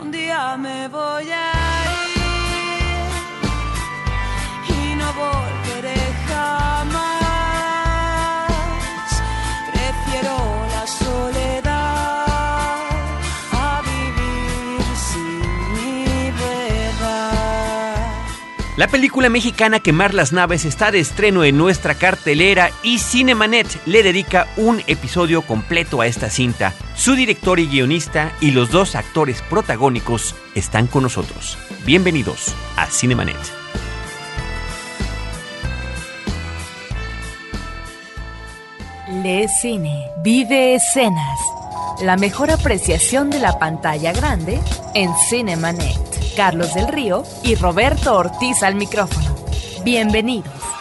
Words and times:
un 0.00 0.10
día 0.10 0.56
me 0.56 0.88
voy 0.88 1.30
a 1.30 1.67
La 18.78 18.86
película 18.86 19.28
mexicana 19.28 19.80
Quemar 19.80 20.14
las 20.14 20.32
naves 20.32 20.64
está 20.64 20.92
de 20.92 21.00
estreno 21.00 21.42
en 21.42 21.58
nuestra 21.58 21.96
cartelera 21.96 22.70
y 22.84 23.00
Cinemanet 23.00 23.66
le 23.86 24.04
dedica 24.04 24.46
un 24.56 24.84
episodio 24.86 25.42
completo 25.42 26.00
a 26.00 26.06
esta 26.06 26.30
cinta. 26.30 26.72
Su 26.94 27.16
director 27.16 27.58
y 27.58 27.66
guionista 27.66 28.30
y 28.40 28.52
los 28.52 28.70
dos 28.70 28.94
actores 28.94 29.42
protagónicos 29.42 30.36
están 30.54 30.86
con 30.86 31.02
nosotros. 31.02 31.58
Bienvenidos 31.84 32.54
a 32.76 32.86
Cinemanet. 32.86 33.36
Le 39.24 39.48
Cine. 39.48 40.04
Vive 40.22 40.76
escenas. 40.76 41.40
La 42.00 42.16
mejor 42.16 42.52
apreciación 42.52 43.28
de 43.28 43.40
la 43.40 43.58
pantalla 43.58 44.12
grande 44.12 44.60
en 44.94 45.10
Cinemanet. 45.28 46.07
Carlos 46.38 46.72
del 46.72 46.86
Río 46.86 47.24
y 47.42 47.56
Roberto 47.56 48.16
Ortiz 48.16 48.62
al 48.62 48.76
micrófono. 48.76 49.34
Bienvenidos. 49.82 50.77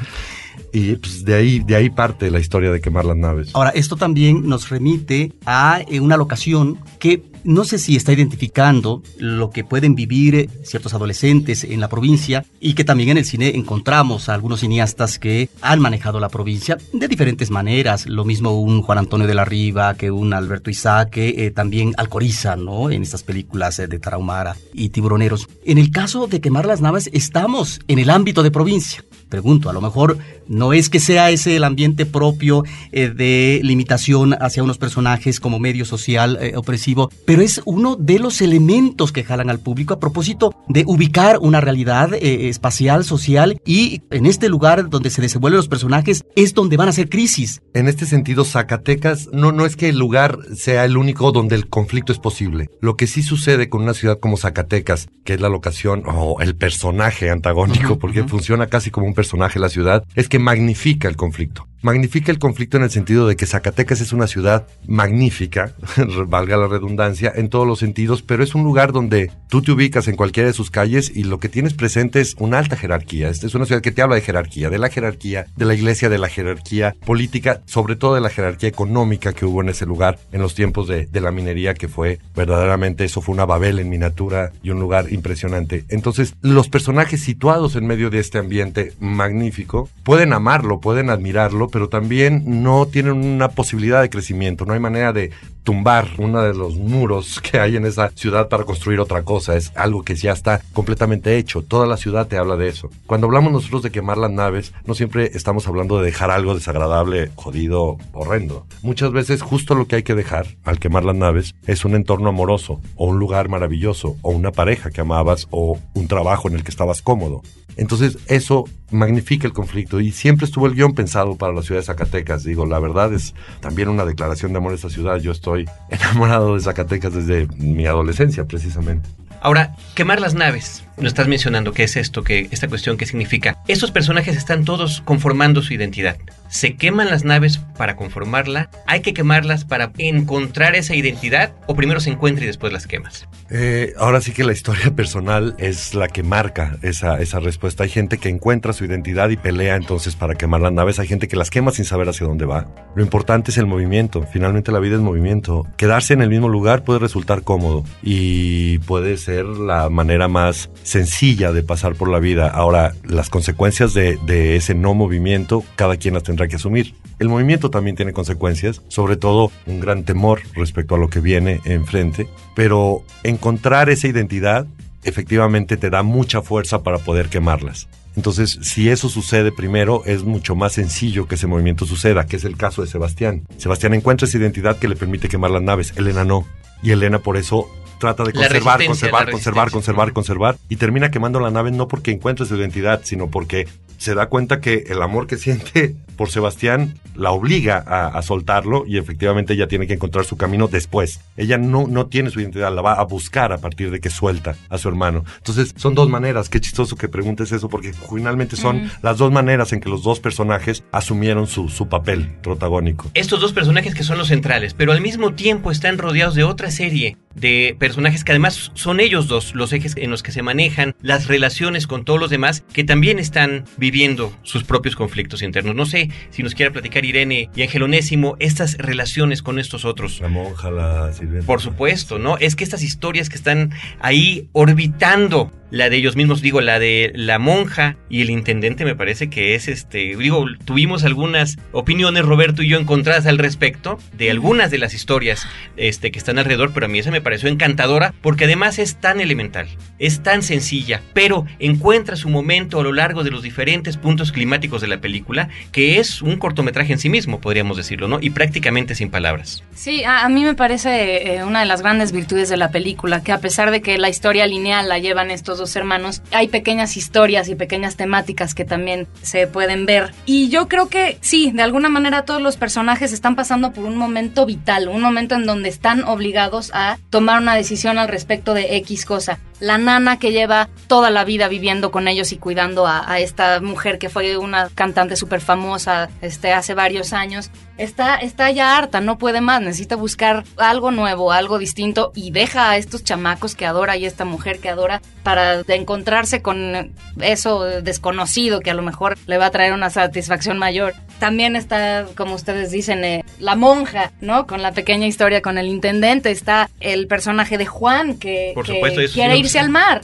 Y 0.72 0.96
pues 0.96 1.24
de 1.24 1.34
ahí, 1.34 1.60
de 1.60 1.76
ahí 1.76 1.90
parte 1.90 2.30
la 2.30 2.40
historia 2.40 2.70
de 2.70 2.80
quemar 2.80 3.04
las 3.04 3.16
naves. 3.16 3.50
Ahora, 3.54 3.70
esto 3.70 3.96
también 3.96 4.48
nos 4.48 4.68
remite 4.68 5.32
a 5.46 5.80
eh, 5.88 6.00
una 6.00 6.16
locación 6.16 6.78
que 6.98 7.22
no 7.44 7.64
sé 7.64 7.78
si 7.78 7.96
está 7.96 8.12
identificando 8.12 9.02
lo 9.18 9.50
que 9.50 9.64
pueden 9.64 9.94
vivir 9.94 10.34
eh, 10.34 10.50
ciertos 10.64 10.94
adolescentes 10.94 11.64
en 11.64 11.80
la 11.80 11.88
provincia 11.88 12.44
y 12.60 12.74
que 12.74 12.84
también 12.84 13.10
en 13.10 13.18
el 13.18 13.24
cine 13.24 13.52
encontramos 13.54 14.28
a 14.28 14.34
algunos 14.34 14.60
cineastas 14.60 15.18
que 15.18 15.48
han 15.62 15.80
manejado 15.80 16.20
la 16.20 16.28
provincia 16.28 16.76
de 16.92 17.08
diferentes 17.08 17.50
maneras. 17.50 18.06
Lo 18.06 18.24
mismo 18.24 18.60
un 18.60 18.82
Juan 18.82 18.98
Antonio 18.98 19.26
de 19.26 19.34
la 19.34 19.44
Riva 19.44 19.94
que 19.94 20.10
un 20.10 20.34
Alberto 20.34 20.70
Isaac 20.70 21.10
que 21.10 21.46
eh, 21.46 21.50
también 21.50 21.94
alcoriza 21.96 22.56
¿no? 22.56 22.90
en 22.90 23.02
estas 23.02 23.22
películas 23.22 23.76
de 23.76 23.98
Tarahumara 23.98 24.56
y 24.74 24.90
Tiburoneros. 24.90 25.48
En 25.64 25.78
el 25.78 25.90
caso 25.90 26.26
de 26.26 26.40
quemar 26.40 26.66
las 26.66 26.80
naves 26.80 27.08
estamos 27.12 27.80
en 27.88 27.98
el 27.98 28.10
ámbito 28.10 28.42
de 28.42 28.50
provincia. 28.50 29.04
Pregunto, 29.28 29.68
a 29.68 29.72
lo 29.72 29.80
mejor 29.80 30.18
no 30.48 30.72
es 30.72 30.88
que 30.88 31.00
sea 31.00 31.30
ese 31.30 31.56
el 31.56 31.64
ambiente 31.64 32.06
propio 32.06 32.64
eh, 32.92 33.10
de 33.10 33.60
limitación 33.62 34.34
hacia 34.40 34.62
unos 34.62 34.78
personajes 34.78 35.40
como 35.40 35.58
medio 35.58 35.84
social 35.84 36.38
eh, 36.40 36.54
opresivo, 36.56 37.10
pero 37.24 37.42
es 37.42 37.60
uno 37.64 37.96
de 37.96 38.18
los 38.18 38.40
elementos 38.40 39.12
que 39.12 39.24
jalan 39.24 39.50
al 39.50 39.60
público 39.60 39.94
a 39.94 40.00
propósito 40.00 40.54
de 40.68 40.84
ubicar 40.86 41.38
una 41.40 41.60
realidad 41.60 42.14
eh, 42.14 42.48
espacial, 42.48 43.04
social 43.04 43.60
y 43.64 44.02
en 44.10 44.26
este 44.26 44.48
lugar 44.48 44.88
donde 44.88 45.10
se 45.10 45.22
desenvuelven 45.22 45.58
los 45.58 45.68
personajes 45.68 46.24
es 46.36 46.54
donde 46.54 46.76
van 46.76 46.88
a 46.88 46.92
ser 46.92 47.08
crisis. 47.08 47.60
En 47.74 47.88
este 47.88 48.06
sentido, 48.06 48.44
Zacatecas 48.44 49.28
no, 49.32 49.52
no 49.52 49.66
es 49.66 49.76
que 49.76 49.90
el 49.90 49.98
lugar 49.98 50.38
sea 50.54 50.84
el 50.84 50.96
único 50.96 51.32
donde 51.32 51.56
el 51.56 51.68
conflicto 51.68 52.12
es 52.12 52.18
posible. 52.18 52.70
Lo 52.80 52.96
que 52.96 53.06
sí 53.06 53.22
sucede 53.22 53.68
con 53.68 53.82
una 53.82 53.94
ciudad 53.94 54.18
como 54.18 54.36
Zacatecas, 54.36 55.08
que 55.24 55.34
es 55.34 55.40
la 55.40 55.48
locación 55.48 56.02
o 56.06 56.40
el 56.40 56.56
personaje 56.56 57.30
antagónico, 57.30 57.98
porque 57.98 58.24
funciona 58.24 58.66
casi 58.66 58.90
como 58.90 59.06
un 59.06 59.14
personaje 59.18 59.58
la 59.58 59.68
ciudad, 59.68 60.04
es 60.14 60.28
que 60.28 60.38
magnifica 60.38 61.08
el 61.08 61.16
conflicto. 61.16 61.67
Magnifica 61.80 62.32
el 62.32 62.38
conflicto 62.38 62.76
en 62.76 62.82
el 62.82 62.90
sentido 62.90 63.26
de 63.26 63.36
que 63.36 63.46
Zacatecas 63.46 64.00
es 64.00 64.12
una 64.12 64.26
ciudad 64.26 64.66
magnífica, 64.86 65.74
valga 66.26 66.56
la 66.56 66.66
redundancia, 66.66 67.32
en 67.34 67.48
todos 67.48 67.66
los 67.66 67.78
sentidos, 67.78 68.22
pero 68.22 68.42
es 68.42 68.54
un 68.54 68.64
lugar 68.64 68.92
donde 68.92 69.30
tú 69.48 69.62
te 69.62 69.72
ubicas 69.72 70.08
en 70.08 70.16
cualquiera 70.16 70.48
de 70.48 70.52
sus 70.52 70.70
calles 70.70 71.12
y 71.14 71.24
lo 71.24 71.38
que 71.38 71.48
tienes 71.48 71.74
presente 71.74 72.20
es 72.20 72.34
una 72.38 72.58
alta 72.58 72.76
jerarquía. 72.76 73.28
Esta 73.28 73.46
es 73.46 73.54
una 73.54 73.66
ciudad 73.66 73.80
que 73.80 73.92
te 73.92 74.02
habla 74.02 74.16
de 74.16 74.22
jerarquía, 74.22 74.70
de 74.70 74.78
la 74.78 74.88
jerarquía, 74.88 75.46
de 75.56 75.64
la 75.64 75.74
iglesia, 75.74 76.08
de 76.08 76.18
la 76.18 76.28
jerarquía 76.28 76.94
política, 77.04 77.62
sobre 77.66 77.96
todo 77.96 78.14
de 78.14 78.20
la 78.20 78.30
jerarquía 78.30 78.68
económica 78.68 79.32
que 79.32 79.46
hubo 79.46 79.62
en 79.62 79.68
ese 79.68 79.86
lugar 79.86 80.18
en 80.32 80.42
los 80.42 80.54
tiempos 80.54 80.88
de, 80.88 81.06
de 81.06 81.20
la 81.20 81.30
minería, 81.30 81.74
que 81.74 81.88
fue 81.88 82.18
verdaderamente 82.34 83.04
eso 83.04 83.20
fue 83.20 83.34
una 83.34 83.46
Babel 83.46 83.78
en 83.78 83.88
miniatura 83.88 84.52
y 84.62 84.70
un 84.70 84.80
lugar 84.80 85.12
impresionante. 85.12 85.84
Entonces, 85.88 86.34
los 86.42 86.68
personajes 86.68 87.20
situados 87.20 87.76
en 87.76 87.86
medio 87.86 88.10
de 88.10 88.18
este 88.18 88.38
ambiente 88.38 88.92
magnífico 89.00 89.88
pueden 90.02 90.32
amarlo, 90.32 90.80
pueden 90.80 91.10
admirarlo, 91.10 91.67
pero 91.68 91.88
también 91.88 92.62
no 92.62 92.86
tienen 92.86 93.12
una 93.12 93.48
posibilidad 93.48 94.02
de 94.02 94.10
crecimiento. 94.10 94.64
No 94.64 94.72
hay 94.72 94.80
manera 94.80 95.12
de 95.12 95.30
tumbar 95.68 96.08
uno 96.16 96.42
de 96.42 96.54
los 96.54 96.76
muros 96.76 97.40
que 97.42 97.60
hay 97.60 97.76
en 97.76 97.84
esa 97.84 98.10
ciudad 98.14 98.48
para 98.48 98.64
construir 98.64 99.00
otra 99.00 99.22
cosa. 99.22 99.54
Es 99.54 99.70
algo 99.76 100.02
que 100.02 100.14
ya 100.14 100.32
está 100.32 100.62
completamente 100.72 101.36
hecho. 101.36 101.62
Toda 101.62 101.86
la 101.86 101.98
ciudad 101.98 102.26
te 102.26 102.38
habla 102.38 102.56
de 102.56 102.68
eso. 102.68 102.88
Cuando 103.06 103.26
hablamos 103.26 103.52
nosotros 103.52 103.82
de 103.82 103.90
quemar 103.90 104.16
las 104.16 104.30
naves, 104.30 104.72
no 104.86 104.94
siempre 104.94 105.30
estamos 105.34 105.68
hablando 105.68 105.98
de 105.98 106.06
dejar 106.06 106.30
algo 106.30 106.54
desagradable, 106.54 107.30
jodido, 107.34 107.98
horrendo. 108.12 108.66
Muchas 108.82 109.12
veces 109.12 109.42
justo 109.42 109.74
lo 109.74 109.86
que 109.86 109.96
hay 109.96 110.02
que 110.02 110.14
dejar 110.14 110.46
al 110.64 110.78
quemar 110.78 111.04
las 111.04 111.16
naves 111.16 111.54
es 111.66 111.84
un 111.84 111.94
entorno 111.94 112.30
amoroso, 112.30 112.80
o 112.96 113.06
un 113.06 113.18
lugar 113.18 113.48
maravilloso, 113.48 114.16
o 114.22 114.30
una 114.30 114.52
pareja 114.52 114.90
que 114.90 115.02
amabas, 115.02 115.48
o 115.50 115.78
un 115.94 116.08
trabajo 116.08 116.48
en 116.48 116.54
el 116.54 116.64
que 116.64 116.70
estabas 116.70 117.02
cómodo. 117.02 117.42
Entonces 117.78 118.18
eso 118.26 118.64
magnifica 118.90 119.46
el 119.46 119.52
conflicto 119.52 120.00
y 120.00 120.10
siempre 120.10 120.46
estuvo 120.46 120.66
el 120.66 120.74
guion 120.74 120.94
pensado 120.94 121.36
para 121.36 121.52
la 121.58 121.64
ciudad 121.64 121.80
de 121.80 121.86
Zacatecas. 121.86 122.44
Digo, 122.44 122.66
la 122.66 122.78
verdad 122.78 123.12
es 123.12 123.34
también 123.60 123.88
una 123.88 124.04
declaración 124.04 124.52
de 124.52 124.58
amor 124.58 124.72
a 124.72 124.76
esta 124.76 124.90
ciudad. 124.90 125.16
Yo 125.18 125.32
estoy 125.32 125.68
enamorado 125.88 126.54
de 126.54 126.60
Zacatecas 126.60 127.14
desde 127.14 127.46
mi 127.56 127.86
adolescencia, 127.86 128.44
precisamente. 128.44 129.08
Ahora, 129.40 129.76
quemar 129.94 130.20
las 130.20 130.34
naves. 130.34 130.84
Nos 130.96 131.08
estás 131.08 131.28
mencionando 131.28 131.72
qué 131.72 131.84
es 131.84 131.96
esto, 131.96 132.24
qué 132.24 132.48
esta 132.50 132.68
cuestión, 132.68 132.96
qué 132.96 133.06
significa. 133.06 133.57
Estos 133.68 133.90
personajes 133.90 134.34
están 134.34 134.64
todos 134.64 135.02
conformando 135.02 135.60
su 135.60 135.74
identidad. 135.74 136.16
¿Se 136.48 136.76
queman 136.76 137.10
las 137.10 137.24
naves 137.24 137.58
para 137.76 137.96
conformarla? 137.96 138.70
¿Hay 138.86 139.00
que 139.02 139.12
quemarlas 139.12 139.66
para 139.66 139.92
encontrar 139.98 140.74
esa 140.74 140.94
identidad? 140.94 141.52
¿O 141.66 141.76
primero 141.76 142.00
se 142.00 142.08
encuentra 142.08 142.44
y 142.44 142.46
después 142.46 142.72
las 142.72 142.86
quemas? 142.86 143.28
Eh, 143.50 143.92
ahora 143.98 144.22
sí 144.22 144.32
que 144.32 144.44
la 144.44 144.52
historia 144.52 144.90
personal 144.96 145.54
es 145.58 145.94
la 145.94 146.08
que 146.08 146.22
marca 146.22 146.78
esa, 146.80 147.20
esa 147.20 147.40
respuesta. 147.40 147.84
Hay 147.84 147.90
gente 147.90 148.16
que 148.16 148.30
encuentra 148.30 148.72
su 148.72 148.86
identidad 148.86 149.28
y 149.28 149.36
pelea 149.36 149.76
entonces 149.76 150.16
para 150.16 150.34
quemar 150.34 150.62
las 150.62 150.72
naves. 150.72 150.98
Hay 150.98 151.06
gente 151.06 151.28
que 151.28 151.36
las 151.36 151.50
quema 151.50 151.70
sin 151.70 151.84
saber 151.84 152.08
hacia 152.08 152.26
dónde 152.26 152.46
va. 152.46 152.68
Lo 152.96 153.02
importante 153.02 153.50
es 153.50 153.58
el 153.58 153.66
movimiento. 153.66 154.26
Finalmente 154.32 154.72
la 154.72 154.78
vida 154.78 154.94
es 154.94 155.02
movimiento. 155.02 155.66
Quedarse 155.76 156.14
en 156.14 156.22
el 156.22 156.30
mismo 156.30 156.48
lugar 156.48 156.84
puede 156.84 157.00
resultar 157.00 157.42
cómodo 157.42 157.84
y 158.02 158.78
puede 158.78 159.18
ser 159.18 159.44
la 159.44 159.90
manera 159.90 160.26
más 160.26 160.70
sencilla 160.84 161.52
de 161.52 161.62
pasar 161.62 161.96
por 161.96 162.08
la 162.08 162.18
vida. 162.18 162.48
Ahora, 162.48 162.94
las 163.04 163.28
consecuencias 163.28 163.57
de, 163.58 164.18
de 164.24 164.56
ese 164.56 164.74
no 164.74 164.94
movimiento, 164.94 165.64
cada 165.76 165.96
quien 165.96 166.14
las 166.14 166.22
tendrá 166.22 166.48
que 166.48 166.56
asumir. 166.56 166.94
El 167.18 167.28
movimiento 167.28 167.70
también 167.70 167.96
tiene 167.96 168.12
consecuencias, 168.12 168.82
sobre 168.88 169.16
todo 169.16 169.50
un 169.66 169.80
gran 169.80 170.04
temor 170.04 170.40
respecto 170.54 170.94
a 170.94 170.98
lo 170.98 171.10
que 171.10 171.20
viene 171.20 171.60
enfrente, 171.64 172.28
pero 172.54 173.02
encontrar 173.24 173.90
esa 173.90 174.08
identidad 174.08 174.66
efectivamente 175.02 175.76
te 175.76 175.90
da 175.90 176.02
mucha 176.02 176.40
fuerza 176.40 176.82
para 176.82 176.98
poder 176.98 177.28
quemarlas. 177.28 177.88
Entonces, 178.16 178.58
si 178.62 178.88
eso 178.88 179.08
sucede 179.08 179.52
primero, 179.52 180.02
es 180.04 180.24
mucho 180.24 180.56
más 180.56 180.72
sencillo 180.72 181.28
que 181.28 181.36
ese 181.36 181.46
movimiento 181.46 181.86
suceda, 181.86 182.26
que 182.26 182.36
es 182.36 182.44
el 182.44 182.56
caso 182.56 182.82
de 182.82 182.88
Sebastián. 182.88 183.46
Sebastián 183.58 183.94
encuentra 183.94 184.26
esa 184.26 184.38
identidad 184.38 184.78
que 184.78 184.88
le 184.88 184.96
permite 184.96 185.28
quemar 185.28 185.50
las 185.50 185.62
naves, 185.62 185.94
Elena 185.96 186.24
no. 186.24 186.46
Y 186.82 186.90
Elena 186.90 187.20
por 187.20 187.36
eso 187.36 187.68
trata 187.98 188.24
de 188.24 188.32
conservar, 188.32 188.84
conservar, 188.84 189.30
conservar, 189.30 189.70
conservar, 189.70 190.12
conservar 190.12 190.56
y 190.68 190.76
termina 190.76 191.10
quemando 191.10 191.40
la 191.40 191.50
nave 191.50 191.70
no 191.70 191.88
porque 191.88 192.10
encuentre 192.10 192.46
su 192.46 192.56
identidad, 192.56 193.00
sino 193.04 193.28
porque 193.28 193.66
se 193.98 194.14
da 194.14 194.26
cuenta 194.26 194.60
que 194.60 194.84
el 194.88 195.02
amor 195.02 195.26
que 195.26 195.36
siente 195.36 195.94
por 196.16 196.30
Sebastián 196.30 196.94
la 197.14 197.32
obliga 197.32 197.82
a, 197.84 198.06
a 198.06 198.22
soltarlo 198.22 198.84
y 198.86 198.96
efectivamente 198.96 199.54
ella 199.54 199.66
tiene 199.66 199.86
que 199.86 199.94
encontrar 199.94 200.24
su 200.24 200.36
camino 200.36 200.68
después. 200.68 201.20
Ella 201.36 201.58
no, 201.58 201.86
no 201.88 202.06
tiene 202.06 202.30
su 202.30 202.40
identidad, 202.40 202.72
la 202.72 202.80
va 202.80 202.94
a 202.94 203.04
buscar 203.04 203.52
a 203.52 203.58
partir 203.58 203.90
de 203.90 204.00
que 204.00 204.08
suelta 204.08 204.56
a 204.68 204.78
su 204.78 204.88
hermano. 204.88 205.24
Entonces 205.38 205.74
son 205.76 205.94
dos 205.94 206.08
maneras, 206.08 206.48
qué 206.48 206.60
chistoso 206.60 206.96
que 206.96 207.08
preguntes 207.08 207.50
eso 207.52 207.68
porque 207.68 207.92
finalmente 207.92 208.56
son 208.56 208.90
las 209.02 209.18
dos 209.18 209.32
maneras 209.32 209.72
en 209.72 209.80
que 209.80 209.88
los 209.88 210.02
dos 210.04 210.20
personajes 210.20 210.84
asumieron 210.92 211.46
su, 211.48 211.68
su 211.68 211.88
papel 211.88 212.36
protagónico. 212.42 213.10
Estos 213.14 213.40
dos 213.40 213.52
personajes 213.52 213.94
que 213.94 214.04
son 214.04 214.18
los 214.18 214.28
centrales, 214.28 214.74
pero 214.74 214.92
al 214.92 215.00
mismo 215.00 215.34
tiempo 215.34 215.72
están 215.72 215.98
rodeados 215.98 216.36
de 216.36 216.44
otra 216.44 216.70
serie 216.70 217.16
de 217.40 217.76
personajes 217.78 218.24
que 218.24 218.32
además 218.32 218.70
son 218.74 219.00
ellos 219.00 219.28
dos 219.28 219.54
los 219.54 219.72
ejes 219.72 219.94
en 219.96 220.10
los 220.10 220.22
que 220.22 220.32
se 220.32 220.42
manejan 220.42 220.94
las 221.02 221.26
relaciones 221.26 221.86
con 221.86 222.04
todos 222.04 222.20
los 222.20 222.30
demás 222.30 222.64
que 222.72 222.84
también 222.84 223.18
están 223.18 223.64
viviendo 223.76 224.32
sus 224.42 224.64
propios 224.64 224.96
conflictos 224.96 225.42
internos. 225.42 225.74
No 225.74 225.86
sé 225.86 226.10
si 226.30 226.42
nos 226.42 226.54
quiera 226.54 226.72
platicar 226.72 227.04
Irene 227.04 227.50
y 227.54 227.62
Ángel 227.62 227.82
Onésimo 227.82 228.36
estas 228.38 228.76
relaciones 228.78 229.42
con 229.42 229.58
estos 229.58 229.84
otros. 229.84 230.20
La 230.20 230.28
monja, 230.28 230.70
la 230.70 231.12
sirvienta. 231.12 231.46
Por 231.46 231.60
supuesto, 231.60 232.18
¿no? 232.18 232.38
Es 232.38 232.56
que 232.56 232.64
estas 232.64 232.82
historias 232.82 233.28
que 233.28 233.36
están 233.36 233.72
ahí 234.00 234.48
orbitando 234.52 235.52
la 235.70 235.90
de 235.90 235.96
ellos 235.96 236.16
mismos, 236.16 236.40
digo, 236.40 236.60
la 236.60 236.78
de 236.78 237.12
la 237.14 237.38
monja 237.38 237.96
y 238.08 238.22
el 238.22 238.30
intendente 238.30 238.84
me 238.84 238.94
parece 238.94 239.28
que 239.28 239.54
es 239.54 239.68
este, 239.68 240.16
digo, 240.16 240.46
tuvimos 240.64 241.04
algunas 241.04 241.58
opiniones, 241.72 242.24
Roberto 242.24 242.62
y 242.62 242.68
yo, 242.68 242.78
encontradas 242.78 243.26
al 243.26 243.38
respecto 243.38 243.98
de 244.16 244.30
algunas 244.30 244.70
de 244.70 244.78
las 244.78 244.94
historias 244.94 245.46
este, 245.76 246.10
que 246.10 246.18
están 246.18 246.38
alrededor, 246.38 246.72
pero 246.72 246.86
a 246.86 246.88
mí 246.88 246.98
esa 246.98 247.10
me 247.10 247.20
pareció 247.28 247.50
encantadora 247.50 248.14
porque 248.22 248.44
además 248.44 248.78
es 248.78 248.96
tan 248.96 249.20
elemental, 249.20 249.68
es 249.98 250.22
tan 250.22 250.42
sencilla, 250.42 251.02
pero 251.12 251.44
encuentra 251.58 252.16
su 252.16 252.30
momento 252.30 252.80
a 252.80 252.82
lo 252.82 252.94
largo 252.94 253.22
de 253.22 253.30
los 253.30 253.42
diferentes 253.42 253.98
puntos 253.98 254.32
climáticos 254.32 254.80
de 254.80 254.88
la 254.88 255.02
película, 255.02 255.50
que 255.70 255.98
es 255.98 256.22
un 256.22 256.38
cortometraje 256.38 256.94
en 256.94 256.98
sí 256.98 257.10
mismo, 257.10 257.38
podríamos 257.38 257.76
decirlo, 257.76 258.08
¿no? 258.08 258.16
Y 258.22 258.30
prácticamente 258.30 258.94
sin 258.94 259.10
palabras. 259.10 259.62
Sí, 259.74 260.04
a, 260.04 260.26
mí 260.30 260.42
me 260.42 260.54
parece 260.54 261.34
eh, 261.34 261.44
una 261.44 261.60
de 261.60 261.66
las 261.66 261.82
grandes 261.82 262.12
virtudes 262.12 262.48
de 262.48 262.56
la 262.56 262.70
película, 262.70 263.22
que 263.22 263.32
a 263.32 263.40
pesar 263.40 263.72
de 263.72 263.82
que 263.82 263.98
la 263.98 264.08
historia 264.08 264.46
lineal 264.46 264.88
la 264.88 264.98
llevan 264.98 265.30
estos 265.30 265.58
dos 265.58 265.76
hermanos, 265.76 266.22
hay 266.32 266.48
pequeñas 266.48 266.96
historias 266.96 267.50
y 267.50 267.56
pequeñas 267.56 267.96
temáticas 267.96 268.54
que 268.54 268.64
también 268.64 269.06
se 269.20 269.46
pueden 269.46 269.84
ver. 269.84 270.14
Y 270.24 270.48
yo 270.48 270.66
creo 270.66 270.88
que 270.88 271.18
sí, 271.20 271.50
de 271.52 271.62
alguna 271.62 271.90
manera 271.90 272.22
todos 272.22 272.40
los 272.40 272.56
personajes 272.56 273.12
están 273.12 273.36
pasando 273.36 273.72
por 273.72 273.84
un 273.84 273.98
momento 273.98 274.46
vital, 274.46 274.88
un 274.88 275.02
momento 275.02 275.34
en 275.34 275.44
donde 275.44 275.68
están 275.68 276.04
obligados 276.04 276.70
a 276.72 276.96
tomar 277.18 277.42
una 277.42 277.56
decisión 277.56 277.98
al 277.98 278.06
respecto 278.06 278.54
de 278.54 278.76
X 278.76 279.04
cosa. 279.04 279.40
La 279.58 279.76
nana 279.76 280.20
que 280.20 280.30
lleva 280.30 280.68
toda 280.86 281.10
la 281.10 281.24
vida 281.24 281.48
viviendo 281.48 281.90
con 281.90 282.06
ellos 282.06 282.30
y 282.30 282.36
cuidando 282.36 282.86
a, 282.86 283.18
esta 283.18 283.60
mujer 283.60 283.98
que 283.98 284.08
fue 284.08 284.36
una 284.36 284.68
cantante 284.72 285.16
súper 285.16 285.40
famosa 285.40 286.10
este, 286.22 286.52
hace 286.52 286.74
varios 286.74 287.12
años, 287.12 287.50
está, 287.78 288.16
está 288.16 288.50
ya 288.50 288.76
harta, 288.76 289.00
no 289.00 289.18
puede 289.18 289.40
más, 289.40 289.62
necesita 289.62 289.96
buscar 289.96 290.44
algo 290.56 290.90
nuevo, 290.90 291.32
algo 291.32 291.58
distinto 291.58 292.12
y 292.14 292.30
deja 292.30 292.70
a 292.70 292.76
estos 292.76 293.04
chamacos 293.04 293.54
que 293.54 293.66
adora 293.66 293.96
y 293.96 294.04
esta 294.04 294.24
mujer 294.24 294.58
que 294.58 294.68
adora 294.68 295.00
para 295.22 295.62
encontrarse 295.68 296.42
con 296.42 296.92
eso 297.20 297.64
desconocido 297.82 298.60
que 298.60 298.70
a 298.70 298.74
lo 298.74 298.82
mejor 298.82 299.16
le 299.26 299.38
va 299.38 299.46
a 299.46 299.50
traer 299.50 299.72
una 299.72 299.90
satisfacción 299.90 300.58
mayor. 300.58 300.94
También 301.18 301.56
está, 301.56 302.06
como 302.16 302.34
ustedes 302.34 302.70
dicen, 302.70 303.04
eh, 303.04 303.24
la 303.38 303.54
monja, 303.54 304.12
¿no? 304.20 304.46
Con 304.46 304.62
la 304.62 304.72
pequeña 304.72 305.06
historia 305.06 305.42
con 305.42 305.58
el 305.58 305.66
intendente, 305.66 306.30
está 306.30 306.70
el 306.80 307.06
personaje 307.06 307.58
de 307.58 307.66
Juan 307.66 308.18
que, 308.18 308.52
Por 308.54 308.66
supuesto, 308.66 309.00
quiere 309.12 309.36
irse 309.36 309.58
al 309.58 309.68
mar 309.68 310.00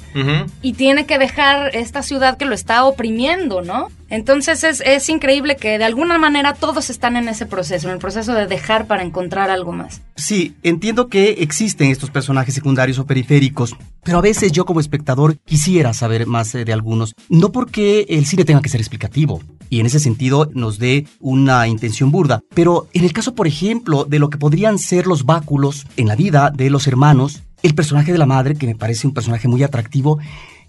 y 0.63 0.75
tiene 0.75 1.07
que 1.07 1.19
dejar 1.19 1.75
esta 1.75 2.03
ciudad 2.03 2.37
que 2.37 2.45
lo 2.45 2.55
está 2.55 2.85
oprimiendo, 2.85 3.63
¿no? 3.63 3.89
Entonces 4.11 4.63
es, 4.63 4.81
es 4.81 5.09
increíble 5.09 5.57
que 5.57 5.79
de 5.79 5.85
alguna 5.85 6.19
manera 6.19 6.55
todos 6.55 6.91
están 6.91 7.17
en 7.17 7.29
ese 7.29 7.47
proceso, 7.47 7.64
en 7.71 7.91
el 7.91 7.99
proceso 7.99 8.35
de 8.35 8.47
dejar 8.47 8.87
para 8.87 9.03
encontrar 9.03 9.51
algo 9.51 9.73
más. 9.73 10.03
Sí, 10.17 10.55
entiendo 10.63 11.09
que 11.09 11.31
existen 11.41 11.91
estos 11.91 12.11
personajes 12.11 12.55
secundarios 12.55 12.99
o 12.99 13.07
periféricos, 13.07 13.75
pero 14.03 14.19
a 14.19 14.23
veces 14.23 14.53
yo 14.53 14.65
como 14.65 14.81
espectador 14.81 15.39
quisiera 15.39 15.93
saber 15.93 16.27
más 16.27 16.55
eh, 16.55 16.65
de 16.65 16.73
algunos. 16.73 17.15
No 17.29 17.53
porque 17.53 18.07
el 18.09 18.27
cine 18.27 18.45
tenga 18.45 18.63
que 18.63 18.69
ser 18.69 18.81
explicativo 18.81 19.41
y 19.71 19.81
en 19.81 19.87
ese 19.87 19.99
sentido 19.99 20.51
nos 20.55 20.79
dé 20.79 21.07
una 21.21 21.67
intención 21.67 22.11
burda, 22.11 22.43
pero 22.55 22.89
en 22.93 23.05
el 23.05 23.13
caso, 23.13 23.35
por 23.35 23.47
ejemplo, 23.47 24.05
de 24.05 24.19
lo 24.19 24.31
que 24.31 24.39
podrían 24.39 24.79
ser 24.79 25.07
los 25.07 25.25
báculos 25.25 25.87
en 25.97 26.09
la 26.09 26.17
vida 26.17 26.51
de 26.55 26.71
los 26.71 26.87
hermanos, 26.87 27.43
el 27.63 27.75
personaje 27.75 28.13
de 28.13 28.19
la 28.19 28.27
madre, 28.27 28.55
que 28.55 28.67
me 28.67 28.75
parece 28.75 29.07
un 29.07 29.15
personaje 29.15 29.49
muy 29.49 29.63
atractivo, 29.63 30.19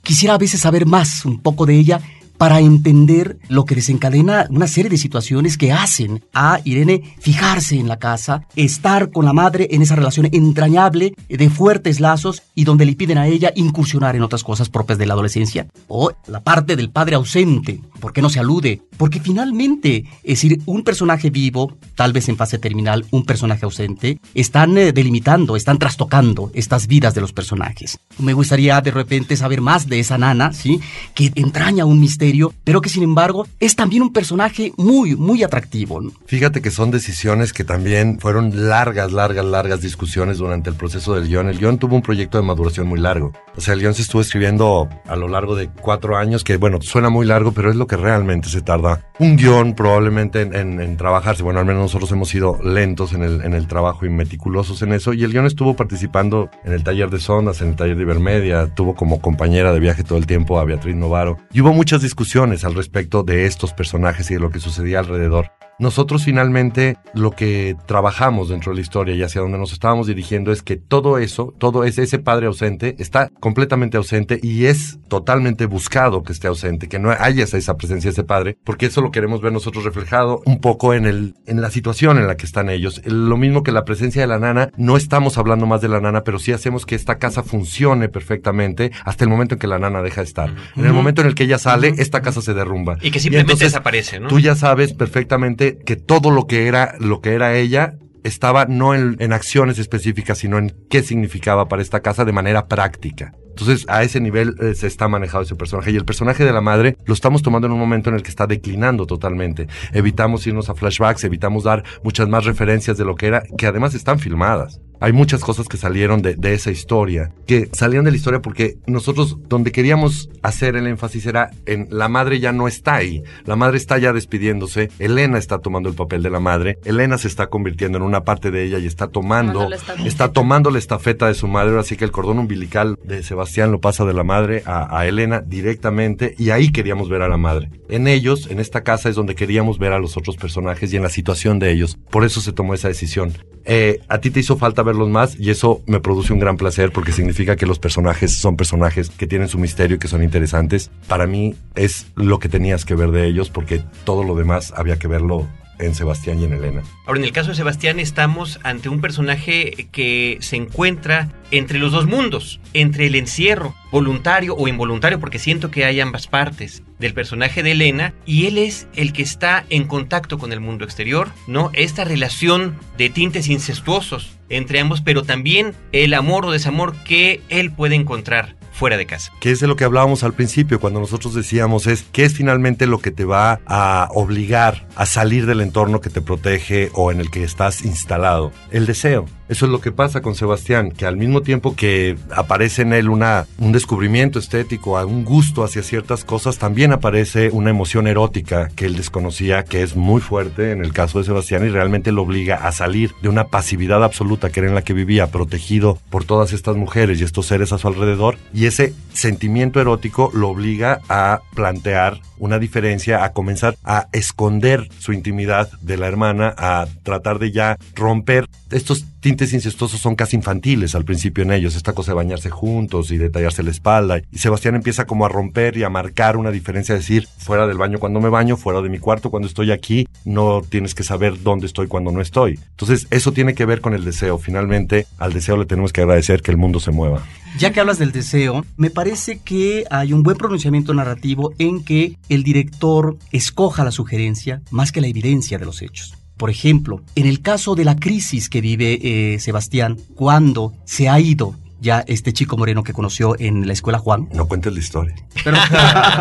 quisiera 0.01 0.35
a 0.35 0.39
veces 0.39 0.61
saber 0.61 0.85
más, 0.85 1.25
un 1.25 1.41
poco 1.41 1.65
de 1.65 1.75
ella, 1.75 2.01
para 2.37 2.59
entender 2.59 3.37
lo 3.47 3.65
que 3.65 3.75
desencadena 3.75 4.47
una 4.49 4.67
serie 4.67 4.89
de 4.89 4.97
situaciones 4.97 5.57
que 5.57 5.71
hacen 5.71 6.23
a 6.33 6.59
Irene 6.63 7.15
fijarse 7.19 7.79
en 7.79 7.87
la 7.87 7.97
casa, 7.97 8.45
estar 8.55 9.11
con 9.11 9.25
la 9.25 9.33
madre 9.33 9.67
en 9.71 9.81
esa 9.81 9.95
relación 9.95 10.27
entrañable 10.31 11.13
de 11.29 11.49
fuertes 11.49 11.99
lazos 11.99 12.43
y 12.53 12.63
donde 12.63 12.85
le 12.85 12.95
piden 12.95 13.17
a 13.17 13.27
ella 13.27 13.51
incursionar 13.55 14.15
en 14.15 14.23
otras 14.23 14.43
cosas 14.43 14.69
propias 14.69 14.97
de 14.97 15.05
la 15.05 15.13
adolescencia. 15.13 15.67
O 15.87 16.11
la 16.27 16.41
parte 16.41 16.75
del 16.75 16.89
padre 16.89 17.15
ausente, 17.15 17.81
¿por 17.99 18.13
qué 18.13 18.21
no 18.21 18.29
se 18.29 18.39
alude? 18.39 18.81
Porque 18.97 19.19
finalmente, 19.19 20.05
es 20.23 20.41
decir, 20.41 20.61
un 20.65 20.83
personaje 20.83 21.29
vivo, 21.29 21.77
tal 21.95 22.13
vez 22.13 22.29
en 22.29 22.37
fase 22.37 22.57
terminal, 22.57 23.05
un 23.11 23.25
personaje 23.25 23.65
ausente, 23.65 24.19
están 24.33 24.77
eh, 24.77 24.91
delimitando, 24.91 25.55
están 25.55 25.79
trastocando 25.79 26.51
estas 26.53 26.87
vidas 26.87 27.13
de 27.13 27.21
los 27.21 27.33
personajes. 27.33 27.99
Me 28.19 28.33
gustaría 28.33 28.79
de 28.81 28.91
repente 28.91 29.35
saber 29.35 29.61
más 29.61 29.87
de 29.87 29.99
esa 29.99 30.17
nana, 30.17 30.53
¿sí? 30.53 30.79
Que 31.13 31.31
entraña 31.35 31.85
un 31.85 31.99
misterio, 31.99 32.24
pero 32.63 32.81
que 32.81 32.89
sin 32.89 33.03
embargo 33.03 33.47
es 33.59 33.75
también 33.75 34.01
un 34.03 34.11
personaje 34.13 34.71
muy, 34.77 35.15
muy 35.15 35.43
atractivo. 35.43 36.01
¿no? 36.01 36.11
Fíjate 36.25 36.61
que 36.61 36.71
son 36.71 36.91
decisiones 36.91 37.53
que 37.53 37.63
también 37.63 38.19
fueron 38.19 38.69
largas, 38.69 39.11
largas, 39.11 39.45
largas 39.45 39.81
discusiones 39.81 40.37
durante 40.37 40.69
el 40.69 40.75
proceso 40.75 41.15
del 41.15 41.27
guion. 41.27 41.47
El 41.49 41.57
guion 41.59 41.77
tuvo 41.77 41.95
un 41.95 42.01
proyecto 42.01 42.37
de 42.37 42.43
maduración 42.43 42.87
muy 42.87 42.99
largo. 42.99 43.31
O 43.55 43.61
sea, 43.61 43.73
el 43.73 43.79
guion 43.81 43.93
se 43.93 44.01
estuvo 44.01 44.21
escribiendo 44.21 44.89
a 45.07 45.15
lo 45.15 45.27
largo 45.27 45.55
de 45.55 45.69
cuatro 45.69 46.17
años, 46.17 46.43
que 46.43 46.57
bueno, 46.57 46.81
suena 46.81 47.09
muy 47.09 47.25
largo, 47.25 47.51
pero 47.51 47.69
es 47.69 47.75
lo 47.75 47.87
que 47.87 47.95
realmente 47.97 48.49
se 48.49 48.61
tarda. 48.61 49.05
Un 49.19 49.37
guion 49.37 49.75
probablemente 49.75 50.41
en, 50.41 50.55
en- 50.55 50.81
en 50.81 50.97
trabajarse. 50.97 51.43
Bueno, 51.43 51.59
al 51.59 51.65
menos 51.65 51.83
nosotros 51.83 52.11
hemos 52.11 52.29
sido 52.29 52.57
lentos 52.63 53.13
en 53.13 53.23
el, 53.23 53.41
en 53.41 53.53
el 53.53 53.67
trabajo 53.67 54.05
y 54.05 54.09
meticulosos 54.09 54.81
en 54.81 54.93
eso. 54.93 55.13
Y 55.13 55.23
el 55.23 55.31
guion 55.31 55.45
estuvo 55.45 55.75
participando 55.75 56.49
en 56.63 56.73
el 56.73 56.83
taller 56.83 57.09
de 57.09 57.19
Sondas, 57.19 57.61
en 57.61 57.69
el 57.69 57.75
taller 57.75 57.95
de 57.95 58.01
Ibermedia. 58.03 58.67
Tuvo 58.73 58.95
como 58.95 59.21
compañera 59.21 59.71
de 59.73 59.79
viaje 59.79 60.03
todo 60.03 60.17
el 60.17 60.25
tiempo 60.25 60.59
a 60.59 60.65
Beatriz 60.65 60.95
Novaro. 60.95 61.37
Y 61.53 61.61
hubo 61.61 61.71
muchas 61.73 62.01
discusiones 62.01 62.14
al 62.63 62.73
respecto 62.73 63.23
de 63.23 63.45
estos 63.45 63.73
personajes 63.73 64.31
y 64.31 64.35
de 64.35 64.39
lo 64.39 64.49
que 64.49 64.59
sucedía 64.59 64.99
alrededor. 64.99 65.51
Nosotros 65.77 66.23
finalmente 66.23 66.97
lo 67.13 67.31
que 67.31 67.75
trabajamos 67.85 68.47
dentro 68.49 68.71
de 68.71 68.77
la 68.77 68.81
historia 68.81 69.15
y 69.15 69.23
hacia 69.23 69.41
donde 69.41 69.57
nos 69.57 69.73
estábamos 69.73 70.07
dirigiendo 70.07 70.53
es 70.53 70.61
que 70.61 70.77
todo 70.77 71.17
eso, 71.17 71.53
todo 71.57 71.83
ese, 71.83 72.03
ese 72.03 72.19
padre 72.19 72.47
ausente 72.47 72.95
está 72.97 73.29
completamente 73.41 73.97
ausente 73.97 74.39
y 74.41 74.65
es 74.65 74.99
totalmente 75.09 75.65
buscado 75.65 76.23
que 76.23 76.31
esté 76.31 76.47
ausente, 76.47 76.87
que 76.87 76.97
no 76.97 77.11
haya 77.11 77.43
esa, 77.43 77.75
presencia 77.75 78.09
de 78.09 78.13
ese 78.13 78.23
padre, 78.23 78.57
porque 78.63 78.85
eso 78.85 79.01
lo 79.01 79.11
queremos 79.11 79.41
ver 79.41 79.51
nosotros 79.51 79.83
reflejado 79.83 80.41
un 80.45 80.61
poco 80.61 80.93
en, 80.93 81.05
el, 81.05 81.35
en 81.45 81.61
la 81.61 81.69
situación 81.69 82.17
en 82.17 82.27
la 82.27 82.37
que 82.37 82.45
están 82.45 82.69
ellos. 82.69 83.01
Lo 83.05 83.35
mismo 83.35 83.63
que 83.63 83.73
la 83.73 83.83
presencia 83.83 84.21
de 84.21 84.27
la 84.27 84.39
nana, 84.39 84.71
no 84.77 84.95
estamos 84.95 85.37
hablando 85.37 85.65
más 85.65 85.81
de 85.81 85.89
la 85.89 85.99
nana, 85.99 86.21
pero 86.21 86.39
sí 86.39 86.53
hacemos 86.53 86.85
que 86.85 86.95
esta 86.95 87.17
casa 87.17 87.43
funcione 87.43 88.07
perfectamente 88.07 88.91
hasta 89.03 89.25
el 89.25 89.29
momento 89.29 89.55
en 89.55 89.59
que 89.59 89.67
la 89.67 89.79
nana 89.79 90.01
deja 90.01 90.21
de 90.21 90.27
estar. 90.27 90.53
En 90.77 90.85
el 90.85 90.93
momento 90.93 91.21
en 91.21 91.27
el 91.27 91.35
que 91.35 91.43
ella 91.43 91.57
sale, 91.57 91.93
esta 91.97 92.21
casa 92.21 92.41
se 92.41 92.53
derrumba. 92.53 92.97
Y 93.01 93.11
que 93.11 93.19
simplemente 93.19 93.53
entonces, 93.53 93.73
desaparece, 93.73 94.19
¿no? 94.19 94.29
Tú 94.29 94.39
ya 94.39 94.55
sabes 94.55 94.93
perfectamente 94.93 95.64
que 95.73 95.95
todo 95.95 96.31
lo 96.31 96.47
que 96.47 96.67
era, 96.67 96.95
lo 96.99 97.21
que 97.21 97.33
era 97.33 97.55
ella 97.55 97.95
estaba 98.25 98.65
no 98.65 98.95
en, 98.95 99.33
acciones 99.33 99.77
específicas, 99.77 100.39
sino 100.39 100.57
en 100.57 100.73
qué 100.89 101.03
significaba 101.03 101.67
para 101.67 101.83
esta 101.83 101.99
casa 101.99 102.25
de 102.25 102.31
manera 102.31 102.67
práctica. 102.67 103.33
Entonces, 103.49 103.85
a 103.87 104.03
ese 104.03 104.19
nivel 104.19 104.55
eh, 104.59 104.73
se 104.73 104.87
está 104.87 105.07
manejado 105.07 105.43
ese 105.43 105.55
personaje. 105.55 105.91
Y 105.91 105.95
el 105.95 106.05
personaje 106.05 106.43
de 106.43 106.51
la 106.51 106.59
madre 106.59 106.97
lo 107.05 107.13
estamos 107.13 107.43
tomando 107.43 107.67
en 107.67 107.73
un 107.73 107.79
momento 107.79 108.09
en 108.09 108.15
el 108.15 108.23
que 108.23 108.29
está 108.29 108.47
declinando 108.47 109.05
totalmente. 109.05 109.67
Evitamos 109.93 110.45
irnos 110.47 110.69
a 110.69 110.75
flashbacks, 110.75 111.23
evitamos 111.23 111.63
dar 111.63 111.83
muchas 112.03 112.27
más 112.27 112.45
referencias 112.45 112.97
de 112.97 113.05
lo 113.05 113.15
que 113.15 113.27
era, 113.27 113.43
que 113.57 113.67
además 113.67 113.93
están 113.93 114.19
filmadas. 114.19 114.81
Hay 114.99 115.13
muchas 115.13 115.41
cosas 115.41 115.67
que 115.67 115.77
salieron 115.77 116.21
de, 116.21 116.35
de 116.35 116.53
esa 116.53 116.71
historia, 116.71 117.31
que 117.45 117.69
salieron 117.73 118.05
de 118.05 118.11
la 118.11 118.17
historia 118.17 118.41
porque 118.41 118.77
nosotros 118.87 119.37
donde 119.47 119.71
queríamos 119.71 120.29
hacer 120.41 120.75
el 120.75 120.87
énfasis 120.87 121.25
era 121.25 121.51
en 121.65 121.87
la 121.91 122.07
madre 122.07 122.39
ya 122.39 122.51
no 122.51 122.67
está 122.67 122.95
ahí, 122.95 123.23
la 123.45 123.55
madre 123.55 123.77
está 123.77 123.97
ya 123.97 124.13
despidiéndose, 124.13 124.89
Elena 124.99 125.37
está 125.37 125.59
tomando 125.59 125.89
el 125.89 125.95
papel 125.95 126.23
de 126.23 126.29
la 126.29 126.39
madre, 126.39 126.77
Elena 126.85 127.17
se 127.17 127.27
está 127.27 127.47
convirtiendo 127.47 127.97
en 127.97 128.03
una 128.03 128.23
parte 128.23 128.51
de 128.51 128.63
ella 128.63 128.79
y 128.79 128.87
está 128.87 129.07
tomando, 129.07 129.53
Tomando 129.53 129.69
la 129.69 129.75
estafeta. 129.75 130.07
está 130.07 130.31
tomando 130.31 130.71
la 130.71 130.79
estafeta 130.79 131.27
de 131.27 131.33
su 131.33 131.47
madre, 131.47 131.77
así 131.79 131.95
que 131.97 132.05
el 132.05 132.11
cordón 132.11 132.39
umbilical 132.39 132.97
de 133.03 133.23
Sebastián 133.23 133.71
lo 133.71 133.81
pasa 133.81 134.05
de 134.05 134.13
la 134.13 134.23
madre 134.23 134.63
a, 134.65 134.97
a 134.97 135.05
Elena 135.07 135.41
directamente 135.41 136.35
y 136.37 136.49
ahí 136.51 136.71
queríamos 136.71 137.09
ver 137.09 137.21
a 137.21 137.27
la 137.29 137.37
madre. 137.37 137.69
En 137.89 138.07
ellos, 138.07 138.47
en 138.49 138.59
esta 138.59 138.81
casa 138.81 139.09
es 139.09 139.15
donde 139.15 139.35
queríamos 139.35 139.77
ver 139.79 139.93
a 139.93 139.99
los 139.99 140.17
otros 140.17 140.37
personajes 140.37 140.91
y 140.93 140.97
en 140.97 141.03
la 141.03 141.09
situación 141.09 141.59
de 141.59 141.71
ellos, 141.71 141.97
por 142.09 142.23
eso 142.23 142.41
se 142.41 142.53
tomó 142.53 142.73
esa 142.73 142.87
decisión. 142.87 143.33
Eh, 143.65 143.99
a 144.07 144.19
ti 144.19 144.29
te 144.29 144.39
hizo 144.39 144.57
falta 144.57 144.83
verlos 144.85 145.09
más 145.09 145.37
y 145.39 145.49
eso 145.49 145.81
me 145.87 145.99
produce 145.99 146.31
un 146.31 146.39
gran 146.39 146.55
placer 146.57 146.91
porque 146.91 147.11
significa 147.11 147.55
que 147.55 147.65
los 147.65 147.79
personajes 147.79 148.37
son 148.37 148.55
personajes 148.55 149.09
que 149.09 149.27
tienen 149.27 149.49
su 149.49 149.57
misterio 149.57 149.97
y 149.97 149.99
que 149.99 150.07
son 150.07 150.23
interesantes. 150.23 150.89
Para 151.07 151.27
mí 151.27 151.55
es 151.75 152.07
lo 152.15 152.39
que 152.39 152.47
tenías 152.47 152.85
que 152.85 152.95
ver 152.95 153.11
de 153.11 153.27
ellos 153.27 153.49
porque 153.49 153.81
todo 154.05 154.23
lo 154.23 154.35
demás 154.35 154.73
había 154.75 154.97
que 154.97 155.07
verlo 155.07 155.47
en 155.79 155.95
Sebastián 155.95 156.39
y 156.39 156.45
en 156.45 156.53
Elena. 156.53 156.83
Ahora, 157.05 157.19
en 157.19 157.25
el 157.25 157.31
caso 157.31 157.49
de 157.49 157.55
Sebastián, 157.55 157.99
estamos 157.99 158.59
ante 158.63 158.89
un 158.89 159.01
personaje 159.01 159.87
que 159.91 160.37
se 160.41 160.55
encuentra 160.55 161.29
entre 161.51 161.79
los 161.79 161.91
dos 161.91 162.05
mundos, 162.05 162.59
entre 162.73 163.07
el 163.07 163.15
encierro, 163.15 163.75
voluntario 163.91 164.55
o 164.55 164.67
involuntario, 164.67 165.19
porque 165.19 165.39
siento 165.39 165.71
que 165.71 165.85
hay 165.85 165.99
ambas 165.99 166.27
partes 166.27 166.83
del 166.99 167.13
personaje 167.13 167.63
de 167.63 167.71
Elena, 167.71 168.13
y 168.25 168.47
él 168.47 168.57
es 168.57 168.87
el 168.95 169.13
que 169.13 169.21
está 169.21 169.65
en 169.69 169.85
contacto 169.85 170.37
con 170.37 170.51
el 170.51 170.59
mundo 170.59 170.85
exterior, 170.85 171.29
¿no? 171.47 171.71
Esta 171.73 172.03
relación 172.03 172.75
de 172.97 173.09
tintes 173.09 173.47
incestuosos 173.47 174.31
entre 174.49 174.79
ambos, 174.79 175.01
pero 175.01 175.23
también 175.23 175.73
el 175.91 176.13
amor 176.13 176.45
o 176.45 176.51
desamor 176.51 176.95
que 177.03 177.41
él 177.49 177.71
puede 177.71 177.95
encontrar 177.95 178.55
fuera 178.75 178.97
de 178.97 179.05
casa. 179.05 179.31
Que 179.39 179.51
es 179.51 179.59
de 179.59 179.67
lo 179.67 179.75
que 179.75 179.85
hablábamos 179.85 180.23
al 180.23 180.33
principio, 180.33 180.79
cuando 180.79 180.99
nosotros 180.99 181.33
decíamos 181.33 181.87
es 181.87 182.05
qué 182.11 182.25
es 182.25 182.33
finalmente 182.33 182.85
lo 182.85 182.99
que 182.99 183.11
te 183.11 183.25
va 183.25 183.61
a 183.65 184.09
obligar 184.13 184.87
a 184.95 185.05
salir 185.05 185.45
del 185.45 185.61
entorno 185.61 186.01
que 186.01 186.09
te 186.09 186.21
protege 186.21 186.89
o 186.93 187.11
en 187.11 187.21
el 187.21 187.31
que 187.31 187.43
estás 187.43 187.83
instalado. 187.83 188.51
El 188.71 188.85
deseo. 188.85 189.25
Eso 189.47 189.65
es 189.65 189.71
lo 189.71 189.79
que 189.79 189.91
pasa 189.91 190.21
con 190.21 190.33
Sebastián, 190.33 190.91
que 190.91 191.05
al 191.05 191.17
mismo 191.17 191.41
tiempo 191.41 191.75
que 191.75 192.17
aparece 192.31 192.81
en 192.81 192.93
él 192.93 193.09
una, 193.09 193.45
un 193.59 193.71
descubrimiento 193.71 194.39
estético, 194.39 194.99
un 195.05 195.23
gusto 195.23 195.63
hacia 195.63 195.83
ciertas 195.83 196.23
cosas, 196.23 196.57
también 196.57 196.93
aparece 196.93 197.49
una 197.51 197.69
emoción 197.69 198.07
erótica 198.07 198.69
que 198.75 198.85
él 198.85 198.95
desconocía, 198.95 199.63
que 199.63 199.83
es 199.83 199.95
muy 199.95 200.19
fuerte 200.21 200.71
en 200.71 200.83
el 200.83 200.93
caso 200.93 201.19
de 201.19 201.25
Sebastián 201.25 201.65
y 201.65 201.69
realmente 201.69 202.11
lo 202.11 202.23
obliga 202.23 202.55
a 202.55 202.71
salir 202.71 203.11
de 203.21 203.29
una 203.29 203.47
pasividad 203.47 204.03
absoluta 204.03 204.49
que 204.49 204.61
era 204.61 204.69
en 204.69 204.75
la 204.75 204.83
que 204.83 204.93
vivía, 204.93 205.27
protegido 205.27 205.99
por 206.09 206.25
todas 206.25 206.53
estas 206.53 206.75
mujeres 206.75 207.19
y 207.19 207.23
estos 207.23 207.45
seres 207.45 207.71
a 207.71 207.77
su 207.77 207.87
alrededor, 207.87 208.37
y 208.53 208.65
ese 208.65 208.93
sentimiento 209.13 209.79
erótico 209.79 210.31
lo 210.33 210.49
obliga 210.49 211.01
a 211.07 211.41
plantear 211.53 212.19
una 212.37 212.59
diferencia, 212.59 213.23
a 213.23 213.31
comenzar 213.31 213.77
a 213.83 214.07
esconder 214.11 214.89
su 214.99 215.13
intimidad 215.13 215.69
de 215.81 215.97
la 215.97 216.07
hermana, 216.07 216.53
a 216.57 216.87
tratar 217.03 217.39
de 217.39 217.51
ya 217.51 217.77
romper 217.95 218.47
estos 218.71 219.05
tintes 219.25 219.53
incestuosos 219.53 219.99
son 219.99 220.13
casi 220.13 220.35
infantiles 220.35 220.93
al 220.93 221.03
principio 221.03 221.43
en 221.43 221.51
ellos, 221.51 221.75
esta 221.75 221.93
cosa 221.93 222.11
de 222.11 222.15
bañarse 222.17 222.51
juntos 222.51 223.09
y 223.09 223.17
detallarse 223.17 223.63
la 223.63 223.71
espalda. 223.71 224.21
Y 224.31 224.37
Sebastián 224.37 224.75
empieza 224.75 225.07
como 225.07 225.25
a 225.25 225.29
romper 225.29 225.75
y 225.77 225.83
a 225.83 225.89
marcar 225.89 226.37
una 226.37 226.51
diferencia, 226.51 226.93
decir, 226.93 227.27
fuera 227.39 227.65
del 227.65 227.79
baño 227.79 227.97
cuando 227.97 228.21
me 228.21 228.29
baño, 228.29 228.55
fuera 228.55 228.83
de 228.83 228.89
mi 228.89 228.99
cuarto 228.99 229.31
cuando 229.31 229.47
estoy 229.47 229.71
aquí, 229.71 230.07
no 230.25 230.61
tienes 230.61 230.93
que 230.93 231.01
saber 231.01 231.41
dónde 231.41 231.65
estoy 231.65 231.87
cuando 231.87 232.11
no 232.11 232.21
estoy. 232.21 232.59
Entonces, 232.69 233.07
eso 233.09 233.31
tiene 233.31 233.55
que 233.55 233.65
ver 233.65 233.81
con 233.81 233.95
el 233.95 234.05
deseo. 234.05 234.37
Finalmente, 234.37 235.07
al 235.17 235.33
deseo 235.33 235.57
le 235.57 235.65
tenemos 235.65 235.91
que 235.91 236.01
agradecer 236.01 236.43
que 236.43 236.51
el 236.51 236.57
mundo 236.57 236.79
se 236.79 236.91
mueva. 236.91 237.23
Ya 237.57 237.71
que 237.71 237.79
hablas 237.79 237.97
del 237.97 238.11
deseo, 238.11 238.63
me 238.77 238.91
parece 238.91 239.39
que 239.39 239.85
hay 239.89 240.13
un 240.13 240.21
buen 240.21 240.37
pronunciamiento 240.37 240.93
narrativo 240.93 241.51
en 241.57 241.83
que 241.83 242.15
el 242.29 242.43
director 242.43 243.17
escoja 243.31 243.83
la 243.83 243.91
sugerencia 243.91 244.61
más 244.69 244.91
que 244.91 245.01
la 245.01 245.07
evidencia 245.07 245.57
de 245.57 245.65
los 245.65 245.81
hechos. 245.81 246.13
Por 246.37 246.49
ejemplo, 246.49 247.01
en 247.15 247.25
el 247.25 247.41
caso 247.41 247.75
de 247.75 247.85
la 247.85 247.95
crisis 247.95 248.49
que 248.49 248.61
vive 248.61 248.99
eh, 249.01 249.39
Sebastián 249.39 249.97
cuando 250.15 250.73
se 250.85 251.07
ha 251.07 251.19
ido 251.19 251.55
ya 251.79 252.03
este 252.07 252.33
chico 252.33 252.57
moreno 252.57 252.83
que 252.83 252.93
conoció 252.93 253.39
en 253.39 253.67
la 253.67 253.73
escuela 253.73 253.99
Juan. 253.99 254.27
No 254.33 254.47
cuentes 254.47 254.73
la 254.73 254.79
historia. 254.79 255.15
Pero, 255.43 255.57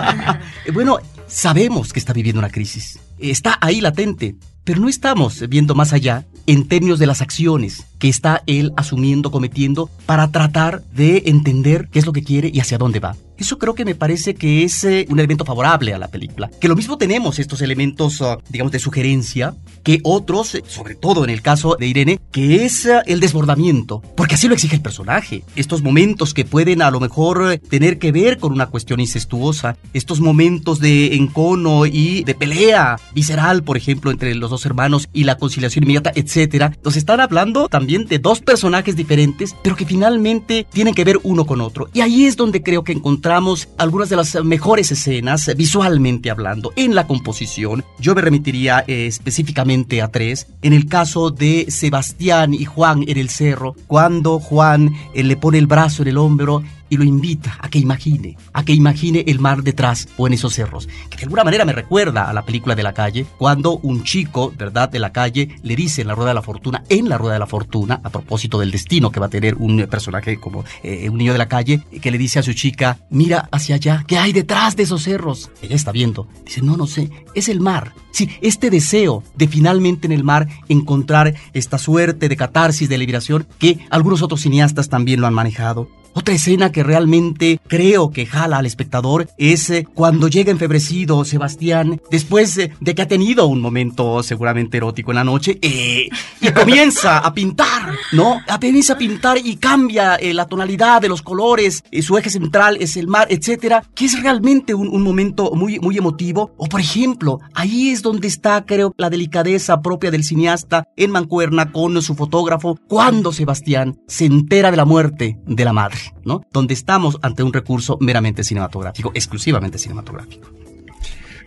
bueno, 0.74 0.98
sabemos 1.26 1.92
que 1.92 1.98
está 1.98 2.12
viviendo 2.12 2.38
una 2.38 2.50
crisis. 2.50 2.98
Está 3.30 3.56
ahí 3.62 3.80
latente, 3.80 4.36
pero 4.64 4.80
no 4.80 4.88
estamos 4.90 5.48
viendo 5.48 5.74
más 5.74 5.94
allá 5.94 6.26
en 6.46 6.68
términos 6.68 6.98
de 6.98 7.06
las 7.06 7.22
acciones 7.22 7.86
que 7.98 8.10
está 8.10 8.42
él 8.46 8.72
asumiendo, 8.76 9.30
cometiendo, 9.30 9.88
para 10.04 10.30
tratar 10.30 10.82
de 10.92 11.22
entender 11.24 11.88
qué 11.90 11.98
es 11.98 12.04
lo 12.04 12.12
que 12.12 12.22
quiere 12.22 12.50
y 12.52 12.60
hacia 12.60 12.76
dónde 12.76 13.00
va. 13.00 13.16
Eso 13.36 13.58
creo 13.58 13.74
que 13.74 13.84
me 13.84 13.94
parece 13.96 14.34
que 14.34 14.62
es 14.62 14.84
eh, 14.84 15.06
un 15.08 15.18
elemento 15.18 15.44
favorable 15.44 15.92
a 15.92 15.98
la 15.98 16.08
película. 16.08 16.50
Que 16.60 16.68
lo 16.68 16.76
mismo 16.76 16.98
tenemos 16.98 17.38
estos 17.38 17.62
elementos, 17.62 18.20
uh, 18.20 18.36
digamos, 18.48 18.72
de 18.72 18.78
sugerencia, 18.78 19.56
que 19.82 20.00
otros, 20.04 20.54
eh, 20.54 20.62
sobre 20.68 20.94
todo 20.94 21.24
en 21.24 21.30
el 21.30 21.42
caso 21.42 21.76
de 21.76 21.88
Irene, 21.88 22.20
que 22.30 22.64
es 22.64 22.84
uh, 22.84 23.00
el 23.06 23.18
desbordamiento, 23.18 24.02
porque 24.16 24.36
así 24.36 24.46
lo 24.46 24.54
exige 24.54 24.76
el 24.76 24.82
personaje. 24.82 25.42
Estos 25.56 25.82
momentos 25.82 26.32
que 26.32 26.44
pueden 26.44 26.80
a 26.80 26.92
lo 26.92 27.00
mejor 27.00 27.58
tener 27.70 27.98
que 27.98 28.12
ver 28.12 28.38
con 28.38 28.52
una 28.52 28.66
cuestión 28.66 29.00
incestuosa, 29.00 29.76
estos 29.94 30.20
momentos 30.20 30.78
de 30.78 31.16
encono 31.16 31.86
y 31.86 32.22
de 32.22 32.34
pelea 32.34 33.00
visceral, 33.14 33.62
por 33.62 33.76
ejemplo, 33.76 34.10
entre 34.10 34.34
los 34.34 34.50
dos 34.50 34.66
hermanos 34.66 35.08
y 35.12 35.24
la 35.24 35.36
conciliación 35.36 35.84
inmediata, 35.84 36.12
etcétera. 36.14 36.76
Nos 36.84 36.96
están 36.96 37.20
hablando 37.20 37.68
también 37.68 38.06
de 38.06 38.18
dos 38.18 38.40
personajes 38.40 38.96
diferentes, 38.96 39.54
pero 39.62 39.76
que 39.76 39.86
finalmente 39.86 40.66
tienen 40.72 40.94
que 40.94 41.04
ver 41.04 41.20
uno 41.22 41.46
con 41.46 41.60
otro. 41.60 41.88
Y 41.92 42.00
ahí 42.00 42.24
es 42.24 42.36
donde 42.36 42.62
creo 42.62 42.84
que 42.84 42.92
encontramos 42.92 43.68
algunas 43.78 44.08
de 44.08 44.16
las 44.16 44.34
mejores 44.44 44.90
escenas, 44.92 45.50
visualmente 45.56 46.30
hablando, 46.30 46.72
en 46.76 46.94
la 46.94 47.06
composición. 47.06 47.84
Yo 47.98 48.14
me 48.14 48.20
remitiría 48.20 48.84
eh, 48.86 49.06
específicamente 49.06 50.02
a 50.02 50.08
tres. 50.08 50.46
En 50.62 50.72
el 50.72 50.86
caso 50.86 51.30
de 51.30 51.66
Sebastián 51.68 52.54
y 52.54 52.64
Juan 52.64 53.04
en 53.06 53.18
el 53.18 53.28
cerro, 53.28 53.74
cuando 53.86 54.38
Juan 54.40 54.92
eh, 55.14 55.22
le 55.22 55.36
pone 55.36 55.58
el 55.58 55.66
brazo 55.66 56.02
en 56.02 56.08
el 56.08 56.18
hombro 56.18 56.62
y 56.88 56.96
lo 56.96 57.04
invita 57.04 57.58
a 57.60 57.68
que 57.68 57.78
imagine, 57.78 58.36
a 58.52 58.64
que 58.64 58.72
imagine 58.72 59.24
el 59.26 59.40
mar 59.40 59.62
detrás 59.62 60.08
o 60.16 60.26
en 60.26 60.34
esos 60.34 60.54
cerros, 60.54 60.88
que 61.10 61.16
de 61.16 61.24
alguna 61.24 61.44
manera 61.44 61.64
me 61.64 61.72
recuerda 61.72 62.28
a 62.28 62.32
la 62.32 62.42
película 62.42 62.74
de 62.74 62.82
la 62.82 62.92
calle, 62.92 63.26
cuando 63.38 63.78
un 63.78 64.04
chico, 64.04 64.52
¿verdad?, 64.56 64.88
de 64.88 64.98
la 64.98 65.12
calle 65.12 65.56
le 65.62 65.76
dice 65.76 66.02
en 66.02 66.08
la 66.08 66.14
rueda 66.14 66.30
de 66.30 66.34
la 66.34 66.42
fortuna, 66.42 66.84
en 66.88 67.08
la 67.08 67.18
rueda 67.18 67.34
de 67.34 67.40
la 67.40 67.46
fortuna, 67.46 68.00
a 68.02 68.10
propósito 68.10 68.58
del 68.58 68.70
destino 68.70 69.10
que 69.10 69.20
va 69.20 69.26
a 69.26 69.30
tener 69.30 69.54
un 69.56 69.86
personaje 69.90 70.38
como 70.38 70.64
eh, 70.82 71.08
un 71.08 71.18
niño 71.18 71.32
de 71.32 71.38
la 71.38 71.48
calle, 71.48 71.82
que 72.00 72.10
le 72.10 72.18
dice 72.18 72.38
a 72.38 72.42
su 72.42 72.52
chica, 72.52 72.98
mira 73.10 73.48
hacia 73.50 73.76
allá, 73.76 74.04
¿qué 74.06 74.18
hay 74.18 74.32
detrás 74.32 74.76
de 74.76 74.84
esos 74.84 75.02
cerros? 75.02 75.50
Ella 75.62 75.76
está 75.76 75.92
viendo, 75.92 76.28
dice, 76.44 76.62
no, 76.62 76.76
no 76.76 76.86
sé, 76.86 77.10
es 77.34 77.48
el 77.48 77.60
mar. 77.60 77.92
Sí, 78.10 78.30
este 78.42 78.70
deseo 78.70 79.24
de 79.34 79.48
finalmente 79.48 80.06
en 80.06 80.12
el 80.12 80.22
mar 80.22 80.48
encontrar 80.68 81.34
esta 81.52 81.78
suerte 81.78 82.28
de 82.28 82.36
catarsis, 82.36 82.88
de 82.88 82.98
liberación, 82.98 83.46
que 83.58 83.80
algunos 83.90 84.22
otros 84.22 84.42
cineastas 84.42 84.88
también 84.88 85.20
lo 85.20 85.26
han 85.26 85.34
manejado. 85.34 85.88
Otra 86.16 86.34
escena 86.34 86.70
que 86.70 86.84
realmente 86.84 87.60
creo 87.66 88.10
que 88.10 88.24
jala 88.24 88.58
al 88.58 88.66
espectador 88.66 89.28
es 89.36 89.68
eh, 89.70 89.84
cuando 89.94 90.28
llega 90.28 90.52
enfebrecido 90.52 91.24
Sebastián, 91.24 92.00
después 92.08 92.56
eh, 92.56 92.72
de 92.80 92.94
que 92.94 93.02
ha 93.02 93.08
tenido 93.08 93.46
un 93.46 93.60
momento 93.60 94.22
seguramente 94.22 94.76
erótico 94.76 95.10
en 95.10 95.16
la 95.16 95.24
noche, 95.24 95.58
eh, 95.60 96.08
y 96.40 96.48
comienza 96.52 97.18
a 97.18 97.34
pintar, 97.34 97.94
¿no? 98.12 98.40
Comienza 98.60 98.92
a 98.92 98.98
pintar 98.98 99.38
y 99.38 99.56
cambia 99.56 100.16
la 100.22 100.46
tonalidad 100.46 101.02
de 101.02 101.08
los 101.08 101.20
colores, 101.20 101.82
su 102.00 102.16
eje 102.16 102.30
central 102.30 102.76
es 102.80 102.96
el 102.96 103.08
mar, 103.08 103.26
etcétera, 103.28 103.82
que 103.94 104.04
es 104.04 104.22
realmente 104.22 104.72
un, 104.72 104.88
un, 104.88 105.02
momento 105.02 105.50
muy, 105.54 105.80
muy 105.80 105.98
emotivo. 105.98 106.52
O 106.56 106.66
por 106.66 106.80
ejemplo, 106.80 107.40
ahí 107.54 107.90
es 107.90 108.02
donde 108.02 108.28
está, 108.28 108.64
creo, 108.64 108.94
la 108.96 109.10
delicadeza 109.10 109.82
propia 109.82 110.12
del 110.12 110.22
cineasta 110.22 110.86
en 110.96 111.10
mancuerna 111.10 111.72
con 111.72 112.00
su 112.02 112.14
fotógrafo, 112.14 112.78
cuando 112.86 113.32
Sebastián 113.32 113.98
se 114.06 114.26
entera 114.26 114.70
de 114.70 114.76
la 114.76 114.84
muerte 114.84 115.38
de 115.46 115.64
la 115.64 115.72
madre. 115.72 116.03
¿No? 116.24 116.42
Donde 116.52 116.74
estamos 116.74 117.18
ante 117.22 117.42
un 117.42 117.52
recurso 117.52 117.98
meramente 118.00 118.44
cinematográfico, 118.44 119.10
exclusivamente 119.14 119.78
cinematográfico. 119.78 120.48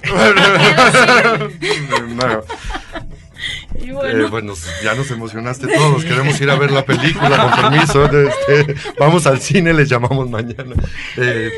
Y 3.76 3.92
bueno. 3.92 4.26
Eh, 4.26 4.30
bueno. 4.30 4.54
ya 4.84 4.96
nos 4.96 5.10
emocionaste 5.12 5.68
todos. 5.68 6.04
Queremos 6.04 6.40
ir 6.42 6.50
a 6.50 6.56
ver 6.56 6.72
la 6.72 6.86
película, 6.86 7.38
con 7.38 7.72
permiso. 7.72 8.06
Este, 8.08 8.76
vamos 9.00 9.28
al 9.28 9.40
cine, 9.40 9.74
les 9.74 9.90
llamamos 9.90 10.30
mañana. 10.30 10.76
Eh, 11.18 11.50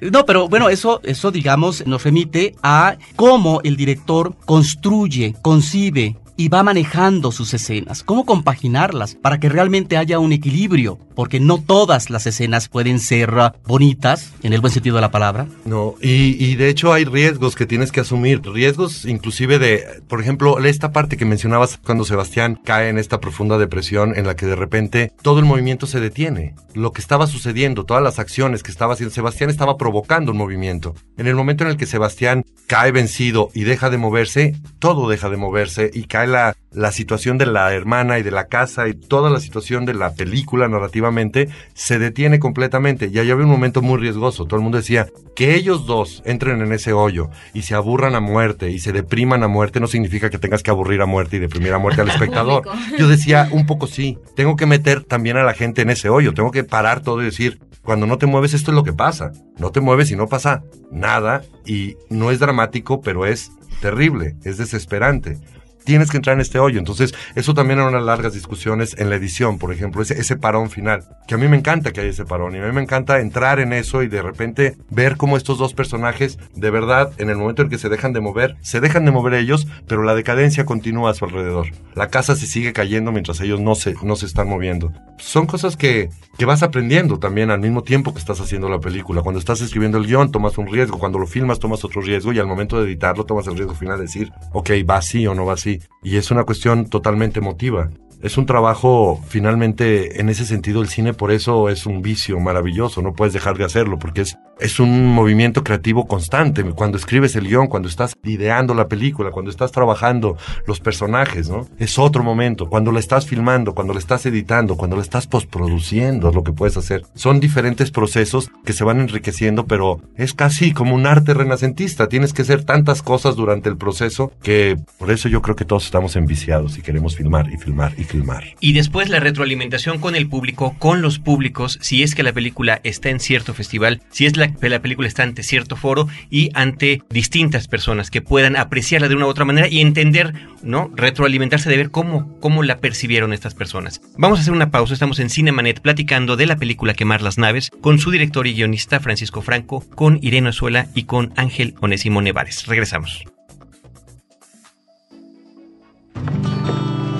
no, 0.00 0.26
pero 0.26 0.48
bueno, 0.48 0.68
eso, 0.68 1.00
eso 1.04 1.30
digamos 1.30 1.86
nos 1.86 2.04
remite 2.04 2.54
a 2.62 2.96
cómo 3.14 3.60
el 3.62 3.76
director 3.76 4.36
construye, 4.44 5.34
concibe 5.42 6.16
y 6.36 6.48
va 6.48 6.62
manejando 6.62 7.32
sus 7.32 7.54
escenas, 7.54 8.02
cómo 8.02 8.26
compaginarlas 8.26 9.14
para 9.14 9.40
que 9.40 9.48
realmente 9.48 9.96
haya 9.96 10.18
un 10.18 10.32
equilibrio, 10.32 10.98
porque 11.14 11.40
no 11.40 11.58
todas 11.58 12.10
las 12.10 12.26
escenas 12.26 12.68
pueden 12.68 13.00
ser 13.00 13.34
uh, 13.34 13.50
bonitas, 13.66 14.32
en 14.42 14.52
el 14.52 14.60
buen 14.60 14.72
sentido 14.72 14.96
de 14.96 15.02
la 15.02 15.10
palabra. 15.10 15.46
No, 15.64 15.94
y, 16.00 16.44
y 16.44 16.56
de 16.56 16.68
hecho 16.68 16.92
hay 16.92 17.04
riesgos 17.04 17.54
que 17.54 17.66
tienes 17.66 17.92
que 17.92 18.00
asumir, 18.00 18.42
riesgos 18.42 19.04
inclusive 19.04 19.58
de, 19.58 20.02
por 20.08 20.20
ejemplo, 20.20 20.58
esta 20.64 20.92
parte 20.92 21.16
que 21.16 21.24
mencionabas 21.24 21.78
cuando 21.84 22.04
Sebastián 22.04 22.60
cae 22.62 22.88
en 22.88 22.98
esta 22.98 23.20
profunda 23.20 23.58
depresión 23.58 24.16
en 24.16 24.26
la 24.26 24.36
que 24.36 24.46
de 24.46 24.56
repente 24.56 25.12
todo 25.22 25.38
el 25.38 25.44
movimiento 25.44 25.86
se 25.86 26.00
detiene, 26.00 26.54
lo 26.74 26.92
que 26.92 27.00
estaba 27.00 27.26
sucediendo, 27.26 27.84
todas 27.84 28.02
las 28.02 28.18
acciones 28.18 28.62
que 28.62 28.70
estaba 28.70 28.94
haciendo, 28.94 29.14
Sebastián 29.14 29.48
estaba 29.48 29.76
provocando 29.76 30.32
un 30.32 30.38
movimiento. 30.38 30.94
En 31.16 31.26
el 31.26 31.34
momento 31.34 31.64
en 31.64 31.70
el 31.70 31.76
que 31.76 31.86
Sebastián 31.86 32.44
cae 32.66 32.92
vencido 32.92 33.50
y 33.54 33.64
deja 33.64 33.90
de 33.90 33.96
moverse, 33.96 34.56
todo 34.78 35.08
deja 35.08 35.30
de 35.30 35.36
moverse 35.36 35.90
y 35.94 36.04
cae 36.04 36.25
cae 36.26 36.32
la, 36.32 36.56
la 36.72 36.92
situación 36.92 37.38
de 37.38 37.46
la 37.46 37.72
hermana 37.72 38.18
y 38.18 38.22
de 38.22 38.30
la 38.30 38.46
casa 38.46 38.88
y 38.88 38.94
toda 38.94 39.30
la 39.30 39.40
situación 39.40 39.84
de 39.86 39.94
la 39.94 40.14
película 40.14 40.68
narrativamente 40.68 41.48
se 41.74 41.98
detiene 41.98 42.38
completamente. 42.38 43.10
Ya 43.10 43.22
había 43.22 43.36
un 43.36 43.46
momento 43.46 43.82
muy 43.82 43.98
riesgoso. 43.98 44.44
Todo 44.44 44.56
el 44.56 44.62
mundo 44.62 44.78
decía 44.78 45.06
que 45.34 45.54
ellos 45.54 45.86
dos 45.86 46.22
entren 46.24 46.60
en 46.60 46.72
ese 46.72 46.92
hoyo 46.92 47.30
y 47.54 47.62
se 47.62 47.74
aburran 47.74 48.14
a 48.14 48.20
muerte 48.20 48.70
y 48.70 48.78
se 48.78 48.92
depriman 48.92 49.42
a 49.42 49.48
muerte 49.48 49.80
no 49.80 49.86
significa 49.86 50.30
que 50.30 50.38
tengas 50.38 50.62
que 50.62 50.70
aburrir 50.70 51.00
a 51.02 51.06
muerte 51.06 51.36
y 51.36 51.40
deprimir 51.40 51.72
a 51.72 51.78
muerte 51.78 52.02
al 52.02 52.08
espectador. 52.10 52.62
Yo 52.98 53.08
decía 53.08 53.48
un 53.52 53.66
poco 53.66 53.86
sí, 53.86 54.18
tengo 54.34 54.56
que 54.56 54.66
meter 54.66 55.04
también 55.04 55.36
a 55.36 55.44
la 55.44 55.54
gente 55.54 55.82
en 55.82 55.90
ese 55.90 56.08
hoyo, 56.08 56.34
tengo 56.34 56.50
que 56.50 56.64
parar 56.64 57.00
todo 57.00 57.22
y 57.22 57.26
decir, 57.26 57.60
cuando 57.82 58.06
no 58.06 58.18
te 58.18 58.26
mueves 58.26 58.54
esto 58.54 58.70
es 58.70 58.74
lo 58.74 58.84
que 58.84 58.92
pasa. 58.92 59.32
No 59.58 59.70
te 59.70 59.80
mueves 59.80 60.10
y 60.10 60.16
no 60.16 60.26
pasa 60.26 60.64
nada 60.90 61.42
y 61.64 61.96
no 62.10 62.30
es 62.30 62.38
dramático, 62.38 63.00
pero 63.00 63.26
es 63.26 63.52
terrible, 63.80 64.36
es 64.44 64.58
desesperante 64.58 65.38
tienes 65.86 66.10
que 66.10 66.18
entrar 66.18 66.34
en 66.34 66.40
este 66.40 66.58
hoyo. 66.58 66.78
Entonces, 66.78 67.14
eso 67.34 67.54
también 67.54 67.78
eran 67.78 67.94
unas 67.94 68.04
largas 68.04 68.34
discusiones 68.34 68.94
en 68.98 69.08
la 69.08 69.16
edición, 69.16 69.58
por 69.58 69.72
ejemplo, 69.72 70.02
ese, 70.02 70.20
ese 70.20 70.36
parón 70.36 70.68
final, 70.68 71.04
que 71.26 71.36
a 71.36 71.38
mí 71.38 71.48
me 71.48 71.56
encanta 71.56 71.92
que 71.92 72.00
haya 72.00 72.10
ese 72.10 72.26
parón 72.26 72.54
y 72.54 72.58
a 72.58 72.66
mí 72.66 72.72
me 72.72 72.82
encanta 72.82 73.20
entrar 73.20 73.60
en 73.60 73.72
eso 73.72 74.02
y 74.02 74.08
de 74.08 74.20
repente 74.20 74.76
ver 74.90 75.16
cómo 75.16 75.36
estos 75.36 75.58
dos 75.58 75.72
personajes, 75.72 76.38
de 76.54 76.70
verdad, 76.70 77.12
en 77.18 77.30
el 77.30 77.36
momento 77.36 77.62
en 77.62 77.70
que 77.70 77.78
se 77.78 77.88
dejan 77.88 78.12
de 78.12 78.20
mover, 78.20 78.56
se 78.60 78.80
dejan 78.80 79.04
de 79.04 79.12
mover 79.12 79.34
ellos, 79.34 79.66
pero 79.86 80.02
la 80.02 80.14
decadencia 80.14 80.66
continúa 80.66 81.10
a 81.10 81.14
su 81.14 81.24
alrededor. 81.24 81.68
La 81.94 82.08
casa 82.08 82.36
se 82.36 82.46
sigue 82.46 82.72
cayendo 82.72 83.12
mientras 83.12 83.40
ellos 83.40 83.60
no 83.60 83.74
se, 83.74 83.94
no 84.02 84.16
se 84.16 84.26
están 84.26 84.48
moviendo. 84.48 84.92
Son 85.18 85.46
cosas 85.46 85.76
que, 85.76 86.10
que 86.36 86.44
vas 86.44 86.62
aprendiendo 86.62 87.18
también 87.18 87.50
al 87.50 87.60
mismo 87.60 87.82
tiempo 87.82 88.12
que 88.12 88.18
estás 88.18 88.40
haciendo 88.40 88.68
la 88.68 88.80
película. 88.80 89.22
Cuando 89.22 89.38
estás 89.38 89.60
escribiendo 89.60 89.98
el 89.98 90.06
guion, 90.06 90.30
tomas 90.30 90.58
un 90.58 90.66
riesgo. 90.66 90.98
Cuando 90.98 91.18
lo 91.18 91.26
filmas, 91.26 91.58
tomas 91.58 91.84
otro 91.84 92.02
riesgo. 92.02 92.32
Y 92.32 92.38
al 92.38 92.46
momento 92.46 92.78
de 92.78 92.86
editarlo, 92.86 93.24
tomas 93.24 93.46
el 93.46 93.54
riesgo 93.54 93.74
final 93.74 93.96
de 93.96 94.04
decir, 94.04 94.30
ok, 94.52 94.70
va 94.88 94.96
así 94.96 95.26
o 95.26 95.34
no 95.34 95.46
va 95.46 95.54
así. 95.54 95.75
Y 96.02 96.16
es 96.16 96.30
una 96.30 96.44
cuestión 96.44 96.88
totalmente 96.88 97.40
emotiva. 97.40 97.90
Es 98.22 98.38
un 98.38 98.46
trabajo, 98.46 99.20
finalmente, 99.28 100.20
en 100.20 100.28
ese 100.28 100.46
sentido, 100.46 100.80
el 100.80 100.88
cine 100.88 101.12
por 101.12 101.30
eso 101.30 101.68
es 101.68 101.84
un 101.84 102.00
vicio 102.00 102.40
maravilloso, 102.40 103.02
no 103.02 103.12
puedes 103.12 103.34
dejar 103.34 103.58
de 103.58 103.64
hacerlo, 103.64 103.98
porque 103.98 104.22
es, 104.22 104.36
es 104.58 104.80
un 104.80 105.06
movimiento 105.06 105.62
creativo 105.62 106.06
constante. 106.06 106.64
Cuando 106.64 106.96
escribes 106.96 107.36
el 107.36 107.48
guion, 107.48 107.66
cuando 107.66 107.88
estás 107.88 108.14
ideando 108.24 108.74
la 108.74 108.88
película, 108.88 109.30
cuando 109.30 109.50
estás 109.50 109.72
trabajando 109.72 110.36
los 110.66 110.80
personajes, 110.80 111.48
¿no? 111.48 111.66
Es 111.78 111.98
otro 111.98 112.22
momento. 112.22 112.68
Cuando 112.68 112.92
la 112.92 113.00
estás 113.00 113.26
filmando, 113.26 113.74
cuando 113.74 113.92
la 113.92 113.98
estás 113.98 114.24
editando, 114.26 114.76
cuando 114.76 114.96
la 114.96 115.02
estás 115.02 115.26
postproduciendo, 115.26 116.30
es 116.30 116.34
lo 116.34 116.42
que 116.42 116.52
puedes 116.52 116.76
hacer. 116.76 117.04
Son 117.14 117.40
diferentes 117.40 117.90
procesos 117.90 118.50
que 118.64 118.72
se 118.72 118.84
van 118.84 119.00
enriqueciendo, 119.00 119.66
pero 119.66 120.00
es 120.16 120.32
casi 120.32 120.72
como 120.72 120.94
un 120.94 121.06
arte 121.06 121.34
renacentista. 121.34 122.08
Tienes 122.08 122.32
que 122.32 122.42
hacer 122.42 122.64
tantas 122.64 123.02
cosas 123.02 123.36
durante 123.36 123.68
el 123.68 123.76
proceso 123.76 124.32
que 124.42 124.76
por 124.98 125.10
eso 125.10 125.28
yo 125.28 125.42
creo 125.42 125.56
que 125.56 125.64
todos 125.64 125.84
estamos 125.84 126.16
enviciados 126.16 126.78
y 126.78 126.82
queremos 126.82 127.16
filmar 127.16 127.52
y 127.52 127.58
filmar 127.58 127.92
y 127.98 128.04
filmar. 128.04 128.44
Y 128.60 128.72
después 128.72 129.08
la 129.08 129.20
retroalimentación 129.20 129.98
con 129.98 130.16
el 130.16 130.28
público, 130.28 130.74
con 130.78 131.02
los 131.02 131.18
públicos, 131.18 131.78
si 131.82 132.02
es 132.02 132.14
que 132.14 132.22
la 132.22 132.32
película 132.32 132.80
está 132.84 133.10
en 133.10 133.20
cierto 133.20 133.54
festival, 133.54 134.02
si 134.10 134.26
es 134.26 134.36
la, 134.36 134.45
la 134.60 134.80
película 134.80 135.08
está 135.08 135.22
ante 135.22 135.42
cierto 135.42 135.76
foro 135.76 136.08
y 136.30 136.50
ante 136.54 137.02
distintas 137.10 137.68
personas 137.68 138.10
que 138.10 138.22
puedan 138.22 138.56
apreciarla 138.56 139.08
de 139.08 139.14
una 139.14 139.26
u 139.26 139.28
otra 139.28 139.44
manera 139.44 139.68
y 139.68 139.80
entender, 139.80 140.34
¿no? 140.62 140.90
Retroalimentarse 140.94 141.70
de 141.70 141.76
ver 141.76 141.90
cómo, 141.90 142.38
cómo 142.40 142.62
la 142.62 142.78
percibieron 142.78 143.32
estas 143.32 143.54
personas. 143.54 144.00
Vamos 144.16 144.38
a 144.38 144.42
hacer 144.42 144.52
una 144.52 144.70
pausa, 144.70 144.94
estamos 144.94 145.18
en 145.20 145.30
Cinemanet 145.30 145.80
platicando 145.80 146.36
de 146.36 146.46
la 146.46 146.56
película 146.56 146.94
Quemar 146.94 147.22
las 147.22 147.38
naves 147.38 147.70
con 147.80 147.98
su 147.98 148.10
director 148.10 148.46
y 148.46 148.54
guionista 148.54 149.00
Francisco 149.00 149.42
Franco, 149.42 149.84
con 149.94 150.18
Irene 150.22 150.50
Ozuela 150.50 150.86
y 150.94 151.04
con 151.04 151.32
Ángel 151.36 151.74
Onésimo 151.80 152.20
Nevares. 152.22 152.66
Regresamos. 152.66 153.24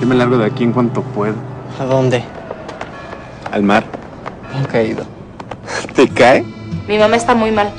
Yo 0.01 0.07
me 0.07 0.15
largo 0.15 0.37
de 0.37 0.45
aquí 0.45 0.63
en 0.63 0.71
cuanto 0.71 1.01
puedo. 1.01 1.35
¿A 1.79 1.85
dónde? 1.85 2.23
Al 3.51 3.63
mar. 3.63 3.85
Nunca 4.53 4.81
he 4.81 4.89
ido. 4.89 5.05
¿Te 5.95 6.07
cae? 6.07 6.43
Mi 6.87 6.97
mamá 6.97 7.17
está 7.17 7.35
muy 7.35 7.51
mal. 7.51 7.69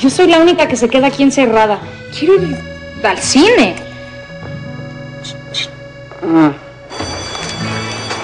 Yo 0.00 0.08
soy 0.08 0.28
la 0.28 0.38
única 0.38 0.66
que 0.66 0.76
se 0.76 0.88
queda 0.88 1.08
aquí 1.08 1.22
encerrada. 1.22 1.78
Quiero 2.18 2.34
ir 2.34 2.56
al 3.04 3.18
cine. 3.18 3.74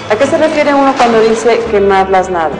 ¿A 0.09 0.15
qué 0.15 0.25
se 0.25 0.37
refiere 0.37 0.73
uno 0.73 0.93
cuando 0.97 1.21
dice 1.21 1.59
quemar 1.69 2.09
las 2.09 2.29
naves? 2.29 2.59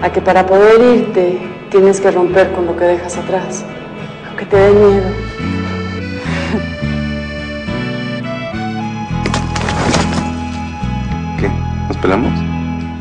A 0.00 0.10
que 0.10 0.20
para 0.20 0.46
poder 0.46 0.80
irte 0.80 1.40
tienes 1.70 2.00
que 2.00 2.10
romper 2.10 2.52
con 2.52 2.66
lo 2.66 2.76
que 2.76 2.84
dejas 2.84 3.16
atrás, 3.16 3.64
aunque 4.28 4.46
te 4.46 4.56
dé 4.56 4.70
miedo. 4.70 5.10
¿Qué? 11.40 11.50
¿Nos 11.88 11.96
pelamos? 11.98 12.32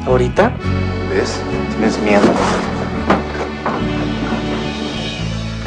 ¿Ahorita? 0.08 0.52
¿Ves? 1.13 1.39
Tienes 1.78 2.00
miedo. 2.00 2.77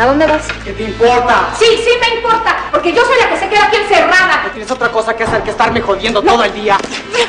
¿A 0.01 0.07
dónde 0.07 0.27
vas? 0.27 0.49
¿Qué 0.65 0.73
te 0.73 0.85
importa? 0.85 1.51
Sí, 1.59 1.67
sí 1.85 1.91
me 2.01 2.17
importa, 2.17 2.57
porque 2.71 2.91
yo 2.91 3.03
soy 3.05 3.17
la 3.21 3.29
que 3.29 3.39
se 3.39 3.49
queda 3.51 3.67
aquí 3.67 3.77
encerrada. 3.77 4.45
¿No 4.45 4.51
tienes 4.51 4.71
otra 4.71 4.91
cosa 4.91 5.15
que 5.15 5.25
hacer 5.25 5.43
que 5.43 5.51
estarme 5.51 5.83
jodiendo 5.83 6.23
todo 6.23 6.43
el 6.43 6.55
día? 6.55 6.79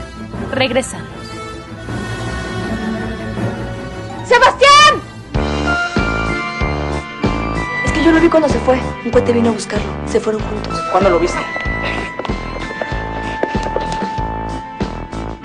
Regresamos. 0.51 1.07
¡Sebastián! 4.27 5.01
Es 7.85 7.91
que 7.93 8.03
yo 8.03 8.11
lo 8.11 8.19
vi 8.19 8.27
cuando 8.27 8.49
se 8.49 8.59
fue. 8.59 8.77
Un 9.05 9.11
cohete 9.11 9.31
vino 9.31 9.49
a 9.49 9.53
buscarlo. 9.53 9.87
Se 10.07 10.19
fueron 10.19 10.41
juntos. 10.41 10.77
¿Cuándo 10.91 11.09
lo 11.09 11.19
viste? 11.19 11.39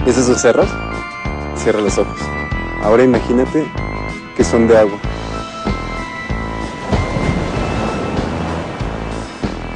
¿Es 0.07 0.19
esos 0.19 0.41
cerros? 0.41 0.69
Cierra 1.57 1.81
los 1.81 1.97
ojos. 1.99 2.21
Ahora 2.83 3.05
imagínate 3.05 3.65
que 4.37 4.45
son 4.45 4.67
de 4.67 4.77
agua. 4.77 4.99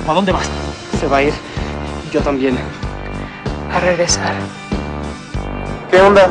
¿A 0.08 0.12
dónde 0.12 0.32
vas? 0.32 0.50
Se 0.98 1.06
va 1.06 1.18
a 1.18 1.22
ir. 1.22 1.32
Yo 2.10 2.20
también. 2.20 2.58
A 3.72 3.78
regresar. 3.78 4.34
¿Qué 5.90 6.00
onda? 6.00 6.30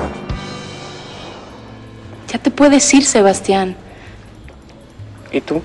Ya 2.32 2.39
te 2.39 2.50
puedes 2.50 2.93
ir, 2.93 3.04
Sebastián. 3.06 3.76
¿Y 5.32 5.41
tú? 5.41 5.62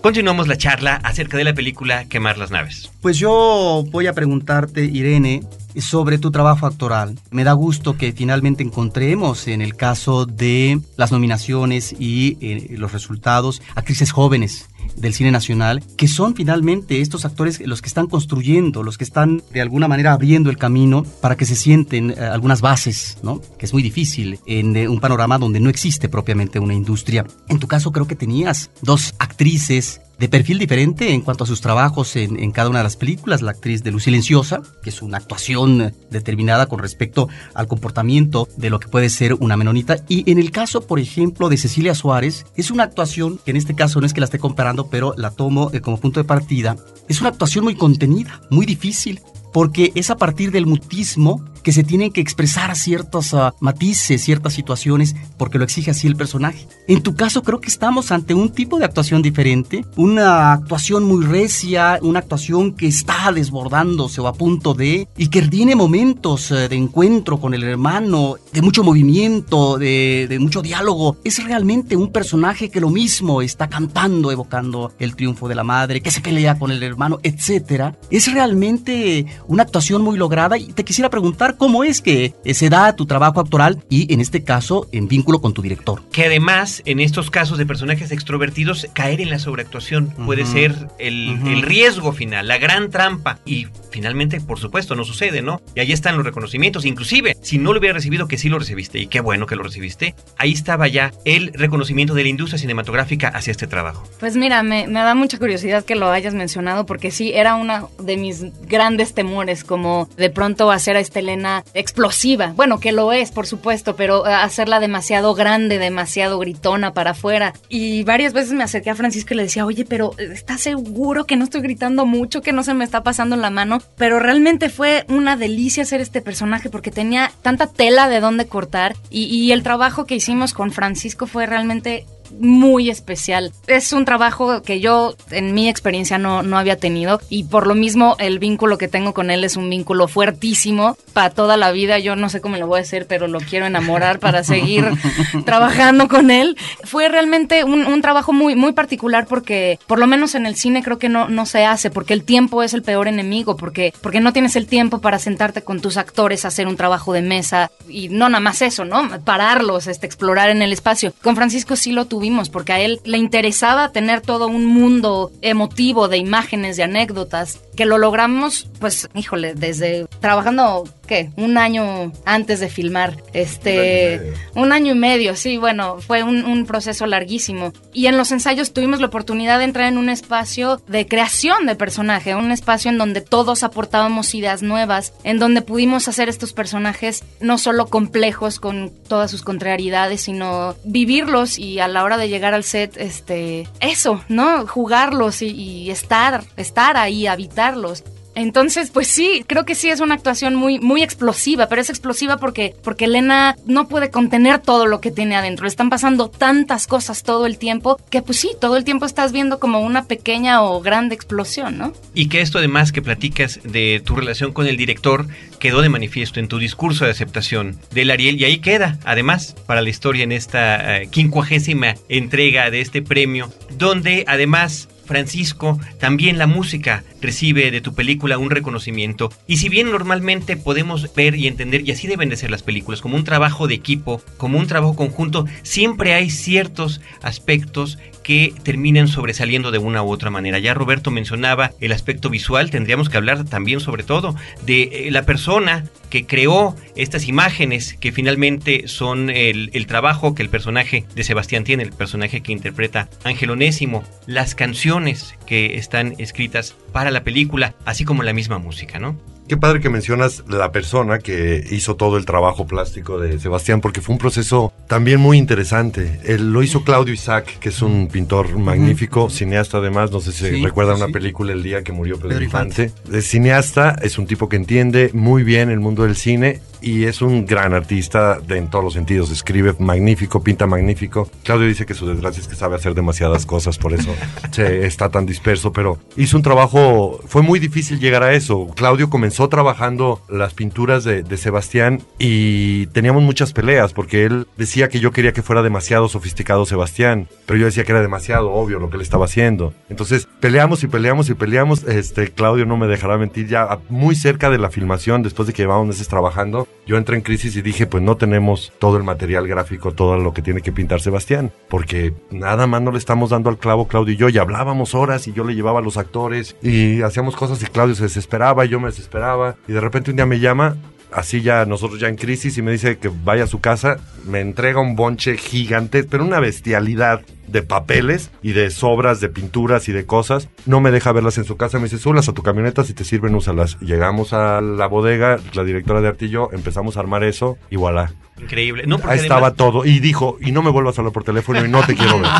Continuamos 0.00 0.46
la 0.46 0.56
charla 0.56 0.94
acerca 1.02 1.36
de 1.36 1.44
la 1.44 1.52
película 1.52 2.04
Quemar 2.04 2.38
las 2.38 2.50
naves. 2.50 2.90
Pues 3.02 3.18
yo 3.18 3.84
voy 3.90 4.06
a 4.06 4.12
preguntarte, 4.12 4.84
Irene, 4.84 5.42
sobre 5.80 6.18
tu 6.18 6.30
trabajo 6.30 6.66
actoral. 6.66 7.18
Me 7.30 7.44
da 7.44 7.52
gusto 7.52 7.96
que 7.96 8.12
finalmente 8.12 8.62
encontremos 8.62 9.48
en 9.48 9.62
el 9.62 9.76
caso 9.76 10.26
de 10.26 10.80
las 10.96 11.12
nominaciones 11.12 11.94
y 11.98 12.36
eh, 12.40 12.76
los 12.76 12.92
resultados 12.92 13.62
actrices 13.74 14.12
jóvenes 14.12 14.68
del 14.96 15.14
cine 15.14 15.30
nacional, 15.30 15.82
que 15.96 16.08
son 16.08 16.34
finalmente 16.34 17.00
estos 17.00 17.24
actores 17.24 17.60
los 17.60 17.82
que 17.82 17.88
están 17.88 18.06
construyendo, 18.06 18.82
los 18.82 18.98
que 18.98 19.04
están 19.04 19.42
de 19.52 19.60
alguna 19.60 19.88
manera 19.88 20.12
abriendo 20.12 20.50
el 20.50 20.58
camino 20.58 21.04
para 21.20 21.36
que 21.36 21.46
se 21.46 21.56
sienten 21.56 22.10
eh, 22.10 22.20
algunas 22.20 22.60
bases, 22.60 23.18
¿no? 23.22 23.40
Que 23.58 23.66
es 23.66 23.72
muy 23.72 23.82
difícil 23.82 24.40
en 24.46 24.76
eh, 24.76 24.88
un 24.88 25.00
panorama 25.00 25.38
donde 25.38 25.60
no 25.60 25.70
existe 25.70 26.08
propiamente 26.08 26.58
una 26.58 26.74
industria. 26.74 27.26
En 27.48 27.58
tu 27.58 27.68
caso 27.68 27.92
creo 27.92 28.06
que 28.06 28.16
tenías 28.16 28.70
dos 28.82 29.14
actrices 29.18 30.00
de 30.18 30.28
perfil 30.28 30.58
diferente 30.58 31.12
en 31.12 31.20
cuanto 31.20 31.44
a 31.44 31.46
sus 31.46 31.60
trabajos 31.60 32.16
en, 32.16 32.50
cada 32.50 32.68
una 32.68 32.80
de 32.80 32.84
las 32.84 32.96
películas. 32.96 33.42
La 33.42 33.52
actriz 33.52 33.82
de 33.82 33.90
Luz 33.90 34.04
Silenciosa, 34.04 34.62
que 34.82 34.90
es 34.90 35.02
una 35.02 35.18
actuación 35.18 35.94
determinada 36.10 36.66
con 36.66 36.80
respecto 36.80 37.28
al 37.54 37.68
comportamiento 37.68 38.48
de 38.56 38.70
lo 38.70 38.80
que 38.80 38.88
puede 38.88 39.10
ser 39.10 39.34
una 39.34 39.56
menonita. 39.56 39.96
Y 40.08 40.30
en 40.30 40.38
el 40.38 40.50
caso, 40.50 40.86
por 40.86 40.98
ejemplo, 40.98 41.48
de 41.48 41.56
Cecilia 41.56 41.94
Suárez, 41.94 42.46
es 42.56 42.70
una 42.70 42.84
actuación 42.84 43.38
que 43.44 43.52
en 43.52 43.56
este 43.56 43.74
caso 43.74 44.00
no 44.00 44.06
es 44.06 44.12
que 44.12 44.20
la 44.20 44.26
esté 44.26 44.38
comparando, 44.38 44.88
pero 44.90 45.14
la 45.16 45.30
tomo 45.30 45.70
eh, 45.72 45.80
como 45.80 46.00
punto 46.00 46.20
de 46.20 46.24
partida. 46.24 46.76
Es 47.08 47.20
una 47.20 47.30
actuación 47.30 47.64
muy 47.64 47.74
contenida, 47.74 48.40
muy 48.50 48.66
difícil, 48.66 49.20
porque 49.52 49.92
es 49.94 50.10
a 50.10 50.16
partir 50.16 50.50
del 50.50 50.66
mutismo 50.66 51.44
que 51.62 51.72
se 51.72 51.84
tienen 51.84 52.12
que 52.12 52.20
expresar 52.20 52.74
ciertos 52.76 53.34
ah, 53.34 53.54
matices, 53.60 54.22
ciertas 54.22 54.54
situaciones, 54.54 55.14
porque 55.36 55.58
lo 55.58 55.64
exige 55.64 55.90
así 55.90 56.06
el 56.06 56.16
personaje. 56.16 56.66
En 56.86 57.02
tu 57.02 57.14
caso 57.14 57.42
creo 57.42 57.60
que 57.60 57.68
estamos 57.68 58.10
ante 58.10 58.34
un 58.34 58.50
tipo 58.50 58.78
de 58.78 58.86
actuación 58.86 59.22
diferente, 59.22 59.84
una 59.96 60.52
actuación 60.52 61.04
muy 61.04 61.26
recia, 61.26 61.98
una 62.00 62.20
actuación 62.20 62.72
que 62.72 62.86
está 62.86 63.30
desbordándose 63.32 64.20
o 64.20 64.28
a 64.28 64.32
punto 64.32 64.74
de, 64.74 65.08
y 65.16 65.28
que 65.28 65.42
tiene 65.42 65.76
momentos 65.76 66.50
eh, 66.50 66.68
de 66.68 66.76
encuentro 66.76 67.38
con 67.38 67.54
el 67.54 67.64
hermano, 67.64 68.36
de 68.52 68.62
mucho 68.62 68.82
movimiento, 68.82 69.78
de, 69.78 70.26
de 70.28 70.38
mucho 70.38 70.62
diálogo. 70.62 71.18
Es 71.24 71.42
realmente 71.44 71.96
un 71.96 72.10
personaje 72.12 72.70
que 72.70 72.80
lo 72.80 72.90
mismo 72.90 73.42
está 73.42 73.68
cantando, 73.68 74.32
evocando 74.32 74.92
el 74.98 75.14
triunfo 75.14 75.48
de 75.48 75.54
la 75.54 75.64
madre, 75.64 76.00
que 76.00 76.10
se 76.10 76.20
pelea 76.20 76.58
con 76.58 76.70
el 76.70 76.82
hermano, 76.82 77.20
etc. 77.22 77.94
Es 78.10 78.32
realmente 78.32 79.26
una 79.46 79.62
actuación 79.62 80.02
muy 80.02 80.16
lograda. 80.16 80.58
Y 80.58 80.72
te 80.72 80.84
quisiera 80.84 81.10
preguntar 81.10 81.56
cómo 81.56 81.84
es 81.84 82.00
que 82.00 82.34
se 82.52 82.68
da 82.68 82.94
tu 82.94 83.06
trabajo 83.06 83.40
actoral 83.40 83.82
y 83.88 84.12
en 84.12 84.20
este 84.20 84.44
caso 84.44 84.88
en 84.92 85.08
vínculo 85.08 85.40
con 85.40 85.54
tu 85.54 85.62
director. 85.62 86.02
Que 86.12 86.26
además 86.26 86.82
en 86.84 87.00
estos 87.00 87.30
casos 87.30 87.58
de 87.58 87.66
personajes 87.66 88.10
extrovertidos 88.12 88.86
caer 88.92 89.20
en 89.20 89.30
la 89.30 89.38
sobreactuación 89.38 90.08
puede 90.26 90.46
ser 90.46 90.74
el, 90.98 91.38
el, 91.46 91.62
riesgo 91.62 92.12
final, 92.12 92.48
la 92.48 92.58
gran 92.58 92.90
trampa. 92.90 93.38
Y 93.44 93.66
finalmente 93.90 94.40
por 94.40 94.58
supuesto 94.58 94.94
no 94.94 95.04
sucede, 95.04 95.42
¿no? 95.42 95.60
Y 95.74 95.80
ahí 95.80 95.92
están 95.92 96.16
los 96.16 96.24
reconocimientos, 96.24 96.84
inclusive 96.84 97.36
si 97.42 97.58
no 97.58 97.72
lo 97.72 97.78
hubiera 97.78 97.94
recibido 97.94 98.28
que 98.28 98.38
sí 98.38 98.48
lo 98.48 98.58
recibiste. 98.58 98.98
Y 98.98 99.06
qué 99.06 99.20
bueno 99.20 99.46
que 99.46 99.56
lo 99.56 99.62
recibiste, 99.62 100.14
ahí 100.36 100.52
estaba 100.52 100.88
ya 100.88 101.12
el 101.24 101.52
reconocimiento 101.54 102.14
de 102.14 102.22
la 102.22 102.28
industria 102.28 102.58
cinematográfica 102.58 103.28
hacia 103.28 103.50
este 103.50 103.66
trabajo. 103.66 104.08
Pues 104.20 104.36
mira, 104.36 104.62
me, 104.62 104.86
me 104.86 105.00
da 105.00 105.14
mucha 105.14 105.38
curiosidad 105.38 105.84
que 105.84 105.94
lo 105.94 106.10
hayas 106.10 106.34
mencionado 106.34 106.86
porque 106.86 107.10
sí, 107.10 107.32
era 107.32 107.54
uno 107.54 107.90
de 107.98 108.16
mis 108.16 108.44
grandes 108.66 109.14
temores 109.14 109.27
como 109.66 110.08
de 110.16 110.30
pronto 110.30 110.70
hacer 110.70 110.96
a 110.96 111.00
esta 111.00 111.20
Elena 111.20 111.64
explosiva. 111.74 112.52
Bueno, 112.56 112.80
que 112.80 112.92
lo 112.92 113.12
es, 113.12 113.30
por 113.30 113.46
supuesto, 113.46 113.96
pero 113.96 114.26
eh, 114.26 114.32
hacerla 114.32 114.80
demasiado 114.80 115.34
grande, 115.34 115.78
demasiado 115.78 116.38
gritona 116.38 116.92
para 116.92 117.10
afuera. 117.10 117.52
Y 117.68 118.04
varias 118.04 118.32
veces 118.32 118.52
me 118.52 118.64
acerqué 118.64 118.90
a 118.90 118.94
Francisco 118.94 119.34
y 119.34 119.36
le 119.36 119.42
decía, 119.44 119.66
oye, 119.66 119.84
pero 119.84 120.12
eh, 120.18 120.30
¿estás 120.32 120.60
seguro 120.60 121.24
que 121.24 121.36
no 121.36 121.44
estoy 121.44 121.60
gritando 121.60 122.06
mucho, 122.06 122.42
que 122.42 122.52
no 122.52 122.62
se 122.62 122.74
me 122.74 122.84
está 122.84 123.02
pasando 123.02 123.36
la 123.36 123.50
mano? 123.50 123.78
Pero 123.96 124.18
realmente 124.18 124.70
fue 124.70 125.04
una 125.08 125.36
delicia 125.36 125.82
hacer 125.82 126.00
este 126.00 126.20
personaje 126.20 126.70
porque 126.70 126.90
tenía 126.90 127.30
tanta 127.42 127.66
tela 127.66 128.08
de 128.08 128.20
dónde 128.20 128.46
cortar 128.46 128.96
y, 129.10 129.24
y 129.24 129.52
el 129.52 129.62
trabajo 129.62 130.06
que 130.06 130.16
hicimos 130.16 130.54
con 130.54 130.72
Francisco 130.72 131.26
fue 131.26 131.46
realmente 131.46 132.06
muy 132.38 132.90
especial. 132.90 133.52
Es 133.66 133.92
un 133.92 134.04
trabajo 134.04 134.62
que 134.62 134.80
yo 134.80 135.14
en 135.30 135.54
mi 135.54 135.68
experiencia 135.68 136.18
no, 136.18 136.42
no 136.42 136.58
había 136.58 136.76
tenido 136.76 137.20
y 137.28 137.44
por 137.44 137.66
lo 137.66 137.74
mismo 137.74 138.16
el 138.18 138.38
vínculo 138.38 138.78
que 138.78 138.88
tengo 138.88 139.14
con 139.14 139.30
él 139.30 139.44
es 139.44 139.56
un 139.56 139.68
vínculo 139.70 140.08
fuertísimo 140.08 140.96
para 141.12 141.30
toda 141.30 141.56
la 141.56 141.72
vida. 141.72 141.98
Yo 141.98 142.16
no 142.16 142.28
sé 142.28 142.40
cómo 142.40 142.56
lo 142.56 142.66
voy 142.66 142.80
a 142.80 142.82
hacer, 142.82 143.06
pero 143.06 143.28
lo 143.28 143.40
quiero 143.40 143.66
enamorar 143.66 144.18
para 144.18 144.44
seguir 144.44 144.86
trabajando 145.44 146.08
con 146.08 146.30
él. 146.30 146.56
Fue 146.84 147.08
realmente 147.08 147.64
un, 147.64 147.86
un, 147.86 148.02
trabajo 148.02 148.32
muy, 148.32 148.54
muy 148.54 148.72
particular 148.72 149.26
porque 149.26 149.78
por 149.86 149.98
lo 149.98 150.06
menos 150.06 150.34
en 150.34 150.46
el 150.46 150.56
cine 150.56 150.82
creo 150.82 150.98
que 150.98 151.08
no, 151.08 151.28
no 151.28 151.46
se 151.46 151.64
hace 151.64 151.90
porque 151.90 152.14
el 152.14 152.24
tiempo 152.24 152.62
es 152.62 152.74
el 152.74 152.82
peor 152.82 153.08
enemigo, 153.08 153.56
porque, 153.56 153.92
porque 154.00 154.20
no 154.20 154.32
tienes 154.32 154.56
el 154.56 154.66
tiempo 154.66 155.00
para 155.00 155.18
sentarte 155.18 155.62
con 155.62 155.80
tus 155.80 155.96
actores 155.96 156.44
a 156.44 156.48
hacer 156.48 156.66
un 156.66 156.76
trabajo 156.76 157.12
de 157.12 157.22
mesa 157.22 157.70
y 157.88 158.08
no 158.08 158.28
nada 158.28 158.40
más 158.40 158.62
eso, 158.62 158.84
¿no? 158.84 159.08
Pararlos, 159.24 159.86
este, 159.86 160.06
explorar 160.06 160.50
en 160.50 160.62
el 160.62 160.72
espacio. 160.72 161.12
Con 161.22 161.36
Francisco 161.36 161.76
sí 161.76 161.92
lo 161.92 162.06
tuve 162.06 162.17
porque 162.50 162.72
a 162.72 162.80
él 162.80 163.00
le 163.04 163.18
interesaba 163.18 163.92
tener 163.92 164.20
todo 164.20 164.46
un 164.46 164.66
mundo 164.66 165.30
emotivo 165.42 166.08
de 166.08 166.18
imágenes, 166.18 166.76
de 166.76 166.82
anécdotas, 166.84 167.60
que 167.76 167.86
lo 167.86 167.98
logramos, 167.98 168.68
pues, 168.80 169.08
híjole, 169.14 169.54
desde 169.54 170.06
trabajando, 170.20 170.84
¿qué? 171.08 171.30
Un 171.36 171.58
año 171.58 172.12
antes 172.24 172.60
de 172.60 172.68
filmar, 172.68 173.16
este, 173.32 174.34
un 174.54 174.70
año 174.72 174.92
y 174.92 174.98
medio, 174.98 175.34
sí, 175.34 175.56
bueno, 175.56 175.98
fue 176.00 176.22
un, 176.22 176.44
un 176.44 176.66
proceso 176.66 177.06
larguísimo. 177.06 177.72
Y 177.92 178.06
en 178.06 178.16
los 178.16 178.30
ensayos 178.30 178.72
tuvimos 178.72 179.00
la 179.00 179.06
oportunidad 179.06 179.58
de 179.58 179.64
entrar 179.64 179.88
en 179.88 179.98
un 179.98 180.08
espacio 180.08 180.80
de 180.86 181.08
creación 181.08 181.66
de 181.66 181.74
personaje, 181.74 182.36
un 182.36 182.52
espacio 182.52 182.90
en 182.90 182.98
donde 182.98 183.22
todos 183.22 183.64
aportábamos 183.64 184.34
ideas 184.34 184.62
nuevas, 184.62 185.12
en 185.24 185.40
donde 185.40 185.62
pudimos 185.62 186.06
hacer 186.06 186.28
estos 186.28 186.52
personajes 186.52 187.24
no 187.40 187.58
solo 187.58 187.86
complejos 187.86 188.60
con 188.60 188.92
todas 189.08 189.30
sus 189.30 189.42
contrariedades, 189.42 190.20
sino 190.20 190.76
vivirlos 190.84 191.58
y 191.58 191.80
a 191.80 191.88
la 191.88 192.04
hora 192.04 192.18
de 192.18 192.28
llegar 192.28 192.54
al 192.54 192.64
set, 192.64 192.96
este, 192.98 193.66
eso, 193.80 194.22
¿no? 194.28 194.66
Jugarlos 194.66 195.42
y, 195.42 195.48
y 195.48 195.90
estar, 195.90 196.44
estar 196.56 196.96
ahí, 196.98 197.26
habitarlos. 197.26 198.04
Entonces, 198.38 198.90
pues 198.90 199.08
sí, 199.08 199.42
creo 199.48 199.64
que 199.64 199.74
sí 199.74 199.90
es 199.90 199.98
una 199.98 200.14
actuación 200.14 200.54
muy, 200.54 200.78
muy 200.78 201.02
explosiva, 201.02 201.66
pero 201.66 201.80
es 201.80 201.90
explosiva 201.90 202.36
porque, 202.36 202.72
porque 202.84 203.06
Elena 203.06 203.56
no 203.66 203.88
puede 203.88 204.12
contener 204.12 204.60
todo 204.60 204.86
lo 204.86 205.00
que 205.00 205.10
tiene 205.10 205.34
adentro. 205.34 205.66
Están 205.66 205.90
pasando 205.90 206.30
tantas 206.30 206.86
cosas 206.86 207.24
todo 207.24 207.46
el 207.46 207.58
tiempo 207.58 208.00
que 208.10 208.22
pues 208.22 208.38
sí, 208.38 208.52
todo 208.60 208.76
el 208.76 208.84
tiempo 208.84 209.06
estás 209.06 209.32
viendo 209.32 209.58
como 209.58 209.80
una 209.80 210.04
pequeña 210.04 210.62
o 210.62 210.80
grande 210.80 211.16
explosión, 211.16 211.78
¿no? 211.78 211.92
Y 212.14 212.28
que 212.28 212.40
esto 212.40 212.58
además 212.58 212.92
que 212.92 213.02
platicas 213.02 213.58
de 213.64 214.00
tu 214.04 214.14
relación 214.14 214.52
con 214.52 214.68
el 214.68 214.76
director 214.76 215.26
quedó 215.58 215.82
de 215.82 215.88
manifiesto 215.88 216.38
en 216.38 216.46
tu 216.46 216.60
discurso 216.60 217.06
de 217.06 217.10
aceptación 217.10 217.80
del 217.90 218.12
Ariel 218.12 218.40
y 218.40 218.44
ahí 218.44 218.58
queda, 218.58 219.00
además, 219.04 219.56
para 219.66 219.82
la 219.82 219.90
historia 219.90 220.22
en 220.22 220.30
esta 220.30 221.00
uh, 221.04 221.10
quincuagésima 221.10 221.96
entrega 222.08 222.70
de 222.70 222.82
este 222.82 223.02
premio, 223.02 223.52
donde 223.76 224.24
además 224.28 224.88
Francisco, 225.08 225.80
también 225.98 226.38
la 226.38 226.46
música 226.46 227.02
recibe 227.20 227.70
de 227.70 227.80
tu 227.80 227.94
película 227.94 228.38
un 228.38 228.50
reconocimiento. 228.50 229.32
Y 229.46 229.56
si 229.56 229.68
bien 229.68 229.90
normalmente 229.90 230.56
podemos 230.56 231.12
ver 231.14 231.34
y 231.34 231.48
entender, 231.48 231.88
y 231.88 231.90
así 231.90 232.06
deben 232.06 232.28
de 232.28 232.36
ser 232.36 232.50
las 232.50 232.62
películas, 232.62 233.00
como 233.00 233.16
un 233.16 233.24
trabajo 233.24 233.66
de 233.66 233.74
equipo, 233.74 234.22
como 234.36 234.58
un 234.58 234.66
trabajo 234.66 234.94
conjunto, 234.94 235.46
siempre 235.62 236.12
hay 236.12 236.30
ciertos 236.30 237.00
aspectos 237.22 237.98
que 238.28 238.52
terminan 238.62 239.08
sobresaliendo 239.08 239.70
de 239.70 239.78
una 239.78 240.02
u 240.02 240.10
otra 240.10 240.28
manera. 240.28 240.58
Ya 240.58 240.74
Roberto 240.74 241.10
mencionaba 241.10 241.72
el 241.80 241.92
aspecto 241.92 242.28
visual, 242.28 242.70
tendríamos 242.70 243.08
que 243.08 243.16
hablar 243.16 243.46
también 243.46 243.80
sobre 243.80 244.02
todo 244.02 244.36
de 244.66 245.08
la 245.10 245.22
persona 245.22 245.86
que 246.10 246.26
creó 246.26 246.76
estas 246.94 247.26
imágenes 247.26 247.94
que 247.94 248.12
finalmente 248.12 248.86
son 248.86 249.30
el, 249.30 249.70
el, 249.72 249.86
trabajo 249.86 250.34
que 250.34 250.42
el 250.42 250.50
personaje 250.50 251.06
de 251.14 251.24
Sebastián 251.24 251.64
tiene, 251.64 251.84
el 251.84 251.92
personaje 251.92 252.42
que 252.42 252.52
interpreta 252.52 253.08
Ángel 253.24 253.48
Onésimo, 253.48 254.04
las 254.26 254.54
canciones 254.54 255.34
que 255.46 255.78
están 255.78 256.14
escritas 256.18 256.76
para 256.92 257.10
la 257.10 257.24
película, 257.24 257.76
así 257.86 258.04
como 258.04 258.24
la 258.24 258.34
misma 258.34 258.58
música, 258.58 258.98
¿no? 258.98 259.16
Qué 259.48 259.56
padre 259.56 259.80
que 259.80 259.88
mencionas 259.88 260.44
la 260.46 260.72
persona 260.72 261.20
que 261.20 261.66
hizo 261.70 261.96
todo 261.96 262.18
el 262.18 262.26
trabajo 262.26 262.66
plástico 262.66 263.18
de 263.18 263.38
Sebastián, 263.38 263.80
porque 263.80 264.02
fue 264.02 264.12
un 264.12 264.18
proceso 264.18 264.74
también 264.86 265.20
muy 265.20 265.38
interesante. 265.38 266.20
Él 266.24 266.52
lo 266.52 266.62
hizo 266.62 266.84
Claudio 266.84 267.14
Isaac, 267.14 267.58
que 267.58 267.70
es 267.70 267.80
un 267.80 268.08
pintor 268.08 268.58
magnífico, 268.58 269.30
cineasta 269.30 269.78
además, 269.78 270.10
no 270.10 270.20
sé 270.20 270.32
si 270.32 270.50
sí, 270.50 270.62
recuerdan 270.62 270.96
sí, 270.96 271.02
una 271.04 271.12
película 271.12 271.52
El 271.54 271.62
día 271.62 271.82
que 271.82 271.92
murió 271.92 272.18
Pedro. 272.18 272.42
Infante. 272.44 272.92
Es 273.10 273.26
cineasta, 273.26 273.96
es 274.02 274.18
un 274.18 274.26
tipo 274.26 274.50
que 274.50 274.56
entiende 274.56 275.10
muy 275.14 275.44
bien 275.44 275.70
el 275.70 275.80
mundo 275.80 276.02
del 276.02 276.16
cine 276.16 276.60
y 276.80 277.04
es 277.04 277.22
un 277.22 277.46
gran 277.46 277.74
artista 277.74 278.38
de, 278.40 278.58
en 278.58 278.68
todos 278.68 278.84
los 278.84 278.94
sentidos. 278.94 279.30
Escribe 279.30 279.74
magnífico, 279.78 280.42
pinta 280.42 280.66
magnífico. 280.66 281.28
Claudio 281.42 281.66
dice 281.66 281.86
que 281.86 281.94
su 281.94 282.06
desgracia 282.06 282.40
es 282.40 282.48
que 282.48 282.54
sabe 282.54 282.76
hacer 282.76 282.94
demasiadas 282.94 283.46
cosas, 283.46 283.78
por 283.78 283.94
eso 283.94 284.14
se 284.52 284.86
está 284.86 285.08
tan 285.08 285.26
disperso, 285.26 285.72
pero 285.72 285.98
hizo 286.16 286.36
un 286.36 286.42
trabajo, 286.42 287.20
fue 287.26 287.42
muy 287.42 287.58
difícil 287.58 287.98
llegar 287.98 288.22
a 288.22 288.34
eso. 288.34 288.68
Claudio 288.76 289.10
comenzó 289.10 289.37
trabajando 289.46 290.20
las 290.28 290.54
pinturas 290.54 291.04
de, 291.04 291.22
de 291.22 291.36
Sebastián 291.36 292.02
y 292.18 292.86
teníamos 292.88 293.22
muchas 293.22 293.52
peleas 293.52 293.92
porque 293.92 294.24
él 294.24 294.48
decía 294.56 294.88
que 294.88 294.98
yo 294.98 295.12
quería 295.12 295.32
que 295.32 295.42
fuera 295.42 295.62
demasiado 295.62 296.08
sofisticado 296.08 296.66
Sebastián, 296.66 297.28
pero 297.46 297.60
yo 297.60 297.66
decía 297.66 297.84
que 297.84 297.92
era 297.92 298.02
demasiado 298.02 298.50
obvio 298.50 298.80
lo 298.80 298.90
que 298.90 298.96
él 298.96 299.02
estaba 299.02 299.26
haciendo. 299.26 299.72
Entonces 299.88 300.26
peleamos 300.40 300.82
y 300.82 300.88
peleamos 300.88 301.30
y 301.30 301.34
peleamos. 301.34 301.84
Este 301.84 302.32
Claudio 302.32 302.66
no 302.66 302.76
me 302.76 302.88
dejará 302.88 303.16
mentir 303.16 303.46
ya 303.46 303.78
muy 303.88 304.16
cerca 304.16 304.50
de 304.50 304.58
la 304.58 304.70
filmación, 304.70 305.22
después 305.22 305.46
de 305.46 305.52
que 305.52 305.62
llevábamos 305.62 305.88
meses 305.88 306.08
trabajando, 306.08 306.66
yo 306.86 306.96
entré 306.96 307.16
en 307.16 307.22
crisis 307.22 307.54
y 307.56 307.62
dije, 307.62 307.86
pues 307.86 308.02
no 308.02 308.16
tenemos 308.16 308.72
todo 308.78 308.96
el 308.96 309.04
material 309.04 309.46
gráfico, 309.46 309.92
todo 309.92 310.16
lo 310.16 310.32
que 310.32 310.42
tiene 310.42 310.62
que 310.62 310.72
pintar 310.72 311.00
Sebastián, 311.00 311.52
porque 311.68 312.14
nada 312.30 312.66
más 312.66 312.82
no 312.82 312.92
le 312.92 312.98
estamos 312.98 313.30
dando 313.30 313.50
al 313.50 313.58
clavo 313.58 313.88
Claudio 313.88 314.14
y 314.14 314.16
yo, 314.16 314.28
y 314.28 314.38
hablábamos 314.38 314.94
horas 314.94 315.28
y 315.28 315.32
yo 315.32 315.44
le 315.44 315.54
llevaba 315.54 315.80
a 315.80 315.82
los 315.82 315.96
actores 315.96 316.56
y 316.62 317.02
hacíamos 317.02 317.36
cosas 317.36 317.62
y 317.62 317.66
Claudio 317.66 317.94
se 317.94 318.04
desesperaba 318.04 318.64
y 318.64 318.68
yo 318.68 318.80
me 318.80 318.88
desesperaba 318.88 319.27
y 319.66 319.72
de 319.72 319.80
repente 319.80 320.10
un 320.10 320.16
día 320.16 320.26
me 320.26 320.40
llama 320.40 320.76
así 321.12 321.42
ya 321.42 321.64
nosotros 321.64 322.00
ya 322.00 322.08
en 322.08 322.16
crisis 322.16 322.58
y 322.58 322.62
me 322.62 322.72
dice 322.72 322.98
que 322.98 323.10
vaya 323.24 323.44
a 323.44 323.46
su 323.46 323.60
casa, 323.60 323.98
me 324.26 324.40
entrega 324.40 324.80
un 324.80 324.96
bonche 324.96 325.36
gigante, 325.36 326.04
pero 326.04 326.24
una 326.24 326.40
bestialidad 326.40 327.22
de 327.48 327.62
papeles 327.62 328.30
y 328.42 328.52
de 328.52 328.70
sobras 328.70 329.20
de 329.20 329.28
pinturas 329.28 329.88
y 329.88 329.92
de 329.92 330.06
cosas. 330.06 330.48
No 330.66 330.80
me 330.80 330.90
deja 330.90 331.12
verlas 331.12 331.38
en 331.38 331.44
su 331.44 331.56
casa, 331.56 331.78
me 331.78 331.84
dice, 331.84 331.98
súblas 331.98 332.28
a 332.28 332.32
tu 332.32 332.42
camioneta, 332.42 332.84
si 332.84 332.94
te 332.94 333.04
sirven, 333.04 333.34
úsalas. 333.34 333.78
Llegamos 333.80 334.32
a 334.32 334.60
la 334.60 334.86
bodega, 334.86 335.38
la 335.54 335.64
directora 335.64 336.00
de 336.00 336.08
Artillo, 336.08 336.50
empezamos 336.52 336.96
a 336.96 337.00
armar 337.00 337.24
eso 337.24 337.58
y 337.70 337.76
voilà. 337.76 338.12
Increíble. 338.40 338.84
No, 338.86 338.98
Ahí 339.04 339.18
estaba 339.18 339.54
todo. 339.54 339.84
Y 339.84 339.98
dijo, 339.98 340.38
y 340.40 340.52
no 340.52 340.62
me 340.62 340.70
vuelvas 340.70 340.98
a 340.98 341.00
hablar 341.00 341.12
por 341.12 341.24
teléfono 341.24 341.64
y 341.64 341.68
no 341.68 341.82
te 341.84 341.94
quiero 341.94 342.20
ver. 342.20 342.30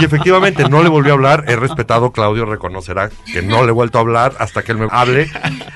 y 0.00 0.04
efectivamente, 0.04 0.68
no 0.68 0.82
le 0.82 0.88
volví 0.88 1.10
a 1.10 1.14
hablar. 1.14 1.44
He 1.48 1.56
respetado, 1.56 2.12
Claudio 2.12 2.44
reconocerá 2.44 3.10
que 3.32 3.42
no 3.42 3.62
le 3.62 3.70
he 3.70 3.72
vuelto 3.72 3.98
a 3.98 4.02
hablar 4.02 4.34
hasta 4.38 4.62
que 4.62 4.72
él 4.72 4.78
me 4.78 4.88
hable. 4.90 5.30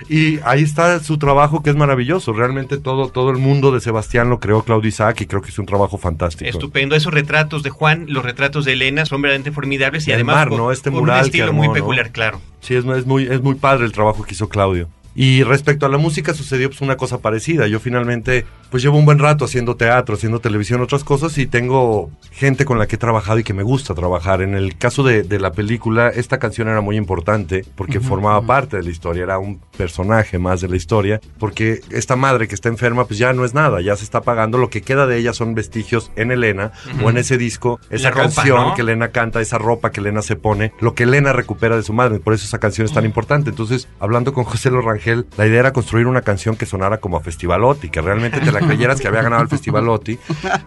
Y 0.09 0.39
ahí 0.45 0.63
está 0.63 1.01
su 1.01 1.19
trabajo 1.19 1.63
que 1.63 1.71
es 1.71 1.77
maravilloso. 1.77 2.33
Realmente 2.33 2.79
todo, 2.79 3.09
todo 3.09 3.31
el 3.31 3.39
mundo 3.39 3.73
de 3.73 3.81
Sebastián 3.81 4.31
lo 4.31 4.41
creó 4.41 4.63
Claudio 4.63 4.89
Isaac 4.89 5.21
y 5.23 5.27
creo 5.27 5.43
que 5.43 5.51
es 5.51 5.59
un 5.59 5.67
trabajo 5.67 5.99
fantástico. 5.99 6.49
Estupendo. 6.49 6.95
Esos 6.95 7.13
retratos 7.13 7.63
de 7.63 7.71
Juan, 7.71 8.07
los 8.09 8.25
retratos 8.25 8.56
de 8.65 8.73
Elena 8.73 9.05
son 9.07 9.21
verdaderamente 9.23 9.53
formidables 9.53 10.07
y 10.09 10.11
El 10.11 10.17
además 10.17 10.37
mar, 10.37 10.49
por- 10.49 10.59
¿no? 10.59 10.73
Este 10.73 10.91
por 10.91 11.01
mural 11.01 11.17
un 11.19 11.23
que 11.23 11.27
estilo 11.27 11.45
armó, 11.47 11.59
muy 11.59 11.69
¿no? 11.69 11.75
peculiar, 11.75 12.11
claro. 12.13 12.41
Sí, 12.61 12.75
es, 12.75 12.85
es 12.85 13.07
muy, 13.07 13.25
es 13.27 13.43
muy 13.43 13.55
padre 13.57 13.85
el 13.85 13.93
trabajo 13.93 14.23
que 14.25 14.33
hizo 14.35 14.49
Claudio. 14.49 14.89
Y 15.17 15.43
respecto 15.43 15.87
a 15.87 15.89
la 15.89 15.97
música 15.99 16.35
sucedió 16.35 16.69
pues 16.69 16.83
una 16.83 16.97
cosa 16.97 17.19
parecida. 17.19 17.67
Yo 17.67 17.81
finalmente 17.81 18.45
pues 18.71 18.83
llevo 18.83 18.99
un 18.99 19.07
buen 19.07 19.19
rato 19.19 19.45
haciendo 19.47 19.77
teatro, 19.77 20.15
haciendo 20.17 20.41
televisión, 20.41 20.83
otras 20.83 21.05
cosas 21.05 21.39
y 21.39 21.47
tengo 21.47 22.11
gente 22.33 22.65
con 22.67 22.79
la 22.79 22.87
que 22.87 22.97
he 22.97 22.99
trabajado 22.99 23.39
y 23.39 23.45
que 23.45 23.55
me 23.55 23.63
gusta 23.63 23.95
trabajar. 23.95 24.43
En 24.43 24.55
el 24.55 24.77
caso 24.77 25.03
de, 25.03 25.23
de 25.23 25.39
la 25.41 25.53
película, 25.53 26.09
esta 26.11 26.39
canción 26.39 26.69
era 26.69 26.81
muy 26.83 26.97
importante 26.97 27.65
porque 27.77 27.99
Ujú, 27.99 28.09
formaba 28.09 28.39
ujú. 28.39 28.47
parte 28.47 28.77
de 28.77 28.83
la 28.83 28.91
historia, 28.91 29.23
era 29.23 29.39
un 29.39 29.59
personaje 29.79 30.39
más 30.39 30.61
de 30.61 30.69
la 30.69 30.77
historia, 30.77 31.21
porque 31.39 31.81
esta 31.91 32.17
madre 32.17 32.47
que 32.49 32.55
está 32.55 32.69
enferma 32.69 33.07
pues 33.07 33.19
ya 33.19 33.33
no 33.33 33.45
es 33.47 33.55
nada, 33.55 33.81
ya 33.81 33.97
se 33.97 34.05
está 34.05 34.19
apagando, 34.19 34.59
lo 34.59 34.69
que 34.69 34.83
queda 34.83 35.07
de 35.07 35.17
ella 35.17 35.33
son 35.33 35.55
vestigios 35.55 36.11
en 36.17 36.31
Elena 36.33 36.73
Ujú. 36.97 37.07
o 37.07 37.11
en 37.11 37.17
ese 37.17 37.39
disco, 37.39 37.81
esa 37.89 38.11
ropa, 38.11 38.23
canción 38.35 38.69
¿no? 38.69 38.75
que 38.75 38.83
Elena 38.83 39.09
canta, 39.09 39.41
esa 39.41 39.57
ropa 39.59 39.93
que 39.93 40.01
Elena 40.01 40.21
se 40.21 40.37
pone, 40.37 40.73
lo 40.81 40.95
que 40.95 41.05
Elena 41.05 41.33
recupera 41.33 41.77
de 41.77 41.83
su 41.85 41.93
madre, 41.95 42.19
por 42.21 42.35
eso 42.35 42.45
esa 42.45 42.59
canción 42.59 42.85
es 42.85 42.93
tan 42.93 43.05
importante. 43.07 43.49
Entonces, 43.51 43.89
hablando 44.01 44.33
con 44.35 44.45
José 44.45 44.71
Lorangel, 44.71 45.06
la 45.15 45.47
idea 45.47 45.61
era 45.61 45.73
construir 45.73 46.07
una 46.07 46.23
canción 46.23 46.57
que 46.57 46.67
sonara 46.67 46.99
como 46.99 47.17
a 47.17 47.21
Festivalotti, 47.21 47.89
que 47.91 48.01
realmente 48.01 48.41
te 48.41 48.51
la 48.53 48.61
creyeras 48.61 49.01
que 49.01 49.09
había 49.09 49.23
ganado 49.23 49.43
el 49.43 49.49
Festivalotti. 49.49 50.19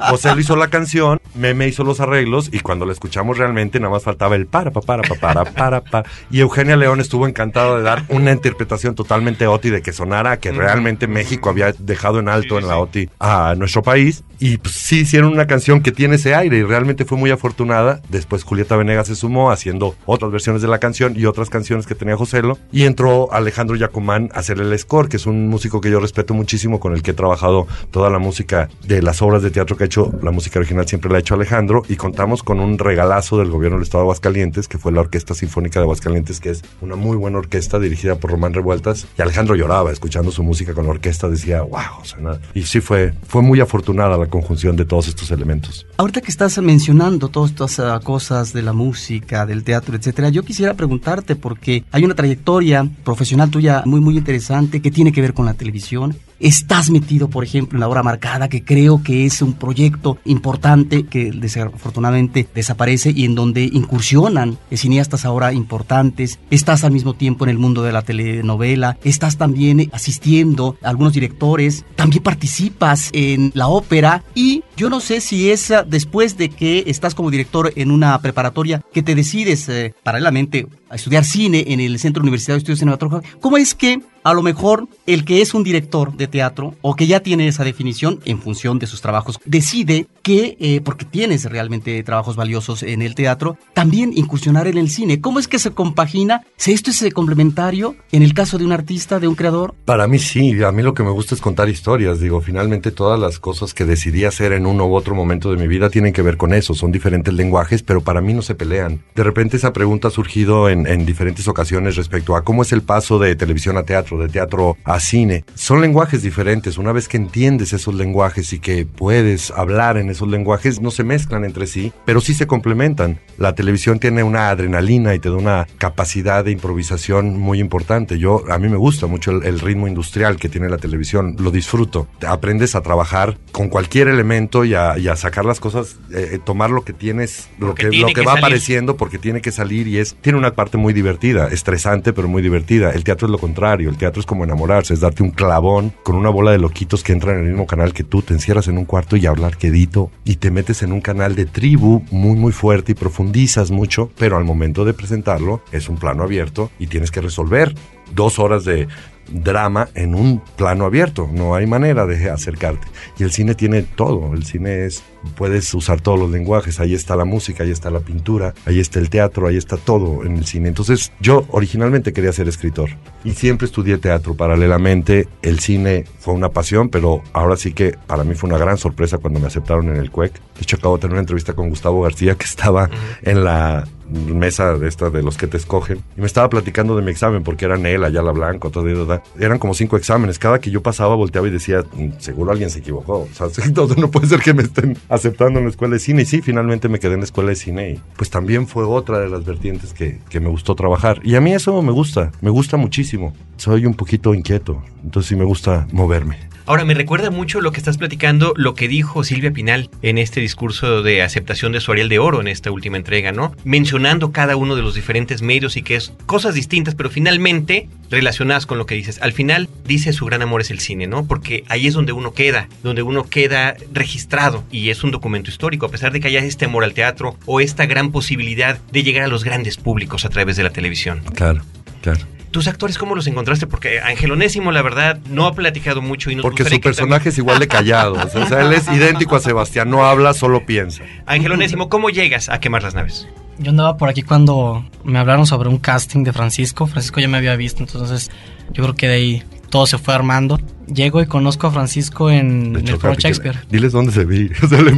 José 0.10 0.36
le 0.36 0.42
hizo 0.42 0.56
la 0.56 0.68
canción, 0.68 1.20
Meme 1.36 1.68
hizo 1.68 1.84
los 1.84 2.00
arreglos 2.00 2.50
y 2.52 2.60
cuando 2.60 2.86
la 2.86 2.94
escuchamos 2.94 3.38
realmente 3.38 3.80
nada 3.80 3.92
más 3.92 4.04
faltaba 4.04 4.36
el 4.36 4.46
para, 4.46 4.72
pa, 4.72 4.82
para, 4.82 5.04
pa, 5.04 5.16
para, 5.16 5.46
para, 5.46 5.82
pa. 5.82 6.04
Y 6.32 6.40
Eugenia 6.40 6.78
León 6.78 7.00
estuvo 7.00 7.28
encantada 7.28 7.78
de 7.78 7.84
dar 7.84 8.06
una 8.10 8.32
interpretación 8.32 8.96
totalmente 8.96 9.48
OTI 9.48 9.70
de 9.70 9.82
que 9.82 9.94
sonara 9.94 10.40
que 10.40 10.52
realmente 10.52 11.08
México 11.08 11.50
había 11.50 11.74
dejado 11.74 12.20
en 12.20 12.30
alto 12.30 12.60
en 12.60 12.68
la 12.68 12.78
OTI 12.78 13.10
a 13.20 13.56
nuestro 13.58 13.84
país. 13.84 14.24
Y 14.40 14.58
pues, 14.58 14.76
sí 14.76 15.02
hicieron 15.02 15.34
una 15.34 15.48
canción 15.48 15.82
que 15.82 15.92
tiene 15.92 16.16
ese 16.16 16.34
aire 16.34 16.58
y 16.58 16.64
realmente 16.64 17.06
fue 17.06 17.18
muy 17.18 17.32
afortunada. 17.32 18.02
Después 18.10 18.44
Julieta 18.44 18.78
Venegas 18.78 19.08
se 19.08 19.16
sumó 19.16 19.52
haciendo 19.52 19.96
otras 20.06 20.32
versiones 20.32 20.62
de 20.62 20.68
la 20.68 20.80
canción 20.80 21.14
y 21.18 21.26
otras 21.26 21.50
canciones 21.50 21.86
que 21.86 21.96
tenía 21.96 22.16
Joselo. 22.16 22.58
Y 22.72 22.86
entró 22.86 23.32
Alejandro 23.34 23.76
Yacomán 23.76 24.29
hacer 24.34 24.60
el 24.60 24.78
score, 24.78 25.10
que 25.10 25.18
es 25.18 25.26
un 25.26 25.48
músico 25.48 25.82
que 25.82 25.92
yo 25.92 26.00
respeto 26.00 26.34
muchísimo, 26.34 26.80
con 26.80 26.94
el 26.94 27.02
que 27.02 27.12
he 27.12 27.14
trabajado 27.14 27.68
toda 27.92 28.10
la 28.10 28.20
música 28.20 28.70
de 28.86 29.02
las 29.02 29.22
obras 29.22 29.44
de 29.44 29.52
teatro 29.52 29.78
que 29.78 29.84
ha 29.84 29.86
hecho. 29.86 30.12
La 30.22 30.32
música 30.32 30.60
original 30.60 30.88
siempre 30.88 31.12
la 31.12 31.18
ha 31.18 31.20
hecho 31.20 31.36
Alejandro. 31.36 31.84
Y 31.88 31.96
contamos 31.96 32.44
con 32.44 32.60
un 32.60 32.78
regalazo 32.78 33.38
del 33.38 33.50
gobierno 33.50 33.78
del 33.78 33.84
estado 33.84 34.04
de 34.04 34.06
Aguascalientes, 34.06 34.68
que 34.68 34.78
fue 34.78 34.92
la 34.92 35.02
Orquesta 35.02 35.34
Sinfónica 35.34 35.80
de 35.80 35.84
Aguascalientes, 35.84 36.40
que 36.40 36.50
es 36.50 36.64
una 36.82 36.96
muy 36.96 37.18
buena 37.18 37.38
orquesta 37.38 37.80
dirigida 37.80 38.16
por 38.16 38.32
Román 38.32 38.54
Revueltas. 38.54 39.08
Y 39.18 39.22
Alejandro 39.22 39.56
lloraba 39.56 39.92
escuchando 39.92 40.32
su 40.32 40.44
música 40.44 40.74
con 40.74 40.86
la 40.86 40.92
orquesta, 40.92 41.30
decía, 41.30 41.62
wow, 41.62 42.04
suena. 42.04 42.40
Y 42.54 42.64
sí 42.64 42.82
fue, 42.82 43.14
fue 43.28 43.42
muy 43.42 43.60
afortunada 43.60 44.18
la 44.18 44.28
conjunción 44.28 44.76
de 44.76 44.86
todos 44.86 45.08
estos 45.08 45.32
elementos. 45.32 45.86
Ahorita 45.98 46.22
que 46.22 46.32
estás 46.32 46.58
mencionando 46.60 47.30
todas 47.30 47.52
estas 47.52 47.80
ah, 47.80 48.00
cosas 48.04 48.54
de 48.54 48.62
la 48.62 48.74
música, 48.74 49.46
del 49.46 49.64
teatro, 49.64 49.96
etcétera, 49.96 50.30
yo 50.30 50.44
quisiera 50.44 50.74
preguntarte 50.74 51.36
porque 51.36 51.84
hay 51.92 52.04
una 52.04 52.16
trayectoria 52.16 52.88
profesional 53.04 53.50
tuya 53.50 53.84
muy 53.86 54.00
muy 54.00 54.18
interesante 54.20 54.82
que 54.82 54.92
tiene 54.92 55.12
que 55.12 55.22
ver 55.22 55.34
con 55.34 55.46
la 55.46 55.54
televisión. 55.54 56.16
Estás 56.40 56.90
metido, 56.90 57.30
por 57.30 57.44
ejemplo, 57.44 57.76
en 57.76 57.82
la 57.82 57.90
hora 57.90 58.02
marcada, 58.02 58.48
que 58.48 58.64
creo 58.64 59.04
que 59.04 59.26
es 59.26 59.42
un 59.42 59.54
proyecto 59.54 60.18
importante 60.24 61.04
que 61.04 61.32
desafortunadamente 61.32 62.48
desaparece 62.56 63.12
y 63.14 63.26
en 63.26 63.36
donde 63.36 63.64
incursionan 63.64 64.58
cineastas 64.72 65.26
ahora 65.26 65.52
importantes. 65.52 66.40
Estás 66.50 66.86
al 66.86 66.92
mismo 66.92 67.14
tiempo 67.14 67.44
en 67.44 67.50
el 67.50 67.58
mundo 67.58 67.84
de 67.84 67.92
la 67.92 68.04
telenovela. 68.04 68.98
Estás 69.04 69.38
también 69.38 69.90
asistiendo 69.92 70.78
a 70.82 70.90
algunos 70.90 71.14
directores. 71.14 71.84
También 71.96 72.24
participas 72.24 73.10
en 73.12 73.52
la 73.54 73.68
ópera. 73.68 74.24
Y 74.34 74.64
yo 74.78 74.90
no 74.90 75.02
sé 75.02 75.20
si 75.20 75.52
es 75.52 75.74
después 75.88 76.38
de 76.38 76.50
que 76.50 76.86
estás 76.88 77.16
como 77.16 77.32
director 77.32 77.74
en 77.76 77.92
una 77.92 78.18
preparatoria 78.22 78.82
que 78.94 79.04
te 79.04 79.16
decides 79.16 79.68
eh, 79.68 79.94
paralelamente 80.04 80.68
estudiar 80.96 81.26
cine 81.26 81.66
en 81.68 81.80
el 81.80 82.00
Centro 82.00 82.22
Universitario 82.22 82.56
de 82.56 82.60
Estudios 82.60 82.80
Cinematográficos. 82.80 83.40
¿Cómo 83.40 83.58
es 83.58 83.76
que 83.76 84.02
a 84.24 84.34
lo 84.34 84.42
mejor 84.44 84.88
el 85.06 85.26
que 85.26 85.42
es 85.42 85.54
un 85.54 85.64
director 85.64 86.16
de 86.16 86.28
teatro 86.28 86.76
o 86.82 86.96
que 86.96 87.08
ya 87.08 87.22
tiene 87.22 87.48
esa 87.48 87.64
definición 87.64 88.20
en 88.26 88.42
función 88.42 88.80
de 88.80 88.88
sus 88.88 89.02
trabajos 89.02 89.40
decide 89.46 90.08
que, 90.22 90.58
eh, 90.60 90.82
porque 90.84 91.06
tienes 91.06 91.46
realmente 91.46 92.04
trabajos 92.04 92.36
valiosos 92.36 92.84
en 92.84 93.02
el 93.02 93.16
teatro, 93.16 93.58
también 93.74 94.12
incursionar 94.16 94.68
en 94.68 94.78
el 94.78 94.90
cine? 94.90 95.22
¿Cómo 95.22 95.40
es 95.40 95.48
que 95.48 95.60
se 95.60 95.72
compagina? 95.72 96.44
¿Si 96.58 96.72
esto 96.72 96.92
es 96.92 97.14
complementario 97.14 97.96
en 98.12 98.24
el 98.24 98.34
caso 98.34 98.58
de 98.58 98.66
un 98.66 98.72
artista, 98.72 99.20
de 99.20 99.28
un 99.28 99.36
creador? 99.36 99.74
Para 99.86 100.08
mí 100.08 100.20
sí, 100.20 100.62
a 100.64 100.72
mí 100.72 100.84
lo 100.84 100.94
que 100.94 101.04
me 101.04 101.12
gusta 101.12 101.34
es 101.36 101.42
contar 101.42 101.70
historias. 101.70 102.20
Digo, 102.20 102.42
finalmente 102.42 102.92
todas 102.92 103.20
las 103.20 103.40
cosas 103.40 103.74
que 103.74 103.86
decidí 103.86 104.26
hacer 104.26 104.52
en 104.52 104.66
uno 104.66 104.86
u 104.88 104.96
otro 104.96 105.16
momento 105.16 105.52
de 105.52 105.58
mi 105.58 105.68
vida 105.68 105.90
tienen 105.90 106.14
que 106.14 106.22
ver 106.22 106.38
con 106.38 106.54
eso. 106.54 106.74
Son 106.74 106.92
diferentes 106.92 107.34
lenguajes, 107.34 107.84
pero 107.84 108.02
para 108.02 108.22
mí 108.22 108.34
no 108.34 108.42
se 108.42 108.56
pelean. 108.56 109.02
De 109.16 109.24
repente 109.24 109.58
esa 109.58 109.74
pregunta 109.74 110.10
ha 110.10 110.12
surgido 110.12 110.70
en, 110.70 110.79
en 110.88 111.06
diferentes 111.06 111.48
ocasiones 111.48 111.96
respecto 111.96 112.36
a 112.36 112.44
cómo 112.44 112.62
es 112.62 112.72
el 112.72 112.82
paso 112.82 113.20
de 113.20 113.36
televisión 113.36 113.78
a 113.78 113.84
teatro, 113.84 114.18
de 114.18 114.30
teatro 114.30 114.78
a 114.84 115.00
cine. 115.00 115.46
Son 115.56 115.82
lenguajes 115.82 116.22
diferentes. 116.22 116.78
Una 116.78 116.92
vez 116.92 117.08
que 117.08 117.18
entiendes 117.18 117.74
esos 117.74 117.94
lenguajes 117.94 118.54
y 118.54 118.60
que 118.60 118.86
puedes 118.86 119.52
hablar 119.52 119.98
en 119.98 120.10
esos 120.10 120.28
lenguajes, 120.28 120.82
no 120.82 120.92
se 120.92 121.04
mezclan 121.04 121.46
entre 121.46 121.68
sí, 121.68 121.92
pero 122.06 122.22
sí 122.22 122.34
se 122.34 122.48
complementan. 122.48 123.20
La 123.38 123.56
televisión 123.56 124.00
tiene 124.00 124.24
una 124.24 124.50
adrenalina 124.50 125.16
y 125.16 125.20
te 125.20 125.30
da 125.30 125.36
una 125.36 125.68
capacidad 125.78 126.44
de 126.44 126.52
improvisación 126.52 127.40
muy 127.40 127.60
importante. 127.60 128.20
Yo, 128.20 128.44
a 128.50 128.58
mí 128.58 128.70
me 128.70 128.78
gusta 128.78 129.08
mucho 129.08 129.32
el, 129.32 129.44
el 129.44 129.60
ritmo 129.60 129.88
industrial 129.88 130.38
que 130.38 130.50
tiene 130.50 130.70
la 130.70 130.78
televisión, 130.78 131.36
lo 131.40 131.52
disfruto. 131.52 132.08
Aprendes 132.28 132.76
a 132.76 132.82
trabajar 132.82 133.38
con 133.52 133.70
cualquier 133.70 134.08
elemento 134.08 134.66
y 134.66 134.74
a, 134.76 134.98
y 134.98 135.08
a 135.08 135.16
sacar 135.16 135.46
las 135.46 135.60
cosas, 135.60 135.98
eh, 136.12 136.32
eh, 136.34 136.40
tomar 136.44 136.70
lo 136.70 136.84
que 136.84 136.94
tienes, 136.94 137.50
lo 137.60 137.76
que, 137.76 137.90
tiene 137.90 138.02
lo 138.02 138.08
que, 138.08 138.14
que 138.16 138.22
va 138.22 138.34
salir. 138.34 138.46
apareciendo 138.46 138.98
porque 138.98 139.18
tiene 139.18 139.42
que 139.42 139.52
salir 139.52 139.88
y 139.88 139.98
es, 139.98 140.16
tiene 140.22 140.38
una 140.38 140.54
parte 140.54 140.69
muy 140.78 140.94
divertida, 140.94 141.48
estresante 141.48 142.14
pero 142.14 142.28
muy 142.28 142.42
divertida. 142.42 142.92
El 142.92 143.04
teatro 143.04 143.28
es 143.28 143.32
lo 143.32 143.38
contrario, 143.38 143.90
el 143.90 143.98
teatro 143.98 144.20
es 144.20 144.26
como 144.26 144.44
enamorarse, 144.44 144.94
es 144.94 145.00
darte 145.00 145.24
un 145.24 145.32
clavón 145.32 145.94
con 146.04 146.16
una 146.16 146.30
bola 146.30 146.52
de 146.52 146.60
loquitos 146.60 147.04
que 147.04 147.14
entran 147.14 147.36
en 147.36 147.44
el 147.44 147.50
mismo 147.50 147.68
canal 147.68 147.94
que 147.94 148.04
tú, 148.04 148.22
te 148.22 148.34
encierras 148.34 148.68
en 148.68 148.78
un 148.78 148.86
cuarto 148.86 149.16
y 149.16 149.26
hablar 149.26 149.58
quedito 149.58 150.12
y 150.24 150.36
te 150.36 150.52
metes 150.52 150.84
en 150.84 150.92
un 150.92 151.02
canal 151.02 151.36
de 151.36 151.46
tribu 151.46 152.04
muy 152.12 152.38
muy 152.38 152.52
fuerte 152.52 152.92
y 152.92 152.96
profundizas 152.96 153.72
mucho, 153.72 154.12
pero 154.18 154.38
al 154.38 154.46
momento 154.46 154.86
de 154.86 154.94
presentarlo 154.94 155.62
es 155.72 155.90
un 155.90 155.98
plano 155.98 156.24
abierto 156.24 156.72
y 156.80 156.88
tienes 156.88 157.12
que 157.12 157.22
resolver 157.22 157.74
dos 158.14 158.40
horas 158.40 158.66
de 158.66 158.88
drama 159.32 159.90
en 159.96 160.16
un 160.16 160.42
plano 160.56 160.86
abierto, 160.86 161.30
no 161.32 161.56
hay 161.56 161.68
manera 161.68 162.06
de 162.06 162.30
acercarte. 162.30 162.88
Y 163.18 163.24
el 163.24 163.32
cine 163.32 163.56
tiene 163.56 163.84
todo, 163.84 164.34
el 164.34 164.44
cine 164.44 164.86
es, 164.86 165.04
puedes 165.36 165.74
usar 165.74 166.02
todos 166.02 166.20
los 166.20 166.30
lenguajes, 166.30 166.80
ahí 166.80 166.94
está 166.94 167.16
la 167.16 167.26
música, 167.26 167.64
ahí 167.64 167.72
está 167.72 167.90
la 167.90 168.00
pintura, 168.00 168.54
ahí 168.66 168.80
está 168.80 169.00
el 169.00 169.10
teatro, 169.10 169.48
ahí 169.48 169.58
está 169.58 169.78
todo 169.78 170.24
en 170.26 170.38
el 170.38 170.46
cine. 170.46 170.70
Entonces 170.70 171.12
yo 171.20 171.46
originalmente 171.50 172.14
quería 172.14 172.32
ser 172.32 172.48
escritor 172.48 172.90
y 173.24 173.32
siempre 173.32 173.66
estudié 173.66 173.98
teatro 173.98 174.36
paralelamente, 174.36 175.28
el 175.42 175.60
cine 175.60 176.06
fue 176.20 176.34
una 176.34 176.50
pasión, 176.50 176.90
pero 176.90 177.22
ahora 177.34 177.58
sí 177.58 177.74
que 177.74 177.96
para 178.08 178.24
mí 178.24 178.36
fue 178.36 178.50
una 178.50 178.58
gran 178.58 178.78
sorpresa 178.78 179.18
cuando 179.18 179.40
me 179.40 179.48
aceptaron 179.48 179.90
en 179.90 179.98
el 179.98 180.12
CUEC. 180.12 180.34
De 180.34 180.62
hecho 180.62 180.78
acabo 180.78 180.96
de 180.98 181.02
tener 181.02 181.14
una 181.14 181.22
entrevista 181.22 181.54
con 181.54 181.70
Gustavo 181.70 182.02
García 182.02 182.36
que 182.36 182.46
estaba 182.46 182.90
en 183.22 183.44
la 183.44 183.88
mesa 184.10 184.76
de 184.78 184.88
esta 184.88 185.10
de 185.10 185.22
los 185.22 185.38
que 185.38 185.48
te 185.48 185.58
escogen 185.58 186.04
y 186.18 186.22
me 186.22 186.26
estaba 186.28 186.50
platicando 186.50 186.96
de 186.96 187.04
mi 187.04 187.12
examen 187.12 187.44
porque 187.44 187.66
eran 187.66 187.86
él, 187.86 188.04
Ayala 188.04 188.32
Blanco, 188.32 188.72
todo 188.72 188.88
eso. 188.88 189.22
Eran 189.40 189.60
como 189.60 189.74
cinco 189.74 189.98
exámenes. 189.98 190.40
Cada 190.40 190.60
que 190.60 190.72
yo 190.72 190.82
pasaba 190.82 191.16
volteaba 191.16 191.48
y 191.48 191.52
decía, 191.52 191.84
"Mm, 191.94 192.14
seguro 192.18 192.52
alguien 192.52 192.70
se 192.70 192.80
equivocó. 192.80 193.20
O 193.20 193.30
sea, 193.34 193.48
no, 193.76 193.88
no 193.88 194.10
puede 194.12 194.28
ser 194.28 194.40
que 194.40 194.54
me 194.54 194.64
estén 194.64 194.98
aceptando 195.10 195.60
en 195.60 195.66
la 195.66 195.72
escuela 195.72 195.94
de 195.94 196.00
cine. 196.00 196.22
Y 196.22 196.26
sí, 196.26 196.42
finalmente 196.42 196.88
me 196.88 197.00
quedé 197.00 197.16
en 197.16 197.20
la 197.20 197.26
escuela 197.26 197.50
de 197.50 197.56
cine 197.56 197.92
y 197.92 198.02
pues 198.16 198.30
también 198.30 198.68
fue 198.68 198.86
otra 198.86 199.20
de 199.20 199.30
las 199.30 199.44
vertientes 199.44 199.94
que, 199.94 200.20
que 200.30 200.40
me 200.40 200.50
gustó 200.50 200.76
trabajar. 200.76 201.20
Y 201.24 201.36
a 201.36 201.42
mí 201.42 201.54
eso 201.54 201.82
me 201.82 201.92
gusta, 201.92 202.32
me 202.42 202.50
gusta 202.50 202.78
muchísimo. 202.78 203.34
Soy 203.58 203.86
un 203.86 203.96
poquito 203.96 204.34
inquieto, 204.34 204.82
entonces 205.04 205.30
sí 205.30 205.36
me 205.36 205.44
gusta 205.46 205.88
moverme. 205.92 206.38
Ahora, 206.70 206.86
me 206.86 206.94
recuerda 206.94 207.32
mucho 207.32 207.62
lo 207.62 207.72
que 207.72 207.80
estás 207.80 207.98
platicando, 207.98 208.54
lo 208.56 208.76
que 208.76 208.88
dijo 208.88 209.24
Silvia 209.24 209.50
Pinal 209.50 209.90
en 210.04 210.20
este 210.20 210.40
discurso 210.40 211.02
de 211.02 211.24
aceptación 211.24 211.72
de 211.72 211.80
su 211.80 211.92
Ariel 211.92 212.10
de 212.10 212.20
Oro 212.20 212.42
en 212.42 212.48
esta 212.48 212.70
última 212.70 212.96
entrega, 212.96 213.32
¿no? 213.32 213.56
Mencionando 213.64 214.32
cada 214.32 214.56
uno 214.56 214.76
de 214.76 214.84
los 214.84 214.94
diferentes 214.94 215.42
medios 215.42 215.78
y 215.78 215.82
que 215.82 215.96
es 215.96 216.14
cosas 216.28 216.54
distintas, 216.54 216.94
pero 216.94 217.10
finalmente 217.10 217.90
relacionadas 218.12 218.68
con 218.68 218.78
lo 218.78 218.86
que 218.86 218.94
dices. 218.94 219.20
Al 219.24 219.34
final, 219.34 219.68
dice 219.84 220.14
su 220.14 220.28
gran 220.28 220.44
amor 220.44 220.62
es 220.62 220.70
el 220.70 220.80
cine, 220.80 221.08
¿no? 221.08 221.26
Porque 221.26 221.64
ahí 221.70 221.88
es 221.88 221.96
donde 221.96 222.12
uno 222.12 222.36
queda, 222.36 222.70
donde 222.84 223.02
uno 223.02 223.24
queda 223.24 223.76
registrado 223.92 224.64
y 224.70 224.92
es 224.92 225.04
un 225.04 225.10
documento 225.10 225.50
histórico, 225.50 225.88
a 225.88 225.90
pesar 225.90 226.12
de 226.12 226.20
que 226.20 226.28
haya 226.28 226.46
este 226.46 226.66
amor 226.66 226.84
al 226.84 226.94
teatro 226.94 227.36
o 227.48 227.62
esta 227.62 227.88
gran 227.88 228.12
posibilidad 228.12 228.78
de 228.92 229.02
llegar 229.02 229.24
a 229.24 229.28
los 229.28 229.44
grandes 229.44 229.78
públicos 229.78 230.24
a 230.24 230.30
través 230.30 230.56
de 230.56 230.62
la 230.62 230.70
televisión. 230.70 231.24
Claro, 231.34 231.64
claro. 232.04 232.28
¿Tus 232.52 232.68
actores 232.68 232.98
cómo 232.98 233.14
los 233.16 233.28
encontraste? 233.28 233.68
Porque 233.68 234.00
Ángel 234.00 234.32
Onésimo, 234.32 234.72
la 234.72 234.82
verdad, 234.82 235.20
no 235.30 235.46
ha 235.46 235.54
platicado 235.54 236.02
mucho 236.02 236.32
y 236.32 236.36
nos 236.36 236.42
Porque 236.44 236.64
su 236.66 236.80
personaje 236.82 237.30
es 237.30 237.38
igual 237.38 237.60
de 237.60 237.68
callado. 237.68 238.14
O 238.14 238.48
sea, 238.48 238.62
él 238.62 238.74
es 238.74 238.88
idéntico 238.88 239.36
a 239.36 239.40
Sebastián. 239.40 239.90
No 239.90 240.06
habla, 240.06 240.34
solo 240.34 240.66
piensa. 240.66 241.00
también- 241.00 241.24
Ángel 241.28 241.52
Onésimo, 241.52 241.90
¿cómo 241.90 242.10
llegas 242.10 242.50
a 242.50 242.60
quemar 242.60 242.82
las 242.84 242.96
naves? 242.96 243.28
Yo 243.60 243.70
andaba 243.72 243.98
por 243.98 244.10
aquí 244.10 244.24
cuando 244.24 244.86
me 245.04 245.20
hablaron 245.20 245.46
sobre 245.46 245.70
un 245.70 245.78
casting 245.78 246.24
de 246.24 246.34
Francisco. 246.34 246.88
Francisco 246.88 247.20
ya 247.20 247.28
me 247.28 247.38
había 247.38 247.56
visto, 247.56 247.84
entonces 247.84 248.32
yo 248.72 248.84
creo 248.84 248.96
que 248.96 249.08
de 249.08 249.14
ahí 249.14 249.44
todo 249.70 249.88
se 249.88 249.98
fue 249.98 250.14
armando. 250.14 250.60
Llego 250.92 251.22
y 251.22 251.28
conozco 251.28 251.68
a 251.68 251.72
Francisco 251.72 252.32
en, 252.32 252.76
el 252.76 252.98
Foro 252.98 253.14
Shakespeare. 253.14 253.60
Diles 253.70 253.92
dónde 253.92 254.12
se 254.12 254.26
vi. 254.26 254.50
O 254.64 254.68
sea, 254.68 254.82
le- 254.82 254.92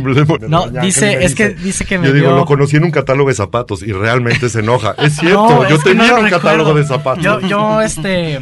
No, 0.48 0.68
dice- 0.70 1.24
es 1.24 1.36
que 1.36 1.50
dice 1.50 1.84
que 1.84 1.98
me 2.00 2.08
Yo 2.08 2.14
digo, 2.14 2.28
vio- 2.28 2.36
lo 2.38 2.46
conocí 2.46 2.78
en 2.78 2.86
un 2.86 2.92
catálogo 2.92 3.28
de 3.28 3.36
zapatos 3.36 3.84
y 3.84 3.92
realmente 3.92 4.48
se 4.50 4.60
enoja. 4.60 4.96
Es 4.98 5.18
cierto, 5.18 5.48
No, 5.50 5.68
yo 5.70 5.76
es 5.76 5.84
tenía 5.84 6.08
no 6.08 6.22
un 6.22 6.30
catálogo 6.30 6.74
de 6.74 6.86
zapatos. 6.86 7.22
Yo, 7.24 7.42
yo, 7.42 7.82
este, 7.84 8.40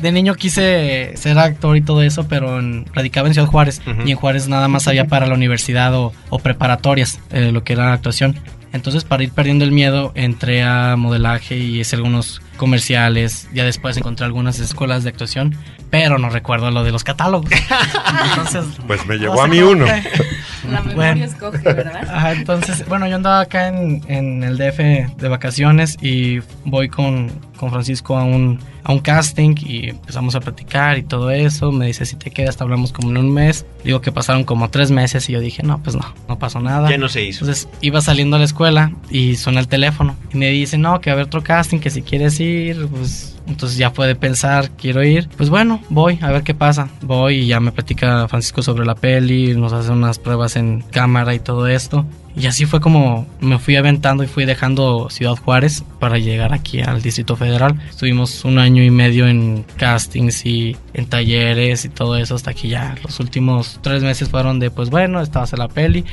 de 0.00 0.12
niño 0.12 0.34
quise 0.34 1.12
ser 1.16 1.38
actor 1.38 1.76
y 1.76 1.80
todo 1.82 2.02
eso, 2.02 2.26
pero 2.28 2.58
en- 2.58 2.86
radicaba 2.92 3.28
en 3.28 3.34
Ciudad 3.34 3.48
Juárez. 3.48 3.80
Y 4.04 4.10
en 4.10 4.16
Juárez 4.16 4.48
nada 4.48 4.66
más 4.66 4.88
había 4.88 5.04
para 5.06 5.26
la 5.26 5.34
universidad 5.34 5.94
o, 5.94 6.12
o 6.30 6.38
preparatorias, 6.40 7.20
eh, 7.30 7.52
lo 7.52 7.62
que 7.62 7.74
era 7.74 7.92
actuación. 7.92 8.36
Entonces, 8.74 9.04
para 9.04 9.22
ir 9.22 9.30
perdiendo 9.30 9.64
el 9.64 9.70
miedo, 9.70 10.10
entré 10.16 10.62
a 10.64 10.96
modelaje 10.96 11.56
y 11.56 11.80
hice 11.80 11.94
algunos 11.96 12.42
comerciales. 12.56 13.48
Ya 13.54 13.64
después 13.64 13.96
encontré 13.96 14.26
algunas 14.26 14.58
escuelas 14.58 15.04
de 15.04 15.10
actuación, 15.10 15.56
pero 15.90 16.18
no 16.18 16.28
recuerdo 16.28 16.70
lo 16.72 16.82
de 16.84 16.90
los 16.90 17.04
catálogos. 17.04 17.50
Entonces, 18.30 18.64
Pues 18.86 19.06
me 19.06 19.16
no 19.16 19.36
sé 19.36 19.40
a 19.42 19.46
mí 19.46 19.60
uno. 19.60 19.86
La 20.70 20.80
memoria 20.80 20.94
Bueno. 21.12 21.24
escoge, 21.24 21.58
¿verdad? 21.62 22.08
Ajá, 22.12 22.32
entonces, 22.32 22.84
bueno, 22.88 23.06
yo 23.06 23.16
andaba 23.16 23.40
acá 23.40 23.68
en, 23.68 24.02
en 24.08 24.42
el 24.42 24.56
DF 24.56 24.78
de 25.18 25.28
vacaciones 25.28 25.96
y 26.02 26.40
voy 26.64 26.88
con, 26.88 27.30
con 27.58 27.70
Francisco 27.70 28.16
a 28.16 28.24
un, 28.24 28.58
a 28.84 28.92
un 28.92 29.00
casting 29.00 29.56
y 29.60 29.88
empezamos 29.88 30.34
a 30.34 30.40
platicar 30.40 30.98
y 30.98 31.02
todo 31.02 31.30
eso. 31.30 31.72
Me 31.72 31.86
dice, 31.86 32.04
si 32.06 32.16
te 32.16 32.30
quedas, 32.30 32.56
te 32.56 32.62
hablamos 32.62 32.92
como 32.92 33.10
en 33.10 33.16
un 33.16 33.32
mes. 33.32 33.66
Digo 33.82 34.00
que 34.00 34.12
pasaron 34.12 34.44
como 34.44 34.70
tres 34.70 34.90
meses 34.90 35.28
y 35.28 35.32
yo 35.32 35.40
dije, 35.40 35.62
no, 35.62 35.82
pues 35.82 35.96
no, 35.96 36.14
no 36.28 36.38
pasó 36.38 36.60
nada. 36.60 36.88
Ya 36.90 36.98
no 36.98 37.08
se 37.08 37.22
hizo. 37.22 37.44
Entonces 37.44 37.68
iba 37.80 38.00
saliendo 38.00 38.36
a 38.36 38.38
la 38.38 38.44
escuela 38.44 38.92
y 39.10 39.36
suena 39.36 39.60
el 39.60 39.68
teléfono 39.68 40.16
y 40.32 40.36
me 40.36 40.50
dice, 40.50 40.78
no, 40.78 41.00
que 41.00 41.10
va 41.10 41.12
a 41.12 41.14
haber 41.14 41.26
otro 41.26 41.42
casting, 41.42 41.78
que 41.78 41.90
si 41.90 42.02
quieres 42.02 42.38
ir, 42.40 42.86
pues 42.88 43.33
entonces 43.46 43.78
ya 43.78 43.90
fue 43.90 44.06
de 44.06 44.14
pensar, 44.14 44.70
quiero 44.70 45.04
ir. 45.04 45.28
Pues 45.36 45.50
bueno, 45.50 45.80
voy 45.88 46.18
a 46.22 46.30
ver 46.30 46.42
qué 46.42 46.54
pasa. 46.54 46.88
Voy 47.02 47.36
y 47.36 47.46
ya 47.46 47.60
me 47.60 47.72
platica 47.72 48.26
Francisco 48.28 48.62
sobre 48.62 48.86
la 48.86 48.94
peli, 48.94 49.54
nos 49.54 49.72
hace 49.72 49.90
unas 49.90 50.18
pruebas 50.18 50.56
en 50.56 50.80
cámara 50.90 51.34
y 51.34 51.38
todo 51.38 51.66
esto. 51.66 52.06
Y 52.36 52.46
así 52.46 52.66
fue 52.66 52.80
como 52.80 53.28
me 53.40 53.60
fui 53.60 53.76
aventando 53.76 54.24
y 54.24 54.26
fui 54.26 54.44
dejando 54.44 55.08
Ciudad 55.08 55.36
Juárez 55.36 55.84
para 56.00 56.18
llegar 56.18 56.52
aquí 56.52 56.80
al 56.80 57.00
Distrito 57.00 57.36
Federal. 57.36 57.80
Estuvimos 57.88 58.44
un 58.44 58.58
año 58.58 58.82
y 58.82 58.90
medio 58.90 59.28
en 59.28 59.64
castings 59.76 60.44
y 60.44 60.76
en 60.94 61.06
talleres 61.06 61.84
y 61.84 61.90
todo 61.90 62.16
eso 62.16 62.34
hasta 62.34 62.52
que 62.52 62.68
ya 62.68 62.96
los 63.04 63.20
últimos 63.20 63.78
tres 63.82 64.02
meses 64.02 64.28
fueron 64.30 64.58
de 64.58 64.72
pues 64.72 64.90
bueno, 64.90 65.20
estabas 65.20 65.52
en 65.52 65.60
la 65.60 65.68
peli. 65.68 66.04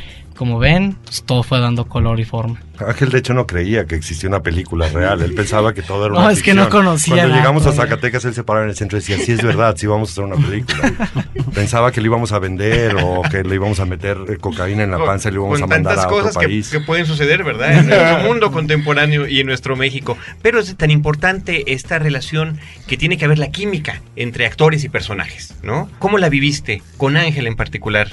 Como 0.41 0.57
ven, 0.57 0.97
pues 1.03 1.21
todo 1.21 1.43
fue 1.43 1.59
dando 1.59 1.85
color 1.85 2.19
y 2.19 2.25
forma. 2.25 2.59
Ángel, 2.79 3.11
de 3.11 3.19
hecho, 3.19 3.35
no 3.35 3.45
creía 3.45 3.85
que 3.85 3.93
existía 3.93 4.27
una 4.27 4.41
película 4.41 4.89
real. 4.89 5.21
Él 5.21 5.35
pensaba 5.35 5.71
que 5.71 5.83
todo 5.83 6.07
era 6.07 6.15
No, 6.15 6.21
una 6.21 6.31
es 6.31 6.41
que 6.41 6.55
no 6.55 6.67
conocía 6.67 7.17
Cuando 7.17 7.35
llegamos 7.35 7.67
a. 7.67 7.73
Zacatecas, 7.73 8.25
él 8.25 8.33
se 8.33 8.43
paraba 8.43 8.63
en 8.65 8.71
el 8.71 8.75
centro 8.75 8.97
y 8.97 9.01
decía, 9.01 9.19
sí, 9.23 9.33
es 9.33 9.43
verdad, 9.43 9.75
sí 9.77 9.85
vamos 9.85 10.09
a 10.09 10.11
hacer 10.13 10.23
una 10.23 10.37
película. 10.37 11.11
pensaba 11.53 11.91
que 11.91 12.01
le 12.01 12.07
íbamos 12.07 12.31
a 12.31 12.39
vender 12.39 12.95
o 13.03 13.21
que 13.21 13.43
le 13.43 13.53
íbamos 13.53 13.79
a 13.79 13.85
meter 13.85 14.17
eh, 14.29 14.37
cocaína 14.37 14.81
en 14.81 14.89
la 14.89 14.97
panza 14.97 15.29
y 15.29 15.33
le 15.33 15.37
íbamos 15.37 15.61
a 15.61 15.67
mandar 15.67 15.93
tantas 15.93 16.05
a 16.05 16.07
otro 16.07 16.17
cosas 16.23 16.37
que, 16.37 16.47
país. 16.47 16.69
que 16.69 16.79
pueden 16.79 17.05
suceder, 17.05 17.43
¿verdad? 17.43 17.77
En 17.77 17.85
nuestro 17.85 18.17
mundo 18.27 18.51
contemporáneo 18.51 19.27
y 19.27 19.41
en 19.41 19.45
nuestro 19.45 19.75
México. 19.75 20.17
Pero 20.41 20.59
es 20.59 20.75
tan 20.75 20.89
importante 20.89 21.71
esta 21.71 21.99
relación 21.99 22.57
que 22.87 22.97
tiene 22.97 23.19
que 23.19 23.25
haber 23.25 23.37
la 23.37 23.51
química 23.51 24.01
entre 24.15 24.47
actores 24.47 24.83
y 24.83 24.89
personajes, 24.89 25.53
¿no? 25.61 25.87
¿Cómo 25.99 26.17
la 26.17 26.29
viviste 26.29 26.81
con 26.97 27.15
Ángel 27.15 27.45
en 27.45 27.55
particular, 27.55 28.09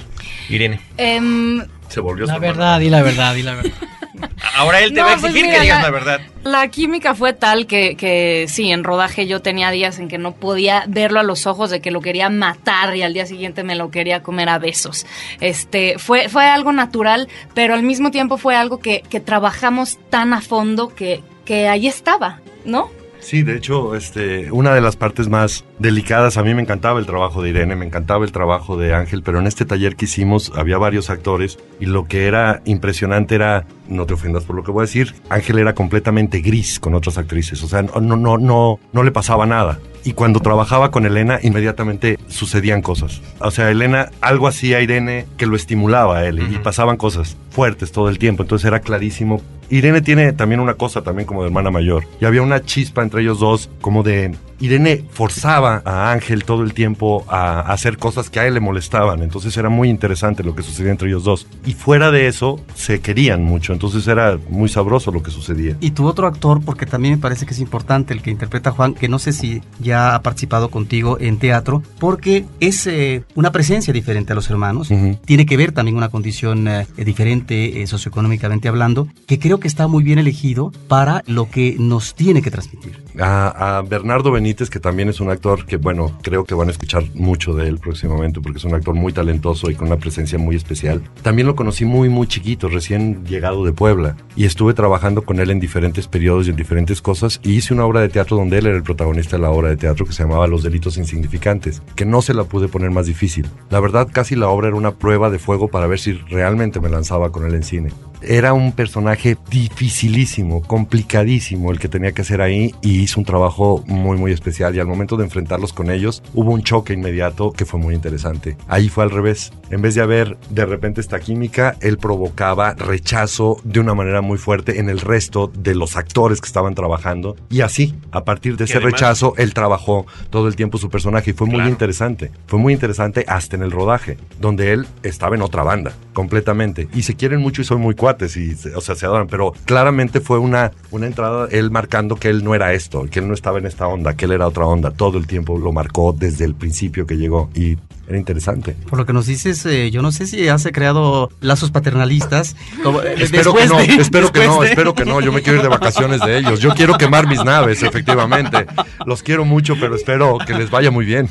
Irene? 0.47 0.79
Em, 0.97 1.63
Se 1.89 1.99
volvió 1.99 2.25
La 2.25 2.35
su 2.35 2.39
verdad, 2.39 2.79
y 2.79 2.89
la 2.89 3.01
verdad, 3.03 3.35
y 3.35 3.43
la 3.43 3.55
verdad. 3.55 3.71
Ahora 4.57 4.81
él 4.81 4.93
te 4.93 4.99
No, 4.99 5.05
va 5.05 5.13
a 5.13 5.17
pues 5.17 5.25
exigir 5.31 5.45
mira, 5.45 5.57
que 5.57 5.63
digas 5.63 5.77
la- 5.77 5.83
la 5.83 5.91
verdad. 5.91 6.21
La 6.43 6.67
química 6.69 7.15
fue 7.15 7.33
tal 7.33 7.67
que, 7.67 7.95
que 7.95 8.45
sí, 8.49 8.71
en 8.71 8.83
rodaje 8.83 9.27
yo 9.27 9.41
tenía 9.41 9.71
días 9.71 9.99
en 9.99 10.07
que 10.07 10.17
no 10.17 10.33
podía 10.33 10.83
verlo 10.87 11.19
a 11.19 11.23
los 11.23 11.47
ojos 11.47 11.69
de 11.69 11.79
que 11.81 11.91
lo 11.91 12.01
quería 12.01 12.29
matar 12.29 12.95
y 12.95 13.01
al 13.01 13.13
día 13.13 13.25
siguiente 13.25 13.63
me 13.63 13.75
lo 13.75 13.91
quería 13.91 14.21
comer 14.23 14.49
a 14.49 14.57
besos. 14.59 15.05
Este, 15.39 15.97
fue, 15.99 16.27
fue 16.29 16.45
algo 16.45 16.71
natural, 16.73 17.27
pero 17.53 17.73
al 17.73 17.83
mismo 17.83 18.11
tiempo 18.11 18.37
fue 18.37 18.55
algo 18.55 18.79
que, 18.79 19.03
que 19.09 19.19
trabajamos 19.19 19.97
tan 20.09 20.33
a 20.33 20.41
fondo 20.41 20.89
que, 20.89 21.23
que 21.45 21.67
ahí 21.69 21.87
estaba, 21.87 22.39
¿no? 22.65 22.89
Sí, 23.19 23.43
de 23.43 23.55
hecho, 23.55 23.95
este, 23.95 24.51
una 24.51 24.73
de 24.73 24.81
las 24.81 24.95
partes 24.95 25.27
más 25.27 25.65
delicadas, 25.77 26.37
a 26.37 26.43
mí 26.43 26.53
me 26.53 26.61
encantaba 26.61 26.99
el 26.99 27.05
trabajo 27.05 27.41
de 27.41 27.49
Irene, 27.49 27.75
me 27.75 27.85
encantaba 27.85 28.25
el 28.25 28.31
trabajo 28.31 28.77
de 28.77 28.93
Ángel, 28.93 29.23
pero 29.23 29.39
en 29.39 29.47
este 29.47 29.65
taller 29.65 29.95
que 29.95 30.05
hicimos 30.05 30.51
había 30.55 30.77
varios 30.77 31.09
actores 31.09 31.59
y 31.79 31.85
lo 31.85 32.05
que 32.05 32.27
era 32.27 32.61
impresionante 32.65 33.35
era, 33.35 33.65
no 33.87 34.05
te 34.05 34.13
ofendas 34.13 34.45
por 34.45 34.55
lo 34.55 34.63
que 34.63 34.71
voy 34.71 34.81
a 34.81 34.85
decir, 34.85 35.15
Ángel 35.29 35.59
era 35.59 35.73
completamente 35.75 36.39
gris 36.39 36.79
con 36.79 36.95
otras 36.95 37.17
actrices, 37.17 37.61
o 37.63 37.67
sea, 37.67 37.83
no, 37.83 37.99
no, 37.99 38.37
no, 38.37 38.79
no, 38.91 39.03
le 39.03 39.11
pasaba 39.11 39.45
nada. 39.45 39.79
Y 40.05 40.13
cuando 40.13 40.39
trabajaba 40.39 40.91
con 40.91 41.05
Elena, 41.05 41.39
inmediatamente 41.43 42.17
sucedían 42.27 42.81
cosas. 42.81 43.21
O 43.39 43.51
sea, 43.51 43.69
Elena 43.69 44.09
algo 44.21 44.47
hacía 44.47 44.77
a 44.77 44.81
Irene 44.81 45.25
que 45.37 45.45
lo 45.45 45.57
estimulaba 45.57 46.19
a 46.19 46.25
él 46.25 46.39
y 46.39 46.57
pasaban 46.57 46.95
cosas 46.95 47.35
fuertes 47.49 47.91
todo 47.91 48.07
el 48.07 48.17
tiempo. 48.17 48.43
Entonces 48.43 48.65
era 48.65 48.79
clarísimo. 48.79 49.41
Irene 49.69 50.01
tiene 50.01 50.33
también 50.33 50.59
una 50.59 50.73
cosa 50.73 51.01
también 51.01 51.27
como 51.27 51.41
de 51.41 51.47
hermana 51.47 51.71
mayor. 51.71 52.03
Y 52.19 52.25
había 52.25 52.41
una 52.41 52.63
chispa 52.63 53.01
entre 53.01 53.21
ellos 53.21 53.39
dos 53.39 53.69
como 53.81 54.03
de... 54.03 54.35
Irene 54.59 55.03
forzaba 55.11 55.81
a 55.85 56.11
Ángel 56.11 56.43
todo 56.43 56.63
el 56.63 56.73
tiempo 56.73 57.25
a 57.27 57.61
hacer 57.61 57.97
cosas 57.97 58.29
que 58.29 58.39
a 58.39 58.47
él 58.47 58.53
le 58.55 58.59
molestaban. 58.59 59.23
Entonces 59.23 59.55
era 59.57 59.69
muy 59.69 59.89
interesante 59.89 60.43
lo 60.43 60.55
que 60.55 60.63
sucedía 60.63 60.91
entre 60.91 61.09
ellos 61.09 61.23
dos. 61.23 61.47
Y 61.65 61.73
fuera 61.73 62.11
de 62.11 62.27
eso, 62.27 62.59
se 62.75 62.99
querían 63.01 63.43
mucho. 63.43 63.73
Entonces 63.73 64.07
era 64.07 64.37
muy 64.49 64.69
sabroso 64.69 65.11
lo 65.11 65.23
que 65.23 65.31
sucedía. 65.31 65.77
Y 65.79 65.91
tu 65.91 66.05
otro 66.05 66.27
actor, 66.27 66.61
porque 66.63 66.85
también 66.85 67.15
me 67.15 67.21
parece 67.21 67.45
que 67.45 67.53
es 67.53 67.59
importante 67.59 68.13
el 68.13 68.21
que 68.21 68.31
interpreta 68.31 68.69
a 68.69 68.73
Juan, 68.73 68.93
que 68.93 69.07
no 69.07 69.19
sé 69.19 69.33
si 69.33 69.61
ya 69.79 70.15
ha 70.15 70.21
participado 70.21 70.69
contigo 70.69 71.17
en 71.19 71.37
teatro, 71.37 71.83
porque 71.99 72.45
es 72.59 72.85
eh, 72.87 73.23
una 73.35 73.51
presencia 73.51 73.93
diferente 73.93 74.33
a 74.33 74.35
los 74.35 74.49
hermanos, 74.49 74.89
tiene 75.25 75.45
que 75.45 75.57
ver 75.57 75.71
también 75.71 75.97
una 75.97 76.09
condición 76.09 76.67
eh, 76.67 76.85
diferente 76.97 77.81
eh, 77.81 77.87
socioeconómicamente 77.87 78.67
hablando, 78.67 79.07
que 79.25 79.39
creo 79.39 79.59
que 79.59 79.67
está 79.67 79.87
muy 79.87 80.03
bien 80.03 80.19
elegido 80.19 80.71
para 80.87 81.23
lo 81.27 81.49
que 81.49 81.75
nos 81.79 82.15
tiene 82.15 82.41
que 82.41 82.51
transmitir. 82.51 83.03
A, 83.19 83.77
a 83.77 83.81
Bernardo 83.81 84.31
Benítez, 84.31 84.48
que 84.49 84.79
también 84.79 85.09
es 85.09 85.19
un 85.19 85.29
actor 85.29 85.65
que, 85.65 85.77
bueno, 85.77 86.17
creo 86.21 86.43
que 86.43 86.55
van 86.55 86.67
a 86.69 86.71
escuchar 86.71 87.03
mucho 87.13 87.53
de 87.53 87.67
él 87.67 87.77
próximamente 87.77 88.41
porque 88.41 88.57
es 88.57 88.63
un 88.65 88.73
actor 88.73 88.95
muy 88.95 89.13
talentoso 89.13 89.69
y 89.69 89.75
con 89.75 89.87
una 89.87 89.97
presencia 89.97 90.39
muy 90.39 90.55
especial. 90.55 91.03
También 91.21 91.47
lo 91.47 91.55
conocí 91.55 91.85
muy, 91.85 92.09
muy 92.09 92.27
chiquito, 92.27 92.67
recién 92.67 93.23
llegado 93.25 93.63
de 93.63 93.73
Puebla. 93.73 94.17
Y 94.35 94.45
estuve 94.45 94.73
trabajando 94.73 95.23
con 95.23 95.39
él 95.39 95.51
en 95.51 95.59
diferentes 95.59 96.07
periodos 96.07 96.47
y 96.47 96.49
en 96.49 96.55
diferentes 96.55 97.01
cosas. 97.01 97.39
Y 97.43 97.53
hice 97.53 97.73
una 97.73 97.85
obra 97.85 98.01
de 98.01 98.09
teatro 98.09 98.37
donde 98.37 98.57
él 98.57 98.65
era 98.65 98.75
el 98.75 98.83
protagonista 98.83 99.37
de 99.37 99.43
la 99.43 99.51
obra 99.51 99.69
de 99.69 99.77
teatro 99.77 100.05
que 100.05 100.13
se 100.13 100.23
llamaba 100.23 100.47
Los 100.47 100.63
Delitos 100.63 100.97
Insignificantes, 100.97 101.81
que 101.95 102.05
no 102.05 102.21
se 102.21 102.33
la 102.33 102.45
pude 102.45 102.67
poner 102.67 102.89
más 102.89 103.05
difícil. 103.05 103.47
La 103.69 103.79
verdad, 103.79 104.07
casi 104.11 104.35
la 104.35 104.49
obra 104.49 104.67
era 104.67 104.77
una 104.77 104.95
prueba 104.95 105.29
de 105.29 105.39
fuego 105.39 105.67
para 105.67 105.87
ver 105.87 105.99
si 105.99 106.13
realmente 106.13 106.79
me 106.79 106.89
lanzaba 106.89 107.31
con 107.31 107.45
él 107.45 107.53
en 107.53 107.63
cine. 107.63 107.91
Era 108.21 108.51
un 108.51 108.73
personaje 108.73 109.37
dificilísimo, 109.49 110.61
complicadísimo 110.61 111.71
el 111.71 111.79
que 111.79 111.87
tenía 111.87 112.11
que 112.11 112.21
hacer 112.21 112.41
ahí 112.41 112.75
y 112.81 112.99
hizo 112.99 113.19
un 113.19 113.25
trabajo 113.25 113.83
muy, 113.87 114.17
muy 114.17 114.31
especial 114.39 114.75
y 114.75 114.79
al 114.79 114.87
momento 114.87 115.17
de 115.17 115.23
enfrentarlos 115.25 115.73
con 115.73 115.91
ellos 115.91 116.23
hubo 116.33 116.51
un 116.51 116.63
choque 116.63 116.93
inmediato 116.93 117.51
que 117.51 117.65
fue 117.65 117.79
muy 117.79 117.93
interesante. 117.95 118.57
Ahí 118.67 118.89
fue 118.89 119.03
al 119.03 119.11
revés. 119.11 119.51
En 119.69 119.81
vez 119.81 119.95
de 119.95 120.01
haber 120.01 120.37
de 120.49 120.65
repente 120.65 121.01
esta 121.01 121.19
química, 121.19 121.75
él 121.81 121.97
provocaba 121.97 122.73
rechazo 122.73 123.57
de 123.63 123.79
una 123.79 123.93
manera 123.93 124.21
muy 124.21 124.37
fuerte 124.37 124.79
en 124.79 124.89
el 124.89 124.99
resto 124.99 125.51
de 125.53 125.75
los 125.75 125.95
actores 125.95 126.41
que 126.41 126.47
estaban 126.47 126.73
trabajando 126.75 127.35
y 127.49 127.61
así, 127.61 127.95
a 128.11 128.23
partir 128.23 128.57
de 128.57 128.63
ese 128.65 128.77
además- 128.77 128.93
rechazo, 128.93 129.33
él 129.37 129.53
trabajó 129.53 130.05
todo 130.29 130.47
el 130.47 130.55
tiempo 130.55 130.77
su 130.77 130.89
personaje 130.89 131.31
y 131.31 131.33
fue 131.33 131.47
muy 131.47 131.55
Claro. 131.57 131.69
interesante. 131.69 132.31
Fue 132.47 132.57
muy 132.59 132.73
interesante 132.73 133.25
hasta 133.27 133.55
en 133.55 133.63
el 133.63 133.71
rodaje, 133.71 134.17
donde 134.39 134.71
él 134.73 134.87
estaba 135.03 135.35
en 135.35 135.41
otra 135.41 135.63
banda, 135.63 135.93
completamente. 136.13 136.87
Y 136.93 137.03
se 137.03 137.15
quieren 137.15 137.39
mucho 137.41 137.61
y 137.61 137.65
son 137.65 137.81
muy 137.81 137.95
cuates, 137.95 138.37
y, 138.37 138.55
o 138.75 138.81
sea, 138.81 138.95
se 138.95 139.05
adoran, 139.05 139.27
pero 139.27 139.53
claramente 139.65 140.19
fue 140.21 140.37
una, 140.39 140.71
una 140.91 141.07
entrada, 141.07 141.47
él 141.51 141.71
marcando 141.71 142.15
que 142.15 142.29
él 142.29 142.43
no 142.43 142.55
era 142.55 142.73
esto, 142.73 143.05
que 143.09 143.19
él 143.19 143.27
no 143.27 143.33
estaba 143.33 143.57
en 143.59 143.65
esta 143.65 143.87
onda, 143.87 144.15
que 144.15 144.25
él 144.25 144.28
era 144.31 144.47
otra 144.47 144.65
onda. 144.65 144.91
Todo 144.91 145.17
el 145.17 145.27
tiempo 145.27 145.57
lo 145.57 145.71
marcó 145.71 146.13
desde 146.13 146.45
el 146.45 146.55
principio 146.55 147.05
que 147.05 147.17
llegó 147.17 147.49
y 147.53 147.77
era 148.09 148.17
interesante. 148.17 148.75
Por 148.89 148.97
lo 148.99 149.05
que 149.05 149.13
nos 149.13 149.27
dices, 149.27 149.65
eh, 149.65 149.91
yo 149.91 150.01
no 150.01 150.11
sé 150.11 150.25
si 150.27 150.47
has 150.49 150.67
creado 150.73 151.29
lazos 151.41 151.71
paternalistas. 151.71 152.55
como, 152.83 153.01
eh, 153.01 153.13
Espero 153.19 153.53
que 153.53 153.65
no, 153.67 153.77
de- 153.77 153.85
espero 154.01 154.31
que 154.31 154.45
no, 154.45 154.61
de- 154.61 154.69
espero 154.69 154.93
que 154.95 155.05
no. 155.05 155.21
Yo 155.21 155.31
me 155.31 155.41
quiero 155.41 155.57
ir 155.57 155.63
de 155.63 155.69
vacaciones 155.69 156.19
de 156.21 156.37
ellos. 156.39 156.59
Yo 156.59 156.73
quiero 156.73 156.97
quemar 156.97 157.27
mis 157.27 157.43
naves, 157.45 157.83
efectivamente. 157.83 158.65
Los 159.05 159.21
quiero 159.23 159.45
mucho, 159.45 159.75
pero 159.79 159.95
espero 159.95 160.37
que 160.45 160.53
les 160.55 160.69
vaya 160.71 160.89
muy 160.91 161.05
bien. 161.05 161.29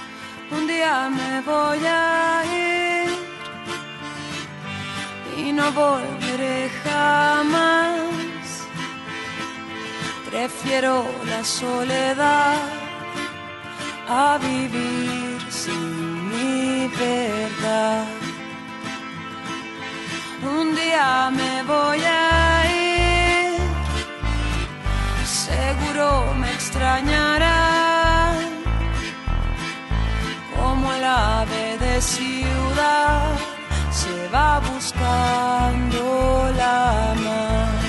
Un 0.50 0.66
día 0.66 1.08
me 1.08 1.40
voy 1.42 1.78
a 1.86 2.42
ir 2.52 3.08
y 5.46 5.52
no 5.52 5.70
volveré 5.70 6.68
jamás. 6.82 8.66
Prefiero 10.28 11.06
la 11.26 11.44
soledad 11.44 12.58
a 14.08 14.38
vivir 14.38 15.40
sin 15.48 16.28
mi 16.28 16.88
verdad. 16.88 18.25
Un 20.43 20.74
día 20.74 21.30
me 21.30 21.62
voy 21.62 22.01
a 22.05 22.66
ir, 22.66 23.59
seguro 25.24 26.34
me 26.39 26.53
extrañarán 26.53 28.37
como 30.55 30.93
el 30.93 31.05
ave 31.05 31.78
de 31.78 32.03
ciudad 32.03 33.37
se 33.91 34.28
va 34.28 34.61
buscando 34.61 36.53
la 36.57 37.14
mar. 37.24 37.80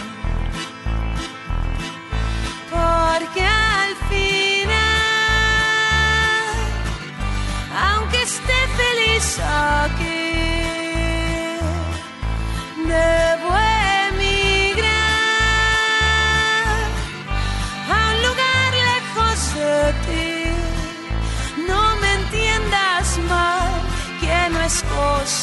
Porque 2.71 3.43
al 3.43 3.95
final, 4.09 4.77
aunque 7.89 8.21
esté 8.23 8.59
feliz 8.81 9.39
aquí, 9.39 10.56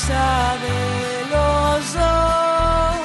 de 0.08 1.26
los 1.30 1.94
dos. 1.94 2.96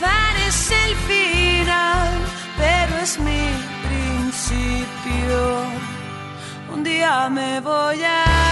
Parece 0.00 0.74
el 0.88 0.96
final, 0.96 2.10
pero 2.58 2.96
es 3.02 3.18
mi 3.18 3.48
principio. 3.88 5.38
Un 6.74 6.84
día 6.84 7.30
me 7.30 7.60
voy 7.60 8.02
a 8.04 8.51